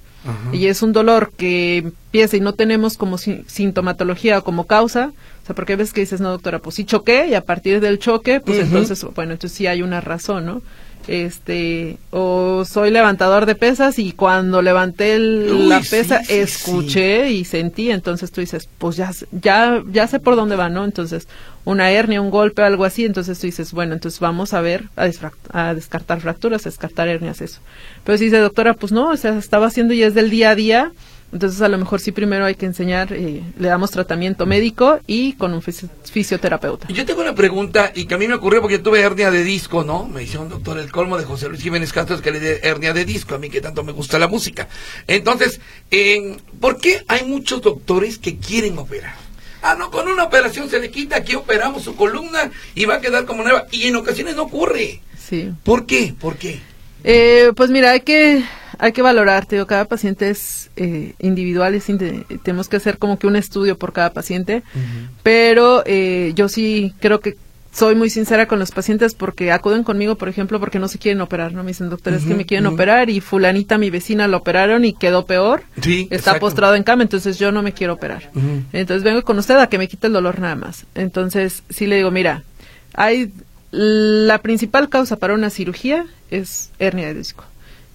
y 0.53 0.67
es 0.67 0.83
un 0.83 0.93
dolor 0.93 1.31
que 1.37 1.79
empieza 1.79 2.37
y 2.37 2.41
no 2.41 2.53
tenemos 2.53 2.97
como 2.97 3.17
sintomatología 3.17 4.39
o 4.39 4.45
como 4.45 4.67
causa, 4.67 5.13
o 5.43 5.47
sea, 5.47 5.55
porque 5.55 5.77
veces 5.77 5.93
que 5.93 6.01
dices, 6.01 6.21
no, 6.21 6.31
doctora, 6.31 6.59
pues 6.59 6.75
sí 6.75 6.85
choqué 6.85 7.29
y 7.29 7.35
a 7.35 7.43
partir 7.43 7.81
del 7.81 8.01
choque, 8.01 8.41
pues 8.41 8.59
entonces, 8.59 9.05
bueno, 9.15 9.35
entonces 9.35 9.57
sí 9.57 9.69
hay 9.69 9.83
una 9.83 10.01
razón, 10.01 10.45
¿no? 10.45 10.63
Este 11.09 11.99
o 12.11 12.65
soy 12.65 12.91
levantador 12.91 13.47
de 13.47 13.55
pesas 13.55 13.99
y 13.99 14.13
cuando 14.13 14.63
levanté 14.63 15.19
la 15.19 15.81
pesa 15.81 16.21
escuché 16.29 17.31
y 17.31 17.45
sentí 17.45 17.91
entonces 17.91 18.33
tú 18.33 18.41
dices 18.41 18.69
pues 18.79 18.97
ya 18.97 19.13
ya 19.31 19.83
ya 19.91 20.07
sé 20.07 20.21
por 20.21 20.37
dónde 20.37 20.57
va 20.57 20.69
no 20.69 20.85
entonces 20.85 21.29
una 21.65 21.91
hernia 21.91 22.21
un 22.21 22.31
golpe 22.31 22.63
algo 22.63 22.85
así 22.85 23.05
entonces 23.05 23.39
tú 23.39 23.47
dices 23.47 23.73
bueno 23.73 23.95
entonces 23.95 24.21
vamos 24.21 24.55
a 24.55 24.61
ver 24.61 24.89
a, 24.97 25.75
descartar 25.75 26.21
fracturas 26.21 26.67
a 26.67 26.71
descartar 26.71 27.09
hernias 27.09 27.41
eso. 27.41 27.61
Pero 28.05 28.19
si 28.19 28.25
dice 28.25 28.39
doctora 28.39 28.75
pues 28.75 28.93
no 28.93 29.11
o 29.11 29.17
sea 29.17 29.37
estaba 29.39 29.67
haciendo 29.67 29.95
y 29.95 30.03
es 30.03 30.15
del 30.15 30.31
día 30.31 30.51
a 30.51 30.55
día 30.55 30.93
Entonces 31.33 31.61
a 31.61 31.69
lo 31.69 31.77
mejor 31.77 32.01
sí 32.01 32.13
primero 32.13 32.45
hay 32.45 32.55
que 32.55 32.67
enseñar, 32.67 33.13
eh, 33.13 33.43
le 33.59 33.69
damos 33.69 33.91
tratamiento 33.91 34.47
médico 34.47 35.01
y 35.07 35.33
con 35.35 35.53
un 35.53 35.63
fisioterapeuta. 35.63 36.89
Yo 36.89 37.05
tengo 37.05 37.21
una 37.21 37.35
pregunta 37.35 37.93
y 37.95 38.07
que 38.07 38.15
a 38.15 38.19
mí 38.19 38.29
me 38.29 38.35
ocurrió 38.35 38.61
porque 38.61 38.79
yo 38.79 38.83
tuve 38.83 39.01
hernia 39.01 39.31
de 39.31 39.43
disco, 39.43 39.85
¿no? 39.85 40.07
Me 40.07 40.25
un 40.39 40.49
doctor 40.49 40.79
el 40.79 40.91
colmo 40.91 41.19
de 41.19 41.25
José 41.25 41.49
Luis 41.49 41.63
Jiménez 41.63 41.93
Castro 41.93 42.21
que 42.21 42.31
le 42.31 42.41
dé 42.41 42.61
hernia 42.63 42.93
de 42.93 43.05
disco, 43.05 43.35
a 43.35 43.39
mí 43.39 43.51
que 43.51 43.61
tanto 43.61 43.83
me 43.83 43.93
gusta 43.93 44.19
la 44.19 44.29
música. 44.29 44.69
Entonces, 45.07 45.61
¿por 46.61 46.79
qué 46.79 47.03
hay 47.09 47.25
muchos 47.25 47.63
doctores 47.63 48.19
que 48.19 48.37
quieren 48.39 48.79
operar? 48.79 49.15
Ah, 49.63 49.75
no, 49.77 49.91
con 49.91 50.07
una 50.09 50.25
operación 50.25 50.71
se 50.71 50.79
le 50.79 50.91
quita, 50.91 51.17
aquí 51.17 51.35
operamos 51.35 51.83
su 51.83 51.97
columna 51.97 52.51
y 52.75 52.85
va 52.85 52.97
a 52.97 53.01
quedar 53.01 53.25
como 53.25 53.43
nueva. 53.43 53.67
Y 53.73 53.89
en 53.89 53.97
ocasiones 53.97 54.37
no 54.37 54.43
ocurre. 54.43 55.01
Sí. 55.19 55.51
¿Por 55.65 55.87
qué? 55.87 56.15
¿Por 56.19 56.37
qué? 56.37 56.61
Eh, 57.03 57.53
pues 57.57 57.71
mira, 57.71 57.91
hay 57.91 58.01
que 58.01 58.45
hay 58.79 58.93
que 58.93 59.03
valorar, 59.03 59.47
digo, 59.49 59.67
cada 59.67 59.87
paciente 59.87 60.31
es 60.31 60.71
eh, 60.77 61.15
individual, 61.19 61.81
tenemos 62.43 62.69
que 62.69 62.77
hacer 62.77 62.99
como 62.99 63.19
que 63.19 63.27
un 63.27 63.37
estudio 63.37 63.79
por 63.79 63.93
cada 63.93 64.13
paciente, 64.13 64.63
pero 65.23 65.83
eh, 65.87 66.33
yo 66.35 66.49
sí 66.49 66.95
creo 67.01 67.21
que 67.21 67.37
soy 67.73 67.95
muy 67.95 68.09
sincera 68.09 68.49
con 68.49 68.59
los 68.59 68.71
pacientes 68.71 69.15
porque 69.15 69.53
acuden 69.53 69.85
conmigo, 69.85 70.15
por 70.15 70.31
ejemplo, 70.31 70.59
porque 70.59 70.79
no 70.79 70.89
se 70.89 70.99
quieren 70.99 71.21
operar, 71.21 71.53
¿no? 71.53 71.63
Me 71.63 71.69
dicen, 71.69 71.91
doctor, 71.91 72.15
es 72.15 72.25
que 72.25 72.35
me 72.35 72.47
quieren 72.47 72.67
operar 72.67 73.11
y 73.11 73.21
fulanita, 73.21 73.77
mi 73.77 73.91
vecina, 73.91 74.27
lo 74.29 74.39
operaron 74.39 74.87
y 74.87 74.95
quedó 74.95 75.27
peor. 75.27 75.63
Sí, 75.83 76.09
está 76.11 76.39
postrado 76.39 76.75
en 76.75 76.85
cama, 76.85 77.03
entonces 77.03 77.39
yo 77.39 77.53
no 77.53 77.63
me 77.63 77.73
quiero 77.73 77.93
operar. 77.93 78.31
Entonces 78.73 79.03
vengo 79.03 79.23
con 79.25 79.39
usted 79.39 79.57
a 79.59 79.67
que 79.67 79.77
me 79.77 79.89
quite 79.89 80.07
el 80.07 80.15
dolor 80.15 80.41
nada 80.41 80.55
más. 80.55 80.87
Entonces 80.95 81.65
sí 81.69 81.87
le 81.87 81.97
digo, 81.97 82.11
mira, 82.11 82.45
hay 82.95 83.31
la 83.71 84.39
principal 84.39 84.89
causa 84.89 85.17
para 85.17 85.35
una 85.35 85.51
cirugía 85.51 86.07
es 86.31 86.71
hernia 86.79 87.09
de 87.09 87.15
disco. 87.15 87.45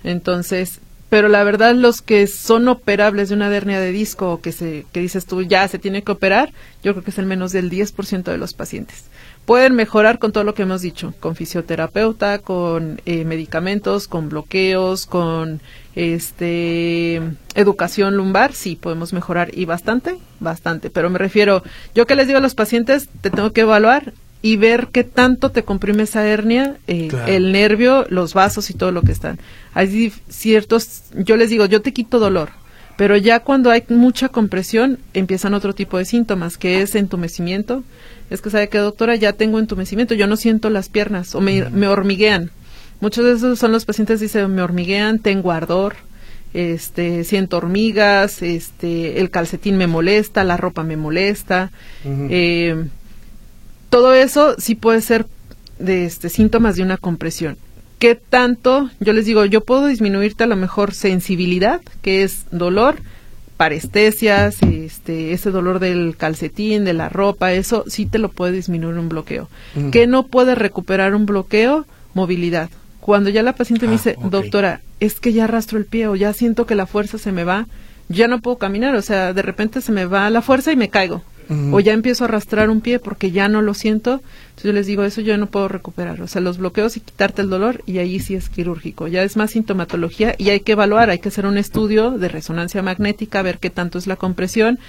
Entonces, 0.04 0.80
pero 1.12 1.28
la 1.28 1.44
verdad 1.44 1.76
los 1.76 2.02
que 2.02 2.26
son 2.26 2.70
operables 2.70 3.28
de 3.28 3.36
una 3.36 3.54
hernia 3.54 3.82
de 3.82 3.92
disco 3.92 4.40
que 4.40 4.54
se 4.54 4.86
que 4.94 5.02
dices 5.02 5.26
tú 5.26 5.42
ya 5.42 5.68
se 5.68 5.78
tiene 5.78 6.04
que 6.04 6.14
operar, 6.14 6.54
yo 6.84 6.94
creo 6.94 7.04
que 7.04 7.12
es 7.12 7.18
el 7.18 7.26
menos 7.26 7.52
del 7.52 7.70
10% 7.70 8.24
de 8.24 8.38
los 8.38 8.54
pacientes. 8.54 9.04
Pueden 9.46 9.76
mejorar 9.76 10.20
con 10.20 10.32
todo 10.32 10.46
lo 10.46 10.54
que 10.54 10.62
hemos 10.62 10.82
dicho, 10.82 11.14
con 11.20 11.36
fisioterapeuta, 11.36 12.40
con 12.40 13.02
eh, 13.06 13.26
medicamentos, 13.26 14.08
con 14.08 14.30
bloqueos, 14.30 15.06
con 15.06 15.60
este 15.96 17.22
educación 17.56 18.16
lumbar, 18.16 18.54
sí 18.54 18.78
podemos 18.78 19.12
mejorar 19.12 19.50
y 19.54 19.66
bastante, 19.66 20.18
bastante, 20.40 20.90
pero 20.90 21.10
me 21.10 21.20
refiero, 21.20 21.62
yo 21.94 22.08
que 22.08 22.16
les 22.16 22.28
digo 22.28 22.40
a 22.40 22.42
los 22.42 22.56
pacientes, 22.56 23.10
te 23.20 23.30
tengo 23.30 23.52
que 23.52 23.62
evaluar 23.62 24.14
y 24.42 24.56
ver 24.58 24.88
qué 24.92 25.04
tanto 25.04 25.52
te 25.52 25.64
comprime 25.64 26.04
esa 26.04 26.26
hernia, 26.26 26.78
eh, 26.88 27.10
el 27.28 27.52
nervio, 27.52 28.06
los 28.10 28.34
vasos 28.34 28.70
y 28.70 28.74
todo 28.74 28.92
lo 28.92 29.04
que 29.04 29.12
están. 29.12 29.40
Hay 29.74 30.12
ciertos, 30.30 31.04
yo 31.16 31.38
les 31.38 31.50
digo, 31.50 31.66
yo 31.66 31.82
te 31.82 31.94
quito 31.94 32.20
dolor, 32.20 32.50
pero 32.98 33.18
ya 33.18 33.42
cuando 33.42 33.70
hay 33.70 33.84
mucha 33.90 34.30
compresión 34.30 34.98
empiezan 35.14 35.54
otro 35.54 35.74
tipo 35.74 35.98
de 35.98 36.06
síntomas, 36.06 36.58
que 36.58 36.82
es 36.82 36.96
entumecimiento. 36.96 37.84
Es 38.30 38.42
que 38.42 38.50
sabe 38.50 38.70
que 38.70 38.78
doctora, 38.78 39.16
ya 39.16 39.34
tengo 39.34 39.60
entumecimiento, 39.60 40.14
yo 40.16 40.26
no 40.26 40.38
siento 40.38 40.70
las 40.70 40.88
piernas 40.90 41.36
o 41.36 41.42
me, 41.42 41.70
me 41.70 41.88
hormiguean. 41.88 42.50
Muchos 43.02 43.26
de 43.26 43.34
esos 43.34 43.60
son 43.60 43.72
los 43.72 43.86
pacientes 43.86 44.20
dicen, 44.20 44.54
me 44.56 44.62
hormiguean, 44.62 45.20
tengo 45.20 45.52
ardor, 45.52 45.96
este, 46.54 47.24
siento 47.24 47.58
hormigas, 47.58 48.42
este, 48.42 49.20
el 49.20 49.30
calcetín 49.30 49.78
me 49.78 49.88
molesta, 49.88 50.44
la 50.44 50.58
ropa 50.58 50.84
me 50.84 50.98
molesta. 50.98 51.72
eh, 52.06 52.86
todo 53.92 54.14
eso 54.14 54.56
sí 54.58 54.74
puede 54.74 55.02
ser 55.02 55.28
de 55.78 56.06
este, 56.06 56.30
síntomas 56.30 56.76
de 56.76 56.82
una 56.82 56.98
compresión. 56.98 57.58
¿Qué 58.00 58.16
tanto? 58.16 58.90
Yo 59.00 59.14
les 59.14 59.26
digo, 59.26 59.46
yo 59.46 59.62
puedo 59.62 59.86
disminuirte 59.86 60.46
a 60.46 60.48
lo 60.48 60.56
mejor 60.56 60.94
sensibilidad, 60.94 61.82
que 62.02 62.24
es 62.24 62.46
dolor, 62.52 62.96
parestesias, 63.58 64.64
este, 64.64 65.34
ese 65.34 65.52
dolor 65.52 65.80
del 65.80 66.16
calcetín, 66.18 66.86
de 66.86 66.94
la 66.94 67.10
ropa, 67.10 67.52
eso 67.52 67.84
sí 67.86 68.06
te 68.06 68.18
lo 68.18 68.30
puede 68.30 68.54
disminuir 68.54 68.98
un 68.98 69.10
bloqueo. 69.10 69.50
¿Qué 69.92 70.08
no 70.08 70.26
puede 70.26 70.56
recuperar 70.56 71.14
un 71.14 71.26
bloqueo? 71.26 71.86
Movilidad. 72.14 72.70
Cuando 73.02 73.30
ya 73.30 73.44
la 73.44 73.54
paciente 73.54 73.88
me 73.88 73.94
ah, 73.94 73.98
dice, 73.98 74.16
doctora, 74.24 74.82
es 75.02 75.20
que 75.20 75.34
ya 75.34 75.44
arrastro 75.44 75.78
el 75.78 75.86
pie 75.86 76.08
o 76.08 76.16
ya 76.16 76.32
siento 76.34 76.66
que 76.66 76.76
la 76.76 76.86
fuerza 76.86 77.18
se 77.18 77.34
me 77.34 77.44
va, 77.44 77.68
ya 78.08 78.28
no 78.28 78.40
puedo 78.40 78.58
caminar, 78.58 78.96
o 78.96 79.02
sea, 79.02 79.34
de 79.34 79.42
repente 79.42 79.82
se 79.82 79.92
me 79.92 80.06
va 80.06 80.30
la 80.30 80.42
fuerza 80.42 80.72
y 80.72 80.76
me 80.78 80.90
caigo 80.90 81.24
o 81.72 81.80
ya 81.82 81.92
empiezo 81.92 82.24
a 82.24 82.28
arrastrar 82.28 82.70
un 82.70 82.80
pie 82.80 83.00
porque 83.00 83.32
ya 83.32 83.50
no 83.50 83.62
lo 83.62 83.74
siento, 83.74 84.22
entonces 84.52 84.64
yo 84.64 84.72
les 84.74 84.88
digo, 84.88 85.04
eso 85.04 85.20
yo 85.22 85.38
no 85.38 85.48
puedo 85.48 85.68
recuperar, 85.68 86.22
o 86.22 86.28
sea, 86.28 86.42
los 86.42 86.58
bloqueos 86.58 86.96
y 86.96 87.02
quitarte 87.02 87.42
el 87.42 87.50
dolor 87.50 87.84
y 87.86 87.98
ahí 87.98 88.20
sí 88.20 88.36
es 88.36 88.50
quirúrgico, 88.50 89.08
ya 89.08 89.24
es 89.24 89.36
más 89.36 89.52
sintomatología 89.52 90.34
y 90.38 90.50
hay 90.50 90.62
que 90.62 90.74
evaluar, 90.74 91.10
hay 91.10 91.20
que 91.20 91.28
hacer 91.28 91.46
un 91.46 91.58
estudio 91.58 92.12
de 92.12 92.30
resonancia 92.30 92.82
magnética, 92.82 93.42
ver 93.42 93.60
qué 93.60 93.70
tanto 93.70 93.98
es 93.98 94.08
la 94.08 94.16
compresión. 94.16 94.80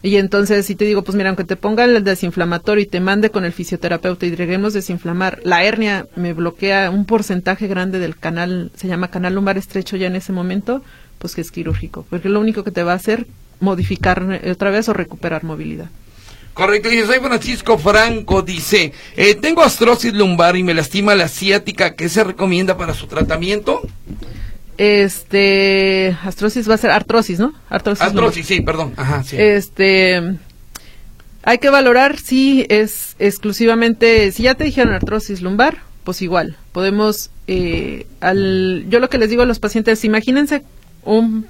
Y 0.00 0.16
entonces, 0.16 0.64
si 0.64 0.76
te 0.76 0.84
digo, 0.84 1.02
pues 1.02 1.16
mira, 1.16 1.28
aunque 1.28 1.42
te 1.42 1.56
ponga 1.56 1.84
el 1.84 2.04
desinflamatorio 2.04 2.84
y 2.84 2.86
te 2.86 3.00
mande 3.00 3.30
con 3.30 3.44
el 3.44 3.52
fisioterapeuta 3.52 4.26
y 4.26 4.36
lleguemos 4.36 4.72
desinflamar, 4.72 5.40
la 5.42 5.64
hernia 5.64 6.06
me 6.14 6.34
bloquea 6.34 6.90
un 6.90 7.04
porcentaje 7.04 7.66
grande 7.66 7.98
del 7.98 8.16
canal, 8.16 8.70
se 8.76 8.86
llama 8.86 9.08
canal 9.08 9.34
lumbar 9.34 9.58
estrecho 9.58 9.96
ya 9.96 10.06
en 10.06 10.14
ese 10.14 10.32
momento, 10.32 10.84
pues 11.18 11.34
que 11.34 11.40
es 11.40 11.50
quirúrgico, 11.50 12.06
porque 12.10 12.28
lo 12.28 12.38
único 12.38 12.62
que 12.62 12.70
te 12.70 12.84
va 12.84 12.92
a 12.92 12.96
hacer 12.96 13.26
modificar 13.58 14.40
otra 14.48 14.70
vez 14.70 14.88
o 14.88 14.92
recuperar 14.92 15.42
movilidad. 15.42 15.90
Correcto, 16.58 16.88
dice, 16.88 17.06
soy 17.06 17.20
Francisco 17.20 17.78
Franco, 17.78 18.42
dice, 18.42 18.92
eh, 19.16 19.36
tengo 19.36 19.62
astrosis 19.62 20.12
lumbar 20.12 20.56
y 20.56 20.64
me 20.64 20.74
lastima 20.74 21.14
la 21.14 21.28
ciática, 21.28 21.94
¿qué 21.94 22.08
se 22.08 22.24
recomienda 22.24 22.76
para 22.76 22.94
su 22.94 23.06
tratamiento? 23.06 23.80
Este, 24.76 26.16
astrosis 26.24 26.68
va 26.68 26.74
a 26.74 26.78
ser 26.78 26.90
artrosis, 26.90 27.38
¿no? 27.38 27.54
Artrosis, 27.70 28.44
sí, 28.44 28.60
perdón, 28.60 28.92
ajá, 28.96 29.22
sí. 29.22 29.36
Este, 29.38 30.20
hay 31.44 31.58
que 31.58 31.70
valorar 31.70 32.18
si 32.18 32.66
es 32.68 33.14
exclusivamente, 33.20 34.32
si 34.32 34.42
ya 34.42 34.56
te 34.56 34.64
dijeron 34.64 34.92
artrosis 34.92 35.40
lumbar, 35.42 35.78
pues 36.02 36.22
igual, 36.22 36.56
podemos, 36.72 37.30
eh, 37.46 38.08
al, 38.18 38.84
yo 38.88 38.98
lo 38.98 39.08
que 39.08 39.18
les 39.18 39.30
digo 39.30 39.42
a 39.42 39.46
los 39.46 39.60
pacientes, 39.60 40.04
imagínense 40.04 40.64
un, 41.04 41.46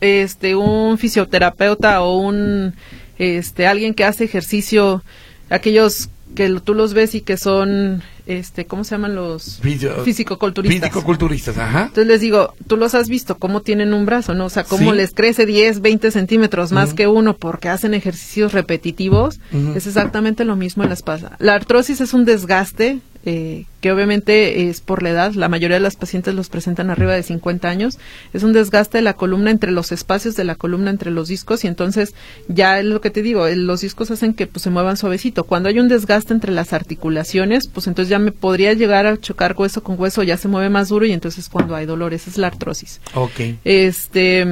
este, 0.00 0.56
un 0.56 0.96
fisioterapeuta 0.96 2.00
o 2.00 2.16
un 2.16 2.72
este, 3.20 3.66
alguien 3.66 3.92
que 3.92 4.04
hace 4.04 4.24
ejercicio, 4.24 5.04
aquellos 5.50 6.08
que 6.34 6.48
tú 6.60 6.72
los 6.72 6.94
ves 6.94 7.14
y 7.14 7.20
que 7.20 7.36
son, 7.36 8.02
este, 8.26 8.66
¿cómo 8.66 8.84
se 8.84 8.92
llaman 8.92 9.14
los 9.14 9.60
físico-culturistas? 9.60 10.80
Físico-culturistas, 10.80 11.58
ajá. 11.58 11.82
Entonces 11.82 12.06
les 12.06 12.20
digo, 12.20 12.54
tú 12.66 12.76
los 12.76 12.94
has 12.94 13.08
visto, 13.08 13.38
cómo 13.38 13.60
tienen 13.62 13.94
un 13.94 14.06
brazo, 14.06 14.34
¿no? 14.34 14.46
O 14.46 14.50
sea, 14.50 14.64
cómo 14.64 14.92
les 14.92 15.12
crece 15.12 15.46
10, 15.46 15.80
20 15.80 16.10
centímetros 16.10 16.72
más 16.72 16.94
que 16.94 17.08
uno 17.08 17.36
porque 17.36 17.68
hacen 17.68 17.94
ejercicios 17.94 18.52
repetitivos. 18.52 19.40
Es 19.74 19.86
exactamente 19.86 20.44
lo 20.44 20.56
mismo 20.56 20.82
en 20.82 20.90
la 20.90 20.94
espalda. 20.94 21.36
La 21.38 21.54
artrosis 21.54 22.00
es 22.00 22.14
un 22.14 22.24
desgaste 22.24 23.00
eh, 23.26 23.66
que 23.82 23.92
obviamente 23.92 24.68
es 24.68 24.80
por 24.80 25.02
la 25.02 25.10
edad, 25.10 25.32
la 25.34 25.50
mayoría 25.50 25.76
de 25.76 25.82
las 25.82 25.96
pacientes 25.96 26.34
los 26.34 26.48
presentan 26.48 26.88
arriba 26.88 27.12
de 27.12 27.22
50 27.22 27.68
años, 27.68 27.98
es 28.32 28.42
un 28.42 28.54
desgaste 28.54 28.98
de 28.98 29.02
la 29.02 29.12
columna 29.12 29.50
entre 29.50 29.72
los 29.72 29.92
espacios 29.92 30.36
de 30.36 30.44
la 30.44 30.54
columna 30.54 30.90
entre 30.90 31.10
los 31.10 31.28
discos 31.28 31.64
y 31.64 31.66
entonces 31.66 32.14
ya 32.48 32.78
es 32.78 32.86
lo 32.86 33.00
que 33.02 33.10
te 33.10 33.22
digo, 33.22 33.46
los 33.48 33.82
discos 33.82 34.10
hacen 34.10 34.32
que 34.32 34.46
pues, 34.46 34.62
se 34.62 34.70
muevan 34.70 34.96
suavecito. 34.96 35.44
Cuando 35.44 35.68
hay 35.68 35.80
un 35.80 35.88
desgaste 35.88 36.32
entre 36.32 36.52
las 36.52 36.72
articulaciones, 36.72 37.68
pues 37.68 37.86
entonces 37.86 38.09
ya 38.10 38.18
me 38.18 38.32
podría 38.32 38.74
llegar 38.74 39.06
a 39.06 39.16
chocar 39.16 39.54
hueso 39.56 39.82
con 39.82 39.98
hueso, 39.98 40.22
ya 40.22 40.36
se 40.36 40.48
mueve 40.48 40.68
más 40.68 40.88
duro 40.90 41.06
y 41.06 41.12
entonces 41.12 41.48
cuando 41.48 41.74
hay 41.74 41.86
dolor, 41.86 42.12
esa 42.12 42.28
es 42.28 42.36
la 42.36 42.48
artrosis. 42.48 43.00
Ok. 43.14 43.40
Este, 43.64 44.46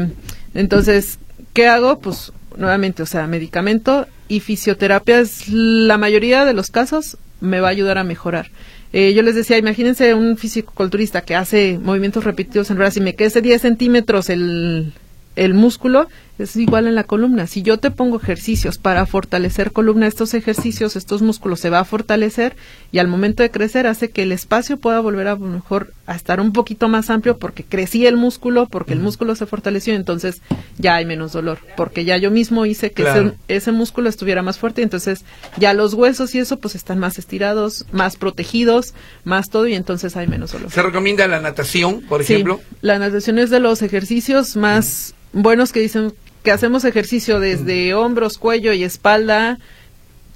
entonces, 0.55 1.19
¿qué 1.53 1.69
hago? 1.69 1.99
Pues 1.99 2.33
nuevamente, 2.57 3.03
o 3.03 3.07
sea, 3.07 3.27
medicamento 3.27 4.07
y 4.29 4.41
fisioterapia 4.41 5.21
es 5.21 5.49
la 5.49 5.99
mayoría 5.99 6.45
de 6.47 6.55
los 6.55 6.71
casos 6.71 7.19
me 7.41 7.61
va 7.61 7.69
a 7.69 7.71
ayudar 7.71 7.99
a 7.99 8.05
mejorar. 8.05 8.51
Eh, 8.93 9.13
yo 9.15 9.23
les 9.23 9.35
decía, 9.35 9.59
imagínense 9.59 10.15
un 10.15 10.37
físico-culturista 10.37 11.21
que 11.21 11.35
hace 11.35 11.79
movimientos 11.79 12.25
repetitivos 12.25 12.71
en 12.71 12.79
ruedas 12.79 12.97
y 12.97 13.01
me 13.01 13.15
quede 13.15 13.41
10 13.41 13.61
centímetros 13.61 14.31
el, 14.31 14.93
el 15.37 15.55
músculo 15.55 16.09
es 16.39 16.57
igual 16.57 16.87
en 16.87 16.95
la 16.95 17.05
columna. 17.05 17.47
Si 17.47 17.63
yo 17.63 17.79
te 17.79 17.91
pongo 17.91 18.17
ejercicios 18.17 18.79
para 18.79 19.07
fortalecer 19.07 19.73
columna, 19.73 20.07
estos 20.07 20.35
ejercicios, 20.35 20.97
estos 20.97 21.21
músculos 21.23 21.61
se 21.61 21.71
va 21.71 21.81
a 21.81 21.85
fortalecer 21.85 22.57
y 22.93 22.99
al 22.99 23.09
momento 23.09 23.43
de 23.43 23.51
crecer 23.51 23.87
hace 23.87 24.11
que 24.11 24.23
el 24.23 24.33
espacio 24.33 24.77
pueda 24.77 25.01
volver 25.01 25.29
a 25.29 25.37
mejor 25.37 25.93
a 26.07 26.15
estar 26.15 26.41
un 26.41 26.53
poquito 26.53 26.89
más 26.89 27.11
amplio 27.11 27.39
porque 27.39 27.65
crecí 27.65 28.07
el 28.07 28.17
músculo, 28.17 28.67
porque 28.67 28.93
el 28.95 29.01
músculo 29.01 29.35
se 29.35 29.47
fortaleció, 29.47 29.95
entonces 29.95 30.41
ya 30.79 30.95
hay 30.95 31.05
menos 31.05 31.33
dolor, 31.33 31.59
porque 31.77 32.05
ya 32.05 32.17
yo 32.17 32.31
mismo 32.31 32.65
hice 32.65 32.93
que 32.93 33.03
ese, 33.03 33.33
ese, 33.49 33.73
músculo 33.73 34.09
estuviera 34.09 34.43
más 34.43 34.59
fuerte, 34.59 34.81
y 34.81 34.85
entonces 34.85 35.25
ya 35.59 35.75
los 35.75 35.93
huesos 35.93 36.35
y 36.35 36.39
eso 36.39 36.57
pues 36.59 36.75
están 36.75 36.99
más 36.99 37.19
estirados, 37.19 37.85
más 37.93 38.17
protegidos, 38.17 38.95
más 39.25 39.51
todo 39.51 39.67
y 39.67 39.75
entonces 39.75 40.17
hay 40.17 40.29
menos 40.29 40.53
dolor. 40.53 40.71
¿Se 40.71 40.83
recomienda 40.83 41.29
la 41.29 41.41
natación, 41.41 42.01
por 42.03 42.23
ejemplo? 42.23 42.61
La 42.81 42.99
natación 42.99 43.39
es 43.39 43.51
de 43.51 43.61
los 43.61 43.83
ejercicios 43.83 44.57
más 44.57 45.15
buenos 45.33 45.73
que 45.73 45.81
dicen 45.81 46.15
que 46.49 46.53
hacemos 46.53 46.87
ejercicio 46.87 47.41
desde 47.41 47.93
hombros, 47.93 48.39
cuello 48.39 48.73
y 48.73 48.83
espalda. 48.83 49.59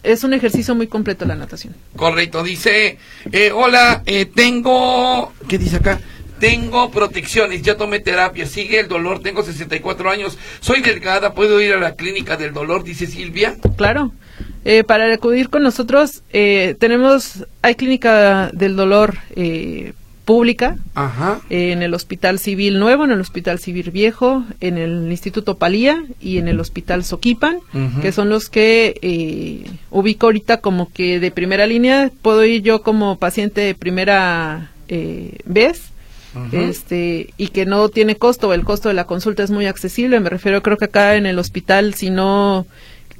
Es 0.02 0.24
un 0.24 0.34
ejercicio 0.34 0.74
muy 0.74 0.86
completo 0.86 1.24
la 1.24 1.36
natación. 1.36 1.74
Correcto, 1.96 2.42
dice, 2.42 2.98
eh, 3.32 3.50
hola, 3.50 4.02
eh, 4.04 4.26
tengo, 4.26 5.32
¿qué 5.48 5.56
dice 5.56 5.76
acá? 5.76 5.98
tengo 6.38 6.90
protecciones, 6.90 7.62
ya 7.62 7.78
tomé 7.78 8.00
terapia, 8.00 8.44
sigue 8.44 8.80
el 8.80 8.88
dolor, 8.88 9.20
tengo 9.22 9.42
64 9.42 10.10
años, 10.10 10.36
soy 10.60 10.82
delgada, 10.82 11.32
puedo 11.32 11.62
ir 11.62 11.72
a 11.72 11.78
la 11.78 11.94
clínica 11.94 12.36
del 12.36 12.52
dolor, 12.52 12.84
dice 12.84 13.06
Silvia. 13.06 13.56
Claro. 13.76 14.12
Eh, 14.66 14.84
para 14.84 15.14
acudir 15.14 15.48
con 15.48 15.62
nosotros, 15.62 16.24
eh, 16.34 16.76
tenemos, 16.78 17.46
hay 17.62 17.74
clínica 17.76 18.50
del 18.52 18.76
dolor 18.76 19.16
eh, 19.34 19.94
pública 20.33 20.76
Ajá. 20.95 21.43
en 21.51 21.83
el 21.83 21.93
Hospital 21.93 22.39
Civil 22.39 22.78
Nuevo, 22.78 23.05
en 23.05 23.11
el 23.11 23.20
Hospital 23.20 23.59
Civil 23.59 23.91
Viejo, 23.91 24.45
en 24.62 24.78
el 24.78 25.11
Instituto 25.11 25.59
Palía 25.59 26.03
y 26.22 26.39
en 26.39 26.49
el 26.49 26.59
Hospital 26.59 27.05
Soquipan, 27.05 27.59
que 28.01 28.12
son 28.12 28.30
los 28.30 28.49
que 28.49 28.99
eh, 29.03 29.70
ubico 29.91 30.28
ahorita 30.28 30.62
como 30.62 30.91
que 30.91 31.20
de 31.20 31.30
primera 31.33 31.66
línea. 31.66 32.11
Puedo 32.22 32.47
ir 32.47 32.62
yo 32.62 32.80
como 32.80 33.18
paciente 33.18 33.61
de 33.61 33.74
primera 33.74 34.70
eh, 34.89 35.37
vez. 35.45 35.91
Este, 36.51 37.35
y 37.37 37.49
que 37.49 37.66
no 37.66 37.91
tiene 37.91 38.16
costo, 38.16 38.55
el 38.55 38.64
costo 38.64 38.89
de 38.89 38.95
la 38.95 39.05
consulta 39.05 39.43
es 39.43 39.51
muy 39.51 39.66
accesible. 39.66 40.18
Me 40.18 40.30
refiero, 40.30 40.62
creo 40.62 40.78
que 40.78 40.87
acá 40.87 41.16
en 41.16 41.26
el 41.26 41.39
hospital, 41.39 41.93
si 41.93 42.09
no 42.09 42.66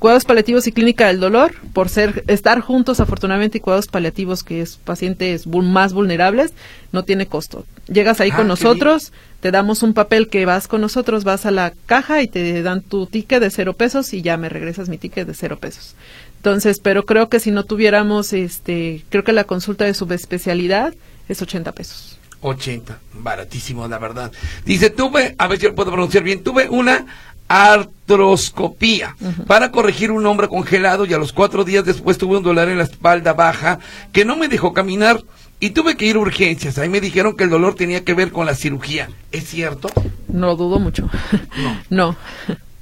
cuidados 0.03 0.25
paliativos 0.25 0.67
y 0.67 0.73
clínica 0.73 1.07
del 1.07 1.21
dolor, 1.21 1.55
por 1.73 1.89
ser 1.89 2.25
estar 2.27 2.61
juntos 2.61 2.99
afortunadamente 2.99 3.59
y 3.59 3.61
cuidados 3.61 3.87
paliativos 3.87 4.43
que 4.43 4.61
es 4.61 4.77
pacientes 4.77 5.47
más 5.47 5.93
vulnerables, 5.93 6.55
no 6.91 7.05
tiene 7.05 7.27
costo. 7.27 7.65
Llegas 7.87 8.21
ahí 8.21 8.31
Ah, 8.33 8.39
con 8.39 8.49
nosotros, 8.49 9.13
te 9.39 9.53
damos 9.53 9.85
un 9.85 9.95
papel 9.95 10.27
que 10.29 10.45
vas 10.45 10.67
con 10.67 10.81
nosotros, 10.81 11.23
vas 11.23 11.47
a 11.47 11.53
la 11.53 11.73
caja 11.87 12.21
y 12.21 12.27
te 12.27 12.65
dan 12.65 12.83
tu 12.83 13.07
ticket 13.07 13.41
de 13.41 13.51
cero 13.51 13.75
pesos 13.75 14.13
y 14.13 14.23
ya 14.23 14.37
me 14.37 14.49
regresas 14.49 14.89
mi 14.89 14.99
ticket 14.99 15.25
de 15.25 15.35
cero 15.35 15.57
pesos. 15.61 15.95
Entonces, 16.39 16.81
pero 16.81 17.07
creo 17.07 17.29
que 17.29 17.39
si 17.39 17.53
no 17.53 17.63
tuviéramos, 17.63 18.33
este, 18.33 19.05
creo 19.09 19.23
que 19.23 19.33
la 19.33 19.45
consulta 19.45 19.85
de 19.85 19.95
subespecialidad 19.95 20.95
es 21.29 21.41
80 21.43 21.71
pesos. 21.71 22.19
80, 22.41 22.99
baratísimo, 23.15 23.87
la 23.87 23.99
verdad. 23.99 24.33
Dice, 24.65 24.91
tuve, 24.91 25.37
a 25.39 25.47
ver 25.47 25.61
si 25.61 25.67
lo 25.67 25.77
puedo 25.77 25.93
pronunciar 25.93 26.25
bien, 26.25 26.43
tuve 26.43 26.69
una 26.69 27.07
artroscopía 27.53 29.15
para 29.47 29.71
corregir 29.71 30.11
un 30.11 30.25
hombro 30.25 30.49
congelado 30.49 31.05
y 31.05 31.13
a 31.13 31.19
los 31.19 31.35
cuatro 31.35 31.65
días 31.65 31.85
después 31.85 32.17
tuve 32.17 32.39
un 32.39 32.43
dolor 32.43 32.71
en 32.71 32.79
la 32.79 32.85
espalda 32.85 33.35
baja 33.35 33.79
que 34.11 34.25
no 34.25 34.37
me 34.37 34.49
dejó 34.49 34.73
caminar 34.73 35.23
y 35.61 35.71
tuve 35.71 35.99
que 35.99 36.07
ir 36.07 36.17
a 36.17 36.21
urgencias. 36.21 36.79
Ahí 36.79 36.89
me 36.89 37.03
dijeron 37.03 37.37
que 37.37 37.45
el 37.45 37.51
dolor 37.51 37.75
tenía 37.75 38.05
que 38.05 38.15
ver 38.15 38.33
con 38.33 38.47
la 38.47 38.55
cirugía. 38.55 39.11
¿Es 39.33 39.45
cierto? 39.49 39.91
No 40.29 40.57
dudo 40.57 40.79
mucho. 40.79 41.11
No. 41.59 41.77
no. 41.91 42.17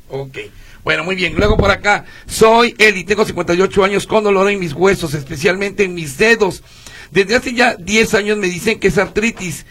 Ok. 0.09 0.39
Bueno, 0.85 1.03
muy 1.03 1.17
bien. 1.17 1.35
Luego 1.35 1.57
por 1.57 1.73
acá, 1.73 2.05
soy 2.29 2.77
Eli, 2.79 3.03
tengo 3.03 3.25
58 3.25 3.85
años 3.85 4.07
con 4.07 4.23
dolor 4.23 4.49
en 4.51 4.61
mis 4.61 4.73
huesos, 4.73 5.15
especialmente 5.15 5.83
en 5.83 5.95
mis 5.95 6.17
dedos. 6.17 6.63
Desde 7.11 7.35
hace 7.35 7.55
ya 7.55 7.75
10 7.75 8.15
años 8.15 8.39
me 8.39 8.47
dicen 8.47 8.79
que 8.79 8.87
es 8.87 8.99
artritis, 8.99 9.67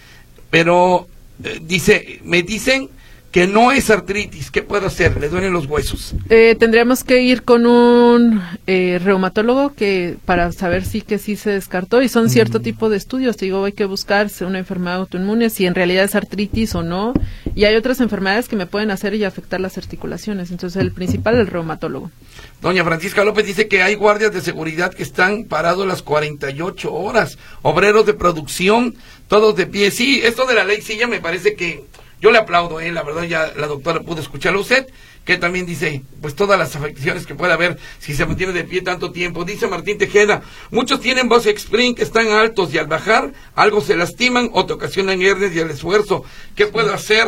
pero 0.50 1.08
eh, 1.42 1.60
dice, 1.62 2.20
me 2.26 2.44
dicen 2.44 2.90
que 3.32 3.48
no 3.48 3.72
es 3.72 3.90
artritis. 3.90 4.50
¿Qué 4.50 4.64
puedo 4.64 4.88
hacer? 4.88 5.20
Le 5.20 5.30
duelen 5.30 5.54
los 5.54 5.68
huesos. 5.68 6.16
Eh, 6.30 6.56
tendríamos 6.60 7.04
que 7.04 7.22
ir 7.22 7.44
con 7.44 7.66
un 7.66 8.42
eh, 8.66 9.00
reumatólogo 9.04 9.74
que 9.74 10.18
para 10.26 10.52
saber 10.52 10.84
si 10.84 11.02
que 11.02 11.20
sí 11.20 11.36
se 11.36 11.52
descartó 11.52 12.02
y 12.02 12.10
son 12.10 12.30
cierto 12.30 12.60
tipo 12.60 12.90
de 12.90 12.98
estudios. 12.98 13.38
Te 13.38 13.46
digo, 13.46 13.64
hay 13.64 13.74
que 13.74 13.86
buscar 13.86 14.30
una 14.42 14.60
enfermedad 14.60 14.98
autoinmune, 14.98 15.50
si 15.50 15.66
en 15.66 15.76
realidad 15.76 16.06
es 16.06 16.16
artritis 16.16 16.74
o 16.76 16.82
no. 16.82 17.14
Y 17.56 17.66
hay 17.66 17.76
otras 17.76 18.00
enfermedades 18.00 18.48
que 18.48 18.56
me 18.56 18.66
pueden 18.66 18.90
hacer 18.92 19.14
y 19.14 19.24
afectar 19.24 19.60
las 19.60 19.78
articulaciones. 19.78 20.52
Entonces, 20.52 20.82
el 20.82 20.92
principal 20.92 21.36
es 21.36 21.42
el 21.42 21.48
reumatólogo. 21.48 22.12
Doña 22.62 22.84
Francisca 22.84 23.24
López 23.24 23.46
dice 23.46 23.68
que 23.68 23.84
hay 23.84 23.96
guardias 23.96 24.34
de 24.34 24.42
seguridad 24.42 24.94
que 24.94 25.04
están 25.04 25.46
parados 25.46 25.88
las 25.88 26.02
48 26.02 26.94
horas, 26.94 27.38
obreros 27.62 28.06
de 28.06 28.14
producción, 28.14 28.96
todos 29.28 29.56
de 29.56 29.68
pie. 29.68 29.92
Sí, 29.92 30.22
esto 30.24 30.46
de 30.46 30.56
la 30.56 30.64
ley 30.64 30.82
sí 30.82 30.98
ya 30.98 31.08
me 31.08 31.22
parece 31.22 31.56
que 31.56 31.86
yo 32.22 32.32
le 32.32 32.38
aplaudo, 32.38 32.80
eh, 32.80 32.92
la 32.92 33.04
verdad 33.04 33.24
ya 33.24 33.54
la 33.56 33.68
doctora 33.68 34.02
pudo 34.02 34.22
escucharlo 34.22 34.62
usted, 34.62 34.88
que 35.26 35.38
también 35.38 35.66
dice, 35.66 36.02
pues 36.22 36.36
todas 36.36 36.58
las 36.58 36.76
afecciones 36.76 37.26
que 37.26 37.36
puede 37.36 37.54
haber 37.54 37.78
si 38.00 38.14
se 38.14 38.26
mantiene 38.26 38.52
de 38.52 38.64
pie 38.64 38.82
tanto 38.82 39.12
tiempo. 39.12 39.46
Dice 39.46 39.68
Martín 39.68 39.98
Tejeda, 39.98 40.42
muchos 40.72 41.02
tienen 41.02 41.30
voz 41.30 41.46
spring 41.46 41.96
que 41.96 42.04
están 42.04 42.30
altos 42.30 42.74
y 42.74 42.78
al 42.78 42.88
bajar 42.88 43.32
algo 43.56 43.82
se 43.82 43.96
lastiman 43.96 44.50
o 44.54 44.66
te 44.66 44.74
ocasionan 44.74 45.22
hernias 45.22 45.54
y 45.54 45.60
el 45.60 45.70
esfuerzo. 45.70 46.24
¿Qué 46.56 46.66
puedo 46.68 46.94
hacer? 46.94 47.28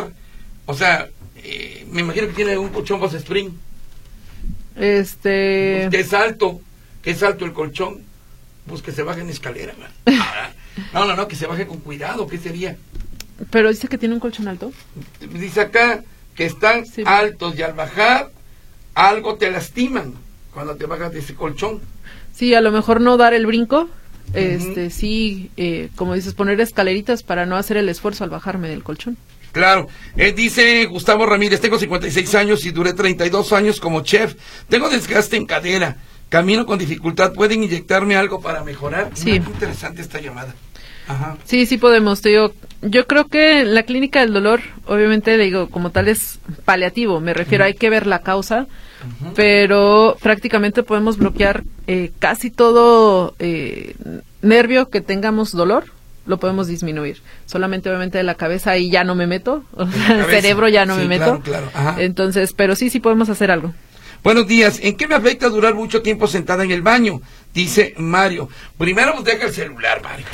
O 0.66 0.74
sea, 0.74 1.08
eh, 1.36 1.86
me 1.90 2.00
imagino 2.00 2.26
que 2.28 2.34
tiene 2.34 2.58
un 2.58 2.68
colchón 2.70 3.00
voz 3.00 3.14
spring. 3.14 3.50
Este. 4.74 5.88
que 5.90 6.00
es 6.00 6.12
alto, 6.14 6.60
que 7.02 7.10
es 7.10 7.22
alto 7.22 7.44
el 7.44 7.52
colchón, 7.52 8.02
pues 8.66 8.80
que 8.82 8.92
se 8.92 9.02
baje 9.02 9.20
en 9.20 9.30
escalera. 9.30 9.74
man. 9.78 9.90
Ah, 10.22 10.50
No, 10.94 11.06
no, 11.06 11.14
no, 11.14 11.28
que 11.28 11.36
se 11.36 11.46
baje 11.46 11.66
con 11.66 11.80
cuidado, 11.80 12.26
¿qué 12.26 12.38
sería? 12.38 12.78
Pero 13.50 13.70
dice 13.70 13.88
que 13.88 13.98
tiene 13.98 14.14
un 14.14 14.20
colchón 14.20 14.48
alto. 14.48 14.72
Dice 15.32 15.60
acá 15.60 16.02
que 16.34 16.46
están 16.46 16.86
Sí. 16.86 17.02
altos 17.04 17.58
y 17.58 17.62
al 17.62 17.72
bajar 17.74 18.30
algo 18.94 19.36
te 19.36 19.50
lastiman 19.50 20.14
cuando 20.52 20.76
te 20.76 20.86
bajas 20.86 21.12
de 21.12 21.20
ese 21.20 21.34
colchón. 21.34 21.80
Sí, 22.34 22.54
a 22.54 22.60
lo 22.60 22.70
mejor 22.72 23.00
no 23.00 23.16
dar 23.16 23.34
el 23.34 23.46
brinco. 23.46 23.88
Este, 24.34 24.88
sí, 24.90 25.50
eh, 25.56 25.90
como 25.96 26.14
dices, 26.14 26.32
poner 26.32 26.58
escaleritas 26.60 27.22
para 27.22 27.44
no 27.44 27.56
hacer 27.56 27.76
el 27.76 27.88
esfuerzo 27.88 28.24
al 28.24 28.30
bajarme 28.30 28.68
del 28.68 28.82
colchón. 28.82 29.16
Claro, 29.52 29.88
eh, 30.16 30.32
dice 30.32 30.86
Gustavo 30.86 31.26
Ramírez, 31.26 31.60
tengo 31.60 31.78
56 31.78 32.34
años 32.36 32.64
y 32.64 32.70
duré 32.70 32.94
32 32.94 33.52
años 33.52 33.80
como 33.80 34.00
chef. 34.00 34.34
Tengo 34.70 34.88
desgaste 34.88 35.36
en 35.36 35.44
cadera, 35.44 35.98
camino 36.30 36.64
con 36.64 36.78
dificultad. 36.78 37.34
¿Pueden 37.34 37.62
inyectarme 37.62 38.16
algo 38.16 38.40
para 38.40 38.64
mejorar? 38.64 39.10
Sí. 39.12 39.32
Qué 39.32 39.36
interesante 39.36 40.00
esta 40.00 40.20
llamada. 40.20 40.54
Ajá. 41.08 41.36
Sí, 41.44 41.66
sí 41.66 41.78
podemos. 41.78 42.20
Te 42.22 42.30
digo, 42.30 42.52
yo 42.82 43.06
creo 43.06 43.26
que 43.26 43.64
la 43.64 43.82
clínica 43.82 44.20
del 44.20 44.32
dolor, 44.32 44.60
obviamente, 44.86 45.36
le 45.36 45.44
digo, 45.44 45.68
como 45.68 45.90
tal 45.90 46.08
es 46.08 46.38
paliativo. 46.64 47.20
Me 47.20 47.34
refiero, 47.34 47.64
hay 47.64 47.74
que 47.74 47.90
ver 47.90 48.06
la 48.06 48.20
causa, 48.20 48.66
pero 49.34 50.16
prácticamente 50.20 50.82
podemos 50.82 51.16
bloquear 51.18 51.64
eh, 51.86 52.12
casi 52.18 52.50
todo 52.50 53.34
eh, 53.38 53.94
nervio 54.42 54.88
que 54.90 55.00
tengamos 55.00 55.52
dolor. 55.52 55.84
Lo 56.24 56.38
podemos 56.38 56.68
disminuir. 56.68 57.20
Solamente, 57.46 57.88
obviamente, 57.88 58.18
de 58.18 58.22
la 58.24 58.36
cabeza 58.36 58.70
ahí 58.70 58.90
ya 58.92 59.02
no 59.02 59.16
me 59.16 59.26
meto. 59.26 59.64
O 59.76 59.90
sea, 59.90 60.20
el 60.20 60.26
cerebro 60.26 60.68
ya 60.68 60.86
no 60.86 60.94
Sí, 60.94 61.00
me 61.02 61.08
meto. 61.08 61.40
claro, 61.40 61.42
claro. 61.42 61.70
Ajá. 61.74 61.96
Entonces, 62.00 62.52
pero 62.52 62.76
sí, 62.76 62.90
sí 62.90 63.00
podemos 63.00 63.28
hacer 63.28 63.50
algo. 63.50 63.74
Buenos 64.22 64.46
días. 64.46 64.78
¿En 64.82 64.96
qué 64.96 65.08
me 65.08 65.16
afecta 65.16 65.48
durar 65.48 65.74
mucho 65.74 66.00
tiempo 66.00 66.28
sentada 66.28 66.62
en 66.62 66.70
el 66.70 66.80
baño? 66.80 67.20
Dice 67.52 67.94
Mario. 67.98 68.48
Primero, 68.78 69.14
pues 69.14 69.24
deja 69.24 69.46
el 69.48 69.52
celular, 69.52 70.00
Mario. 70.00 70.26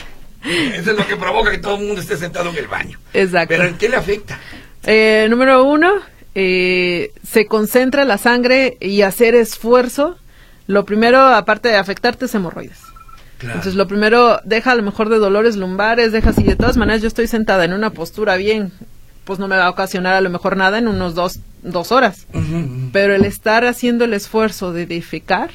Eso 0.44 0.90
es 0.92 0.96
lo 0.96 1.06
que 1.06 1.16
provoca 1.16 1.50
que 1.50 1.58
todo 1.58 1.76
el 1.76 1.86
mundo 1.86 2.00
esté 2.00 2.16
sentado 2.16 2.50
en 2.50 2.56
el 2.56 2.68
baño. 2.68 2.98
Exacto. 3.12 3.48
Pero 3.48 3.64
¿en 3.64 3.76
qué 3.76 3.88
le 3.88 3.96
afecta? 3.96 4.38
Eh, 4.84 5.26
número 5.28 5.64
uno, 5.64 5.92
eh, 6.34 7.12
se 7.26 7.46
concentra 7.46 8.04
la 8.04 8.18
sangre 8.18 8.76
y 8.80 9.02
hacer 9.02 9.34
esfuerzo. 9.34 10.16
Lo 10.66 10.84
primero, 10.84 11.18
aparte 11.20 11.68
de 11.68 11.76
afectarte, 11.76 12.26
es 12.26 12.34
hemorroides. 12.34 12.78
Claro. 13.38 13.54
Entonces, 13.54 13.74
lo 13.74 13.86
primero, 13.86 14.40
deja 14.44 14.72
a 14.72 14.74
lo 14.74 14.82
mejor 14.82 15.08
de 15.08 15.18
dolores 15.18 15.56
lumbares, 15.56 16.12
deja 16.12 16.30
así. 16.30 16.42
De 16.42 16.56
todas 16.56 16.76
maneras, 16.76 17.02
yo 17.02 17.08
estoy 17.08 17.26
sentada 17.26 17.64
en 17.64 17.72
una 17.72 17.90
postura 17.90 18.36
bien, 18.36 18.72
pues 19.24 19.38
no 19.38 19.48
me 19.48 19.56
va 19.56 19.66
a 19.66 19.70
ocasionar 19.70 20.14
a 20.14 20.20
lo 20.20 20.30
mejor 20.30 20.56
nada 20.56 20.78
en 20.78 20.88
unos 20.88 21.14
dos, 21.14 21.40
dos 21.62 21.92
horas. 21.92 22.26
Pero 22.92 23.14
el 23.14 23.24
estar 23.24 23.64
haciendo 23.64 24.04
el 24.04 24.14
esfuerzo 24.14 24.72
de 24.72 24.86
defecar, 24.86 25.50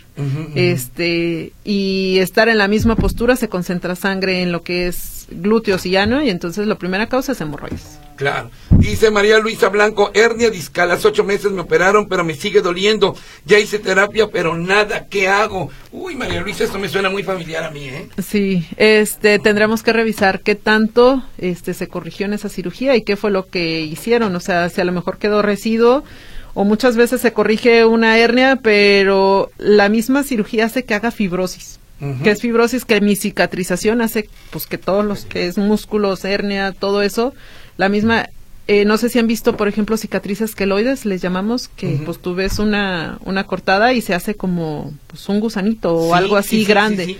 este, 0.56 1.54
y 1.64 2.18
estar 2.20 2.49
en 2.49 2.58
la 2.58 2.68
misma 2.68 2.95
postura, 2.95 3.36
se 3.36 3.49
concentra 3.49 3.95
sangre 3.95 4.41
en 4.41 4.51
lo 4.51 4.64
que 4.64 4.88
es 4.88 5.28
glúteos 5.30 5.86
y 5.86 5.95
ano, 5.95 6.22
y 6.24 6.30
entonces 6.30 6.68
la 6.68 6.76
primera 6.76 7.08
causa 7.08 7.32
es 7.32 7.41
hemorroides. 7.41 7.99
Claro. 8.16 8.51
Dice 8.70 9.12
María 9.12 9.39
Luisa 9.39 9.70
Blanco, 9.70 10.12
hernia 10.14 10.49
discal, 10.49 10.91
hace 10.91 11.08
ocho 11.08 11.24
meses 11.24 11.51
me 11.51 11.62
operaron, 11.62 12.08
pero 12.08 12.24
me 12.24 12.36
sigue 12.36 12.62
doliendo. 12.62 13.16
Ya 13.45 13.60
hice 13.60 13.80
terapia, 13.80 14.28
pero 14.32 14.58
nada, 14.58 15.08
¿qué 15.08 15.28
hago? 15.28 15.70
Uy, 15.91 16.16
María 16.16 16.41
Luisa, 16.41 16.64
esto 16.64 16.80
me 16.80 16.89
suena 16.89 17.10
muy 17.10 17.24
familiar 17.24 17.64
a 17.64 17.72
mí, 17.72 17.86
¿eh? 17.86 18.10
Sí, 18.22 18.68
este, 18.78 19.39
tendremos 19.39 19.84
que 19.84 19.93
revisar 19.93 20.41
qué 20.41 20.56
tanto 20.56 21.24
este, 21.38 21.74
se 21.74 21.88
corrigió 21.88 22.26
en 22.26 22.34
esa 22.34 22.49
cirugía 22.49 22.95
y 22.95 23.04
qué 23.04 23.16
fue 23.16 23.32
lo 23.32 23.47
que 23.47 23.82
hicieron. 23.82 24.36
O 24.36 24.39
sea, 24.39 24.70
si 24.70 24.82
a 24.82 24.86
lo 24.86 24.91
mejor 24.91 25.18
quedó 25.18 25.41
residuo 25.41 25.93
o 26.54 26.64
muchas 26.64 26.96
veces 26.96 27.22
se 27.22 27.34
corrige 27.34 27.86
una 27.86 28.18
hernia, 28.18 28.58
pero 28.62 29.52
la 29.58 29.89
misma 29.89 30.24
cirugía 30.24 30.66
hace 30.66 30.84
que 30.84 30.94
haga 30.94 31.12
fibrosis. 31.12 31.80
Que 32.22 32.32
es 32.32 32.41
fibrosis, 32.41 32.84
que 32.84 33.00
mi 33.00 33.16
cicatrización 33.16 34.02
hace 34.02 34.28
pues 34.52 34.68
que 34.68 34.78
todos 34.78 35.06
los 35.06 35.24
que 35.24 35.48
es 35.48 35.58
músculos, 35.58 36.26
hernia, 36.26 36.74
todo 36.74 37.02
eso, 37.02 37.34
la 37.78 37.88
misma 37.88 38.28
eh, 38.68 38.86
no 38.86 38.98
sé 38.98 39.10
si 39.10 39.20
han 39.20 39.28
visto, 39.28 39.58
por 39.58 39.68
ejemplo, 39.68 39.98
cicatrices 39.98 40.56
queloides, 40.56 41.06
les 41.06 41.22
llamamos, 41.22 41.68
que 41.68 42.02
pues 42.06 42.20
tú 42.20 42.34
ves 42.34 42.60
una, 42.60 43.20
una 43.26 43.44
cortada 43.44 43.91
y 43.91 44.00
se 44.00 44.14
hace 44.14 44.36
como 44.36 44.94
pues, 45.08 45.28
un 45.28 45.41
gusanito 45.41 45.94
o 45.94 46.08
Sí, 46.08 46.14
algo 46.14 46.36
sí, 46.36 46.39
así 46.39 46.60
sí, 46.60 46.66
grande 46.66 47.06
sí, 47.06 47.18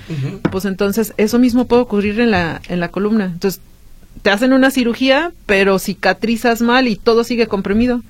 pues 0.50 0.64
entonces 0.64 1.14
eso 1.18 1.40
mismo 1.40 1.66
puede 1.66 1.82
ocurrir 1.82 2.22
en 2.22 2.32
la, 2.32 2.62
en 2.70 2.80
la 2.80 2.92
columna. 2.92 3.26
Entonces, 3.26 3.60
te 4.22 4.30
hacen 4.30 4.54
una 4.54 4.72
cirugía, 4.72 5.34
pero 5.46 5.80
cicatrizas 5.80 6.62
mal 6.62 6.88
y 6.88 6.96
todo 6.96 7.26
sigue 7.26 7.48
comprimido. 7.48 8.02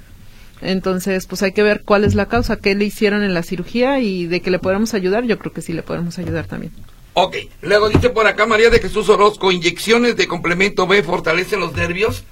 Entonces, 0.61 1.25
pues 1.27 1.43
hay 1.43 1.51
que 1.51 1.63
ver 1.63 1.83
cuál 1.83 2.03
es 2.03 2.15
la 2.15 2.27
causa, 2.27 2.55
qué 2.55 2.75
le 2.75 2.85
hicieron 2.85 3.23
en 3.23 3.33
la 3.33 3.43
cirugía 3.43 3.99
y 3.99 4.27
de 4.27 4.41
que 4.41 4.51
le 4.51 4.59
podemos 4.59 4.93
ayudar, 4.93 5.25
yo 5.25 5.37
creo 5.37 5.51
que 5.51 5.61
sí 5.61 5.73
le 5.73 5.83
podemos 5.83 6.17
ayudar 6.19 6.45
también. 6.45 6.71
Ok, 7.15 7.35
luego 7.61 7.89
dice 7.89 8.09
por 8.09 8.25
acá 8.25 8.45
María 8.45 8.69
de 8.69 8.79
Jesús 8.79 9.07
Orozco, 9.09 9.51
inyecciones 9.51 10.15
de 10.17 10.27
complemento 10.27 10.87
B 10.87 11.03
fortalecen 11.03 11.59
los 11.59 11.73
nervios. 11.73 12.23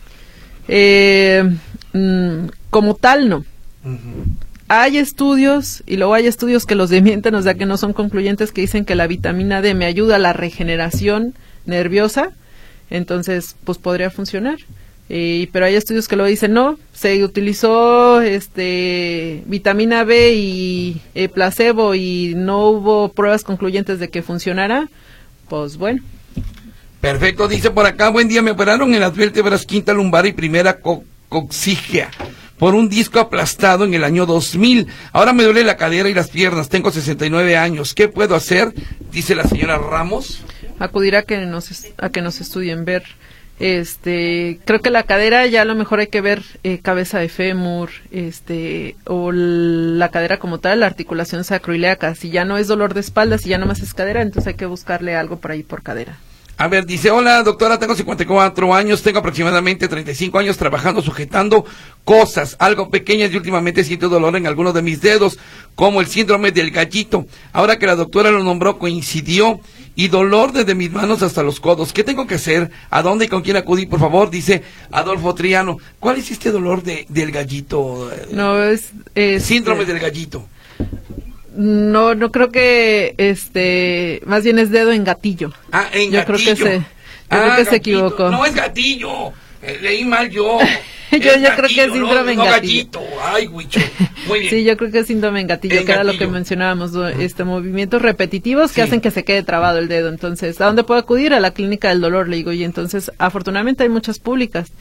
Eh, 0.68 1.44
mm, 1.94 2.46
como 2.70 2.96
tal, 2.96 3.30
no. 3.30 3.46
Hay 4.70 4.98
estudios, 4.98 5.84
y 5.86 5.98
luego 5.98 6.14
hay 6.14 6.28
estudios 6.28 6.66
que 6.66 6.76
los 6.76 6.90
demienten, 6.90 7.36
o 7.36 7.42
sea 7.42 7.56
que 7.56 7.66
no 7.66 7.78
son 7.78 7.94
concluyentes, 7.94 8.52
que 8.52 8.62
dicen 8.62 8.86
que 8.86 8.96
la 8.96 9.06
vitamina 9.08 9.62
D 9.62 9.74
me 9.74 9.86
ayuda 9.86 10.16
a 10.16 10.20
la 10.20 10.34
regeneración 10.34 11.36
nerviosa, 11.66 12.32
entonces 12.90 13.56
pues 13.66 13.78
podría 13.78 14.10
funcionar. 14.10 14.58
Eh, 15.14 15.49
pero 15.51 15.66
hay 15.66 15.76
estudios 15.76 16.07
que 16.07 16.16
lo 16.16 16.24
dicen 16.24 16.53
no, 16.53 16.80
se 16.93 17.22
utilizó 17.22 18.22
este 18.22 19.43
vitamina 19.45 20.05
B 20.05 20.36
y 20.36 21.01
eh, 21.16 21.28
placebo 21.28 21.95
y 21.95 22.32
no 22.38 22.70
hubo 22.70 23.09
pruebas 23.09 23.43
concluyentes 23.43 23.99
de 23.99 24.07
que 24.07 24.22
funcionara, 24.22 24.88
pues 25.49 25.76
bueno. 25.76 26.01
Perfecto, 27.01 27.49
dice 27.49 27.72
por 27.72 27.86
acá, 27.86 28.07
buen 28.07 28.30
día, 28.30 28.41
me 28.41 28.51
operaron 28.51 28.93
en 28.93 29.01
las 29.01 29.14
vértebras 29.14 29.66
quinta 29.66 29.91
lumbar 29.91 30.28
y 30.28 30.32
primera 30.32 30.80
co 30.80 31.03
coxigia 31.28 32.09
por 32.57 32.74
un 32.74 32.88
disco 32.88 33.20
aplastado 33.20 33.84
en 33.84 33.93
el 33.93 34.05
año 34.05 34.26
2000. 34.26 34.88
Ahora 35.12 35.34
me 35.34 35.43
duele 35.43 35.66
la 35.66 35.76
cadera 35.76 36.07
y 36.07 36.14
las 36.14 36.30
piernas, 36.30 36.70
tengo 36.70 36.89
69 36.89 37.57
años. 37.57 37.93
¿Qué 37.93 38.07
puedo 38.07 38.34
hacer? 38.34 38.74
Dice 39.12 39.36
la 39.36 39.43
señora 39.43 39.78
Ramos. 39.78 40.41
Acudir 40.80 41.18
a 41.18 41.24
que 41.24 41.38
nos, 41.39 41.70
a 41.97 42.09
que 42.09 42.22
nos 42.22 42.39
estudien, 42.39 42.86
ver 42.86 43.03
este, 43.62 44.59
creo 44.66 44.80
que 44.80 44.89
la 44.89 45.03
cadera 45.03 45.45
ya 45.45 45.62
a 45.62 45.66
lo 45.66 45.76
mejor 45.76 45.99
hay 45.99 46.07
que 46.07 46.20
ver 46.20 46.41
eh, 46.64 46.80
cabeza 46.80 47.20
de 47.20 47.30
fémur, 47.30 47.91
este, 48.09 48.95
o 49.05 49.32
la 49.32 50.09
cadera 50.09 50.39
como 50.39 50.57
tal, 50.57 50.80
la 50.80 50.88
articulación 50.88 51.43
sacroiliaca. 51.43 52.16
Si 52.16 52.32
ya 52.32 52.43
no 52.43 52.57
es 52.57 52.68
dolor 52.68 52.95
de 52.95 53.01
espalda, 53.01 53.38
si 53.38 53.49
ya 53.49 53.59
no 53.59 53.68
más 53.68 53.82
es 53.82 53.93
cadera, 53.93 54.24
entonces 54.24 54.47
hay 54.47 54.55
que 54.55 54.66
buscarle 54.66 55.16
algo 55.16 55.38
por 55.39 55.51
ahí 55.51 55.62
por 55.62 55.84
cadera. 55.84 56.18
A 56.62 56.68
ver, 56.68 56.86
dice, 56.86 57.09
hola 57.09 57.41
doctora, 57.41 57.80
tengo 57.80 57.95
54 57.95 58.76
años, 58.76 59.01
tengo 59.01 59.18
aproximadamente 59.18 59.88
35 59.88 60.38
años 60.38 60.57
trabajando 60.57 61.01
sujetando 61.01 61.66
cosas, 62.05 62.55
algo 62.59 62.91
pequeñas 62.91 63.32
y 63.32 63.38
últimamente 63.38 63.84
siento 63.84 64.09
dolor 64.09 64.36
en 64.36 64.45
algunos 64.45 64.76
de 64.76 64.84
mis 64.84 65.01
dedos, 65.01 65.39
como 65.74 66.01
el 66.01 66.05
síndrome 66.05 66.51
del 66.51 66.70
gallito. 66.70 67.26
Ahora 67.51 67.80
que 67.80 67.88
la 67.88 67.95
doctora 67.95 68.30
lo 68.30 68.43
nombró, 68.43 68.78
coincidió 68.78 69.59
y 69.95 70.09
dolor 70.09 70.51
desde 70.51 70.76
mis 70.76 70.91
manos 70.91 71.24
hasta 71.24 71.41
los 71.41 71.59
codos. 71.59 71.93
¿Qué 71.93 72.03
tengo 72.03 72.28
que 72.28 72.36
hacer? 72.36 72.70
¿A 72.91 73.01
dónde 73.01 73.26
y 73.26 73.28
con 73.28 73.41
quién 73.41 73.57
acudí? 73.57 73.88
Por 73.88 73.99
favor, 73.99 74.30
dice 74.30 74.62
Adolfo 74.91 75.34
Triano. 75.34 75.80
¿Cuál 75.99 76.18
es 76.18 76.30
este 76.30 76.51
dolor 76.51 76.84
de, 76.84 77.07
del 77.09 77.32
gallito? 77.32 78.12
No, 78.34 78.64
es... 78.64 78.91
Síndrome 79.39 79.86
del 79.86 79.97
gallito. 79.97 80.45
No, 81.56 82.16
no 82.16 82.32
creo 82.32 82.49
que 82.52 83.14
este, 83.18 84.22
más 84.26 84.43
bien 84.43 84.58
es 84.60 84.70
dedo 84.72 84.91
en 84.91 85.04
gatillo. 85.04 85.52
Ah, 85.72 85.88
en 85.93 86.12
yo 86.12 86.20
gatillo. 86.20 86.26
Creo 86.26 86.38
que 86.38 86.56
se, 86.56 86.78
yo 86.80 86.84
creo 87.30 87.52
Ah, 87.52 87.56
que 87.58 87.66
se 87.66 87.76
equivocó. 87.78 88.30
No 88.30 88.45
es 88.45 88.56
gatillo. 88.56 89.30
Eh, 89.62 89.78
leí 89.82 90.06
mal 90.06 90.30
yo. 90.30 90.60
Yo- 91.12 91.20
yo 91.20 91.49
creo 91.58 91.68
que 91.68 91.84
es 91.84 91.91
síndrome 91.91 92.32
en 92.32 92.38
no, 92.38 92.45
gatillo. 92.45 93.02
Ay, 93.22 93.45
huicho. 93.49 93.82
Muy 94.30 94.39
bien. 94.39 94.49
Sí, 94.49 94.64
yo 94.64 94.78
creo 94.78 94.91
que 94.91 94.99
es 94.99 95.08
síndrome 95.08 95.41
en 95.41 95.47
gatillo, 95.47 95.76
En 95.76 95.86
que 95.86 95.91
era 95.91 96.06
lo 96.06 96.18
que 96.18 96.26
mencionábamos, 96.26 96.91
este 97.20 97.43
movimientos 97.43 98.02
repetitivos 98.02 98.72
que 98.72 98.76
Sí. 98.76 98.82
hacen 98.88 99.02
que 99.02 99.12
se 99.12 99.26
quede 99.26 99.43
trabado 99.43 99.80
el 99.80 99.89
dedo. 99.89 100.08
Entonces, 100.08 100.62
¿a 100.62 100.68
dónde 100.68 100.86
puedo 100.86 101.02
acudir? 101.02 101.34
A 101.34 101.41
la 101.41 101.52
clínica 101.52 101.89
del 101.89 101.99
dolor, 101.99 102.30
le 102.30 102.38
digo. 102.38 102.54
Y 102.54 102.64
entonces, 102.64 103.12
afortunadamente 103.18 103.84
hay 103.84 103.89
muchas 103.89 104.20
públicas, 104.20 104.72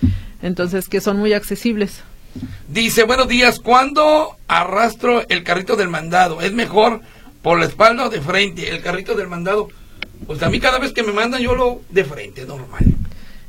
entonces 0.41 0.89
que 0.89 1.01
son 1.01 1.17
muy 1.19 1.33
accesibles. 1.33 2.05
Dice, 2.69 3.03
buenos 3.05 3.27
días, 3.29 3.59
¿cuándo 3.59 4.37
arrastro 4.47 5.23
el 5.29 5.43
carrito 5.43 5.77
del 5.77 5.89
mandado? 5.89 6.41
¿Es 6.41 6.53
mejor 6.53 7.01
por 7.43 7.59
la 7.59 7.67
espalda 7.67 8.07
o 8.07 8.11
de 8.11 8.21
frente? 8.21 8.69
El 8.71 8.81
carrito 8.83 9.15
del 9.15 9.27
mandado, 9.29 9.69
pues 10.27 10.43
a 10.43 10.49
mí 10.51 10.61
cada 10.61 10.79
vez 10.79 10.93
que 10.93 11.03
me 11.03 11.13
mandan 11.13 11.41
yo 11.43 11.55
lo 11.55 11.81
de 11.91 12.05
frente, 12.05 12.47
normal. 12.47 12.85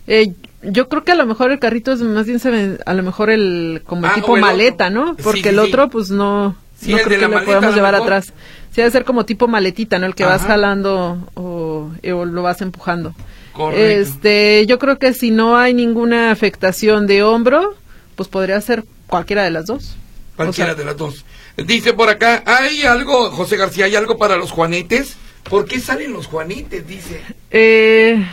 Eh, 0.07 0.33
yo 0.63 0.89
creo 0.89 1.03
que 1.03 1.11
a 1.11 1.15
lo 1.15 1.25
mejor 1.27 1.51
el 1.51 1.59
carrito 1.59 1.91
es 1.91 2.01
más 2.01 2.25
bien 2.25 2.39
se 2.39 2.77
a 2.85 2.93
lo 2.93 3.03
mejor 3.03 3.29
el 3.29 3.83
como 3.85 4.07
Ah, 4.07 4.13
tipo 4.15 4.35
el 4.35 4.41
maleta, 4.41 4.87
otro. 4.87 5.05
¿no? 5.05 5.15
Porque 5.15 5.43
sí, 5.43 5.49
el 5.49 5.59
otro 5.59 5.89
pues 5.89 6.09
no 6.09 6.55
Sí, 6.79 6.91
no 6.91 6.97
creo 6.97 7.19
que 7.19 7.27
lo 7.27 7.45
podamos 7.45 7.75
llevar 7.75 7.93
mejor. 7.93 8.07
atrás. 8.07 8.33
Sí, 8.71 8.77
debe 8.77 8.89
ser 8.89 9.03
como 9.05 9.23
tipo 9.25 9.47
maletita, 9.47 9.99
¿no? 9.99 10.07
El 10.07 10.15
que 10.15 10.25
vas 10.25 10.41
jalando 10.41 11.27
o, 11.35 11.91
eh, 12.01 12.11
o 12.13 12.25
lo 12.25 12.41
vas 12.41 12.61
empujando. 12.61 13.13
Correcto. 13.53 13.79
Este, 13.83 14.65
yo 14.65 14.79
creo 14.79 14.97
que 14.97 15.13
si 15.13 15.29
no 15.29 15.57
hay 15.57 15.75
ninguna 15.75 16.31
afectación 16.31 17.05
de 17.05 17.21
hombro, 17.21 17.75
pues 18.15 18.29
podría 18.29 18.59
ser 18.61 18.85
cualquiera 19.07 19.43
de 19.43 19.51
las 19.51 19.65
dos. 19.65 19.95
Cualquiera 20.35 20.71
O 20.71 20.75
sea, 20.75 20.83
de 20.83 20.85
las 20.85 20.97
dos. 20.97 21.25
Dice 21.57 21.93
por 21.93 22.09
acá, 22.09 22.43
¿hay 22.45 22.83
algo, 22.83 23.31
José 23.31 23.57
García, 23.57 23.85
hay 23.85 23.95
algo 23.95 24.17
para 24.17 24.37
los 24.37 24.51
juanetes? 24.51 25.15
¿Por 25.49 25.65
qué 25.65 25.79
salen 25.79 26.13
los 26.13 26.27
juanetes? 26.27 26.87
Dice. 26.87 27.21
Eh, 27.49 28.25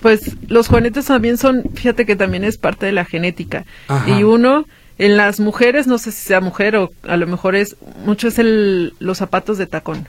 pues 0.00 0.36
los 0.48 0.68
juanetes 0.68 1.06
también 1.06 1.38
son, 1.38 1.64
fíjate 1.74 2.04
que 2.04 2.16
también 2.16 2.44
es 2.44 2.58
parte 2.58 2.86
de 2.86 2.92
la 2.92 3.04
genética. 3.04 3.64
Ajá. 3.88 4.08
Y 4.10 4.22
uno, 4.24 4.66
en 4.98 5.16
las 5.16 5.40
mujeres, 5.40 5.86
no 5.86 5.98
sé 5.98 6.12
si 6.12 6.26
sea 6.26 6.40
mujer 6.40 6.76
o 6.76 6.90
a 7.02 7.16
lo 7.16 7.26
mejor 7.26 7.56
es, 7.56 7.76
mucho 8.04 8.28
es 8.28 8.38
el, 8.38 8.94
los 8.98 9.18
zapatos 9.18 9.58
de 9.58 9.66
tacón. 9.66 10.08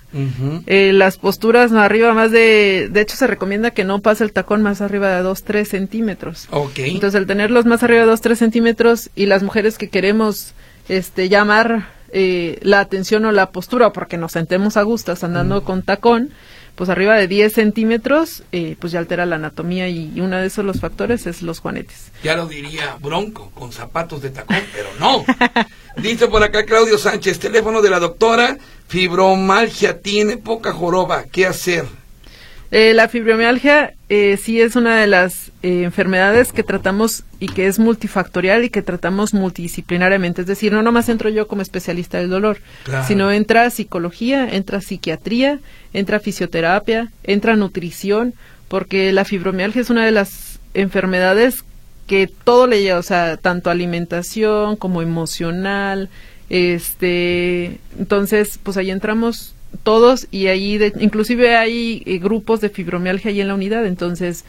Eh, 0.67 0.91
las 0.93 1.17
posturas 1.17 1.71
arriba 1.71 2.13
más 2.13 2.31
de, 2.31 2.89
de 2.91 3.01
hecho 3.01 3.15
se 3.15 3.27
recomienda 3.27 3.71
que 3.71 3.83
no 3.83 3.99
pase 3.99 4.23
el 4.23 4.33
tacón 4.33 4.61
más 4.61 4.81
arriba 4.81 5.15
de 5.15 5.23
2, 5.23 5.43
3 5.43 5.67
centímetros. 5.67 6.47
Ok. 6.51 6.79
Entonces, 6.79 7.15
al 7.19 7.27
tenerlos 7.27 7.65
más 7.65 7.83
arriba 7.83 8.01
de 8.01 8.07
2, 8.07 8.21
3 8.21 8.39
centímetros 8.39 9.09
y 9.15 9.25
las 9.25 9.43
mujeres 9.43 9.77
que 9.77 9.89
queremos 9.89 10.53
este, 10.89 11.29
llamar 11.29 11.87
eh, 12.11 12.59
la 12.61 12.79
atención 12.79 13.25
o 13.25 13.31
la 13.31 13.51
postura, 13.51 13.93
porque 13.93 14.17
nos 14.17 14.33
sentemos 14.33 14.77
a 14.77 14.83
gustas 14.83 15.23
andando 15.23 15.63
con 15.63 15.81
tacón, 15.81 16.31
pues 16.75 16.89
arriba 16.89 17.15
de 17.15 17.27
10 17.27 17.53
centímetros, 17.53 18.43
eh, 18.51 18.75
pues 18.79 18.93
ya 18.93 18.99
altera 18.99 19.25
la 19.25 19.35
anatomía 19.35 19.89
y, 19.89 20.19
uno 20.19 20.37
de 20.37 20.47
esos 20.47 20.65
los 20.65 20.79
factores 20.79 21.27
es 21.27 21.41
los 21.41 21.59
juanetes. 21.59 22.11
Ya 22.23 22.35
lo 22.35 22.47
diría 22.47 22.97
Bronco, 22.99 23.51
con 23.53 23.71
zapatos 23.71 24.21
de 24.21 24.31
tacón, 24.31 24.57
pero 24.73 24.89
no. 24.99 25.23
Dice 26.01 26.27
por 26.27 26.43
acá 26.43 26.65
Claudio 26.65 26.97
Sánchez, 26.97 27.39
teléfono 27.39 27.81
de 27.81 27.89
la 27.89 27.99
doctora, 27.99 28.57
fibromalgia, 28.87 30.01
tiene 30.01 30.37
poca 30.37 30.73
joroba, 30.73 31.25
¿qué 31.31 31.45
hacer? 31.45 31.85
Eh, 32.75 32.95
la 32.95 33.07
fibromialgia 33.07 33.93
eh, 34.09 34.35
sí 34.41 34.59
es 34.59 34.75
una 34.75 34.99
de 34.99 35.05
las 35.05 35.51
eh, 35.61 35.83
enfermedades 35.83 36.51
que 36.51 36.63
tratamos 36.63 37.23
y 37.39 37.45
que 37.45 37.67
es 37.67 37.77
multifactorial 37.77 38.63
y 38.63 38.71
que 38.71 38.81
tratamos 38.81 39.35
multidisciplinariamente. 39.35 40.41
Es 40.41 40.47
decir, 40.47 40.73
no 40.73 40.81
nomás 40.81 41.07
entro 41.07 41.29
yo 41.29 41.47
como 41.47 41.61
especialista 41.61 42.17
del 42.17 42.31
dolor, 42.31 42.57
Claro. 42.83 43.05
sino 43.07 43.31
entra 43.31 43.69
psicología, 43.69 44.49
entra 44.49 44.81
psiquiatría, 44.81 45.59
entra 45.93 46.19
fisioterapia, 46.19 47.11
entra 47.23 47.55
nutrición, 47.55 48.33
porque 48.69 49.11
la 49.11 49.23
fibromialgia 49.23 49.79
es 49.79 49.91
una 49.91 50.03
de 50.03 50.11
las 50.11 50.59
enfermedades 50.73 51.63
que 52.07 52.27
todo 52.43 52.65
le 52.65 52.81
lleva, 52.81 52.97
o 52.97 53.03
sea, 53.03 53.37
tanto 53.37 53.69
alimentación 53.69 54.77
como 54.77 55.03
emocional, 55.03 56.09
este, 56.49 57.79
entonces, 57.99 58.59
pues 58.63 58.77
ahí 58.77 58.89
entramos 58.89 59.53
todos 59.83 60.27
y 60.31 60.47
ahí, 60.47 60.77
de- 60.77 60.93
inclusive 60.99 61.55
hay 61.55 62.03
eh, 62.05 62.19
grupos 62.19 62.61
de 62.61 62.69
fibromialgia 62.69 63.31
ahí 63.31 63.41
en 63.41 63.47
la 63.47 63.55
unidad, 63.55 63.85
entonces 63.85 64.45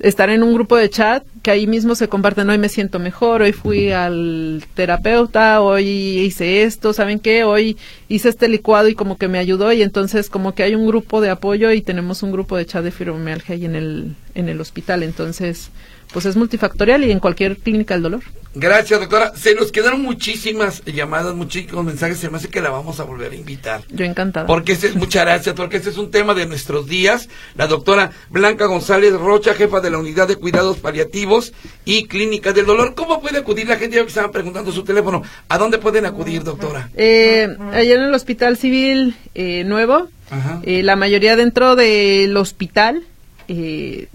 estar 0.00 0.30
en 0.30 0.44
un 0.44 0.54
grupo 0.54 0.76
de 0.76 0.88
chat 0.88 1.24
que 1.42 1.50
ahí 1.50 1.66
mismo 1.66 1.96
se 1.96 2.06
comparten, 2.08 2.48
hoy 2.48 2.58
me 2.58 2.68
siento 2.68 3.00
mejor, 3.00 3.42
hoy 3.42 3.52
fui 3.52 3.90
al 3.90 4.62
terapeuta, 4.74 5.60
hoy 5.60 5.86
hice 6.20 6.62
esto, 6.62 6.92
¿saben 6.92 7.18
qué? 7.18 7.42
Hoy 7.42 7.76
hice 8.08 8.28
este 8.28 8.46
licuado 8.48 8.88
y 8.88 8.94
como 8.94 9.18
que 9.18 9.26
me 9.26 9.38
ayudó 9.38 9.72
y 9.72 9.82
entonces 9.82 10.30
como 10.30 10.54
que 10.54 10.62
hay 10.62 10.76
un 10.76 10.86
grupo 10.86 11.20
de 11.20 11.30
apoyo 11.30 11.72
y 11.72 11.82
tenemos 11.82 12.22
un 12.22 12.30
grupo 12.30 12.56
de 12.56 12.66
chat 12.66 12.84
de 12.84 12.92
fibromialgia 12.92 13.56
ahí 13.56 13.64
en 13.64 13.74
el, 13.74 14.14
en 14.38 14.48
el 14.48 14.60
hospital, 14.60 15.02
entonces 15.02 15.70
pues 16.12 16.24
es 16.24 16.36
multifactorial 16.36 17.04
y 17.04 17.10
en 17.10 17.20
cualquier 17.20 17.58
clínica 17.58 17.92
del 17.94 18.04
dolor. 18.04 18.22
Gracias, 18.54 18.98
doctora. 18.98 19.32
Se 19.36 19.54
nos 19.54 19.70
quedaron 19.70 20.00
muchísimas 20.00 20.82
llamadas, 20.86 21.34
muchísimos 21.34 21.84
mensajes. 21.84 22.16
Se 22.18 22.30
me 22.30 22.38
hace 22.38 22.48
que 22.48 22.62
la 22.62 22.70
vamos 22.70 22.98
a 22.98 23.04
volver 23.04 23.32
a 23.32 23.34
invitar. 23.34 23.82
Yo 23.90 24.06
encantada. 24.06 24.46
Porque 24.46 24.72
ese 24.72 24.86
es, 24.88 24.96
muchas 24.96 25.26
gracias, 25.26 25.54
porque 25.54 25.76
este 25.76 25.90
es 25.90 25.98
un 25.98 26.10
tema 26.10 26.32
de 26.32 26.46
nuestros 26.46 26.86
días. 26.86 27.28
La 27.56 27.66
doctora 27.66 28.10
Blanca 28.30 28.64
González 28.64 29.12
Rocha, 29.12 29.52
jefa 29.52 29.80
de 29.80 29.90
la 29.90 29.98
unidad 29.98 30.26
de 30.26 30.36
cuidados 30.36 30.78
paliativos 30.78 31.52
y 31.84 32.06
clínica 32.06 32.54
del 32.54 32.64
dolor. 32.64 32.94
¿Cómo 32.94 33.20
puede 33.20 33.38
acudir 33.38 33.68
la 33.68 33.76
gente? 33.76 33.96
Ya 33.96 34.02
que 34.02 34.08
estaban 34.08 34.32
preguntando 34.32 34.72
su 34.72 34.82
teléfono. 34.82 35.22
¿A 35.50 35.58
dónde 35.58 35.76
pueden 35.76 36.06
acudir, 36.06 36.42
doctora? 36.42 36.88
Eh, 36.96 37.48
allá 37.70 37.94
en 37.94 38.02
el 38.02 38.14
Hospital 38.14 38.56
Civil 38.56 39.14
eh, 39.34 39.62
Nuevo, 39.64 40.08
Ajá. 40.30 40.62
eh, 40.64 40.82
la 40.82 40.96
mayoría 40.96 41.36
dentro 41.36 41.76
del 41.76 42.34
hospital 42.36 43.02
eh, 43.46 44.08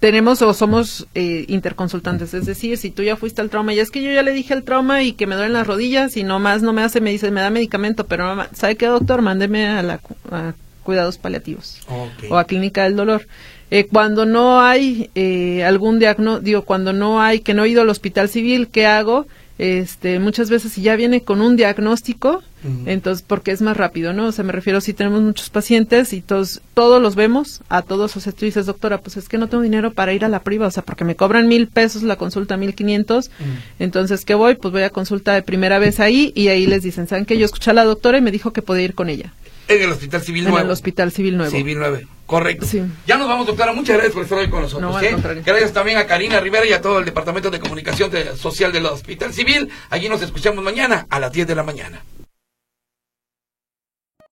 tenemos 0.00 0.42
o 0.42 0.52
somos 0.52 1.06
eh, 1.14 1.44
interconsultantes. 1.48 2.34
Es 2.34 2.46
decir, 2.46 2.76
si 2.76 2.90
tú 2.90 3.02
ya 3.02 3.16
fuiste 3.16 3.40
al 3.40 3.50
trauma, 3.50 3.72
y 3.72 3.78
es 3.78 3.90
que 3.90 4.02
yo 4.02 4.12
ya 4.12 4.22
le 4.22 4.32
dije 4.32 4.54
al 4.54 4.64
trauma 4.64 5.02
y 5.02 5.12
que 5.12 5.26
me 5.26 5.34
duelen 5.34 5.54
las 5.54 5.66
rodillas 5.66 6.16
y 6.16 6.24
no 6.24 6.38
más 6.38 6.62
no 6.62 6.72
me 6.72 6.82
hace, 6.82 7.00
me 7.00 7.10
dice, 7.10 7.30
me 7.30 7.40
da 7.40 7.50
medicamento, 7.50 8.06
pero 8.06 8.24
mamá, 8.24 8.48
¿sabe 8.52 8.76
qué, 8.76 8.86
doctor? 8.86 9.22
Mándeme 9.22 9.66
a, 9.66 9.82
la, 9.82 10.00
a 10.30 10.54
cuidados 10.82 11.18
paliativos 11.18 11.80
o 12.28 12.36
a 12.36 12.44
clínica 12.44 12.84
del 12.84 12.96
dolor. 12.96 13.26
Eh, 13.70 13.86
cuando 13.86 14.26
no 14.26 14.60
hay 14.60 15.10
eh, 15.14 15.64
algún 15.64 15.98
diagnóstico, 15.98 16.44
digo, 16.44 16.62
cuando 16.62 16.92
no 16.92 17.22
hay, 17.22 17.40
que 17.40 17.54
no 17.54 17.64
he 17.64 17.70
ido 17.70 17.80
al 17.80 17.88
hospital 17.88 18.28
civil, 18.28 18.68
¿qué 18.68 18.84
hago? 18.84 19.26
Este, 19.58 20.18
muchas 20.18 20.50
veces 20.50 20.72
si 20.72 20.82
ya 20.82 20.96
viene 20.96 21.22
con 21.22 21.40
un 21.40 21.56
diagnóstico, 21.56 22.42
entonces, 22.86 23.24
porque 23.26 23.50
es 23.50 23.60
más 23.60 23.76
rápido, 23.76 24.12
¿no? 24.12 24.26
O 24.26 24.32
sea, 24.32 24.44
me 24.44 24.52
refiero 24.52 24.80
si 24.80 24.92
tenemos 24.92 25.20
muchos 25.20 25.50
pacientes 25.50 26.12
y 26.12 26.20
todos, 26.20 26.62
todos 26.74 27.02
los 27.02 27.16
vemos, 27.16 27.60
a 27.68 27.82
todos, 27.82 28.16
o 28.16 28.20
sea, 28.20 28.32
tú 28.32 28.44
dices, 28.44 28.66
doctora, 28.66 28.98
pues 28.98 29.16
es 29.16 29.28
que 29.28 29.36
no 29.36 29.48
tengo 29.48 29.64
dinero 29.64 29.92
para 29.92 30.12
ir 30.12 30.24
a 30.24 30.28
la 30.28 30.44
priva, 30.44 30.68
o 30.68 30.70
sea, 30.70 30.84
porque 30.84 31.04
me 31.04 31.16
cobran 31.16 31.48
mil 31.48 31.66
pesos 31.66 32.04
la 32.04 32.14
consulta, 32.14 32.56
mil 32.56 32.76
quinientos, 32.76 33.32
entonces, 33.80 34.24
¿qué 34.24 34.34
voy? 34.34 34.54
Pues 34.54 34.70
voy 34.70 34.82
a 34.82 34.90
consulta 34.90 35.34
de 35.34 35.42
primera 35.42 35.80
vez 35.80 35.98
ahí 35.98 36.32
y 36.36 36.48
ahí 36.48 36.66
les 36.66 36.82
dicen, 36.84 37.08
¿saben 37.08 37.24
que 37.24 37.36
Yo 37.36 37.46
escuché 37.46 37.72
a 37.72 37.74
la 37.74 37.84
doctora 37.84 38.18
y 38.18 38.20
me 38.20 38.30
dijo 38.30 38.52
que 38.52 38.62
podía 38.62 38.84
ir 38.84 38.94
con 38.94 39.08
ella. 39.08 39.32
En 39.68 39.82
el 39.82 39.90
Hospital 39.90 40.22
Civil 40.22 40.44
Nuevo. 40.44 40.58
En 40.58 40.66
el 40.66 40.70
Hospital 40.70 41.12
Civil 41.12 41.36
Nuevo. 41.36 41.50
Civil 41.50 41.78
Nuevo. 41.78 41.98
Correcto. 42.26 42.66
Ya 43.06 43.18
nos 43.18 43.28
vamos, 43.28 43.46
doctora. 43.46 43.72
Muchas 43.72 43.96
gracias 43.96 44.14
por 44.14 44.22
estar 44.22 44.38
hoy 44.38 44.48
con 44.48 44.62
nosotros. 44.62 45.02
¿eh? 45.02 45.16
Gracias 45.44 45.72
también 45.72 45.98
a 45.98 46.06
Karina 46.06 46.40
Rivera 46.40 46.64
y 46.64 46.72
a 46.72 46.80
todo 46.80 46.98
el 46.98 47.04
Departamento 47.04 47.50
de 47.50 47.60
Comunicación 47.60 48.10
Social 48.36 48.72
del 48.72 48.86
Hospital 48.86 49.34
Civil. 49.34 49.68
Allí 49.90 50.08
nos 50.08 50.22
escuchamos 50.22 50.64
mañana 50.64 51.06
a 51.10 51.20
las 51.20 51.32
10 51.32 51.46
de 51.46 51.54
la 51.54 51.62
mañana. 51.62 52.02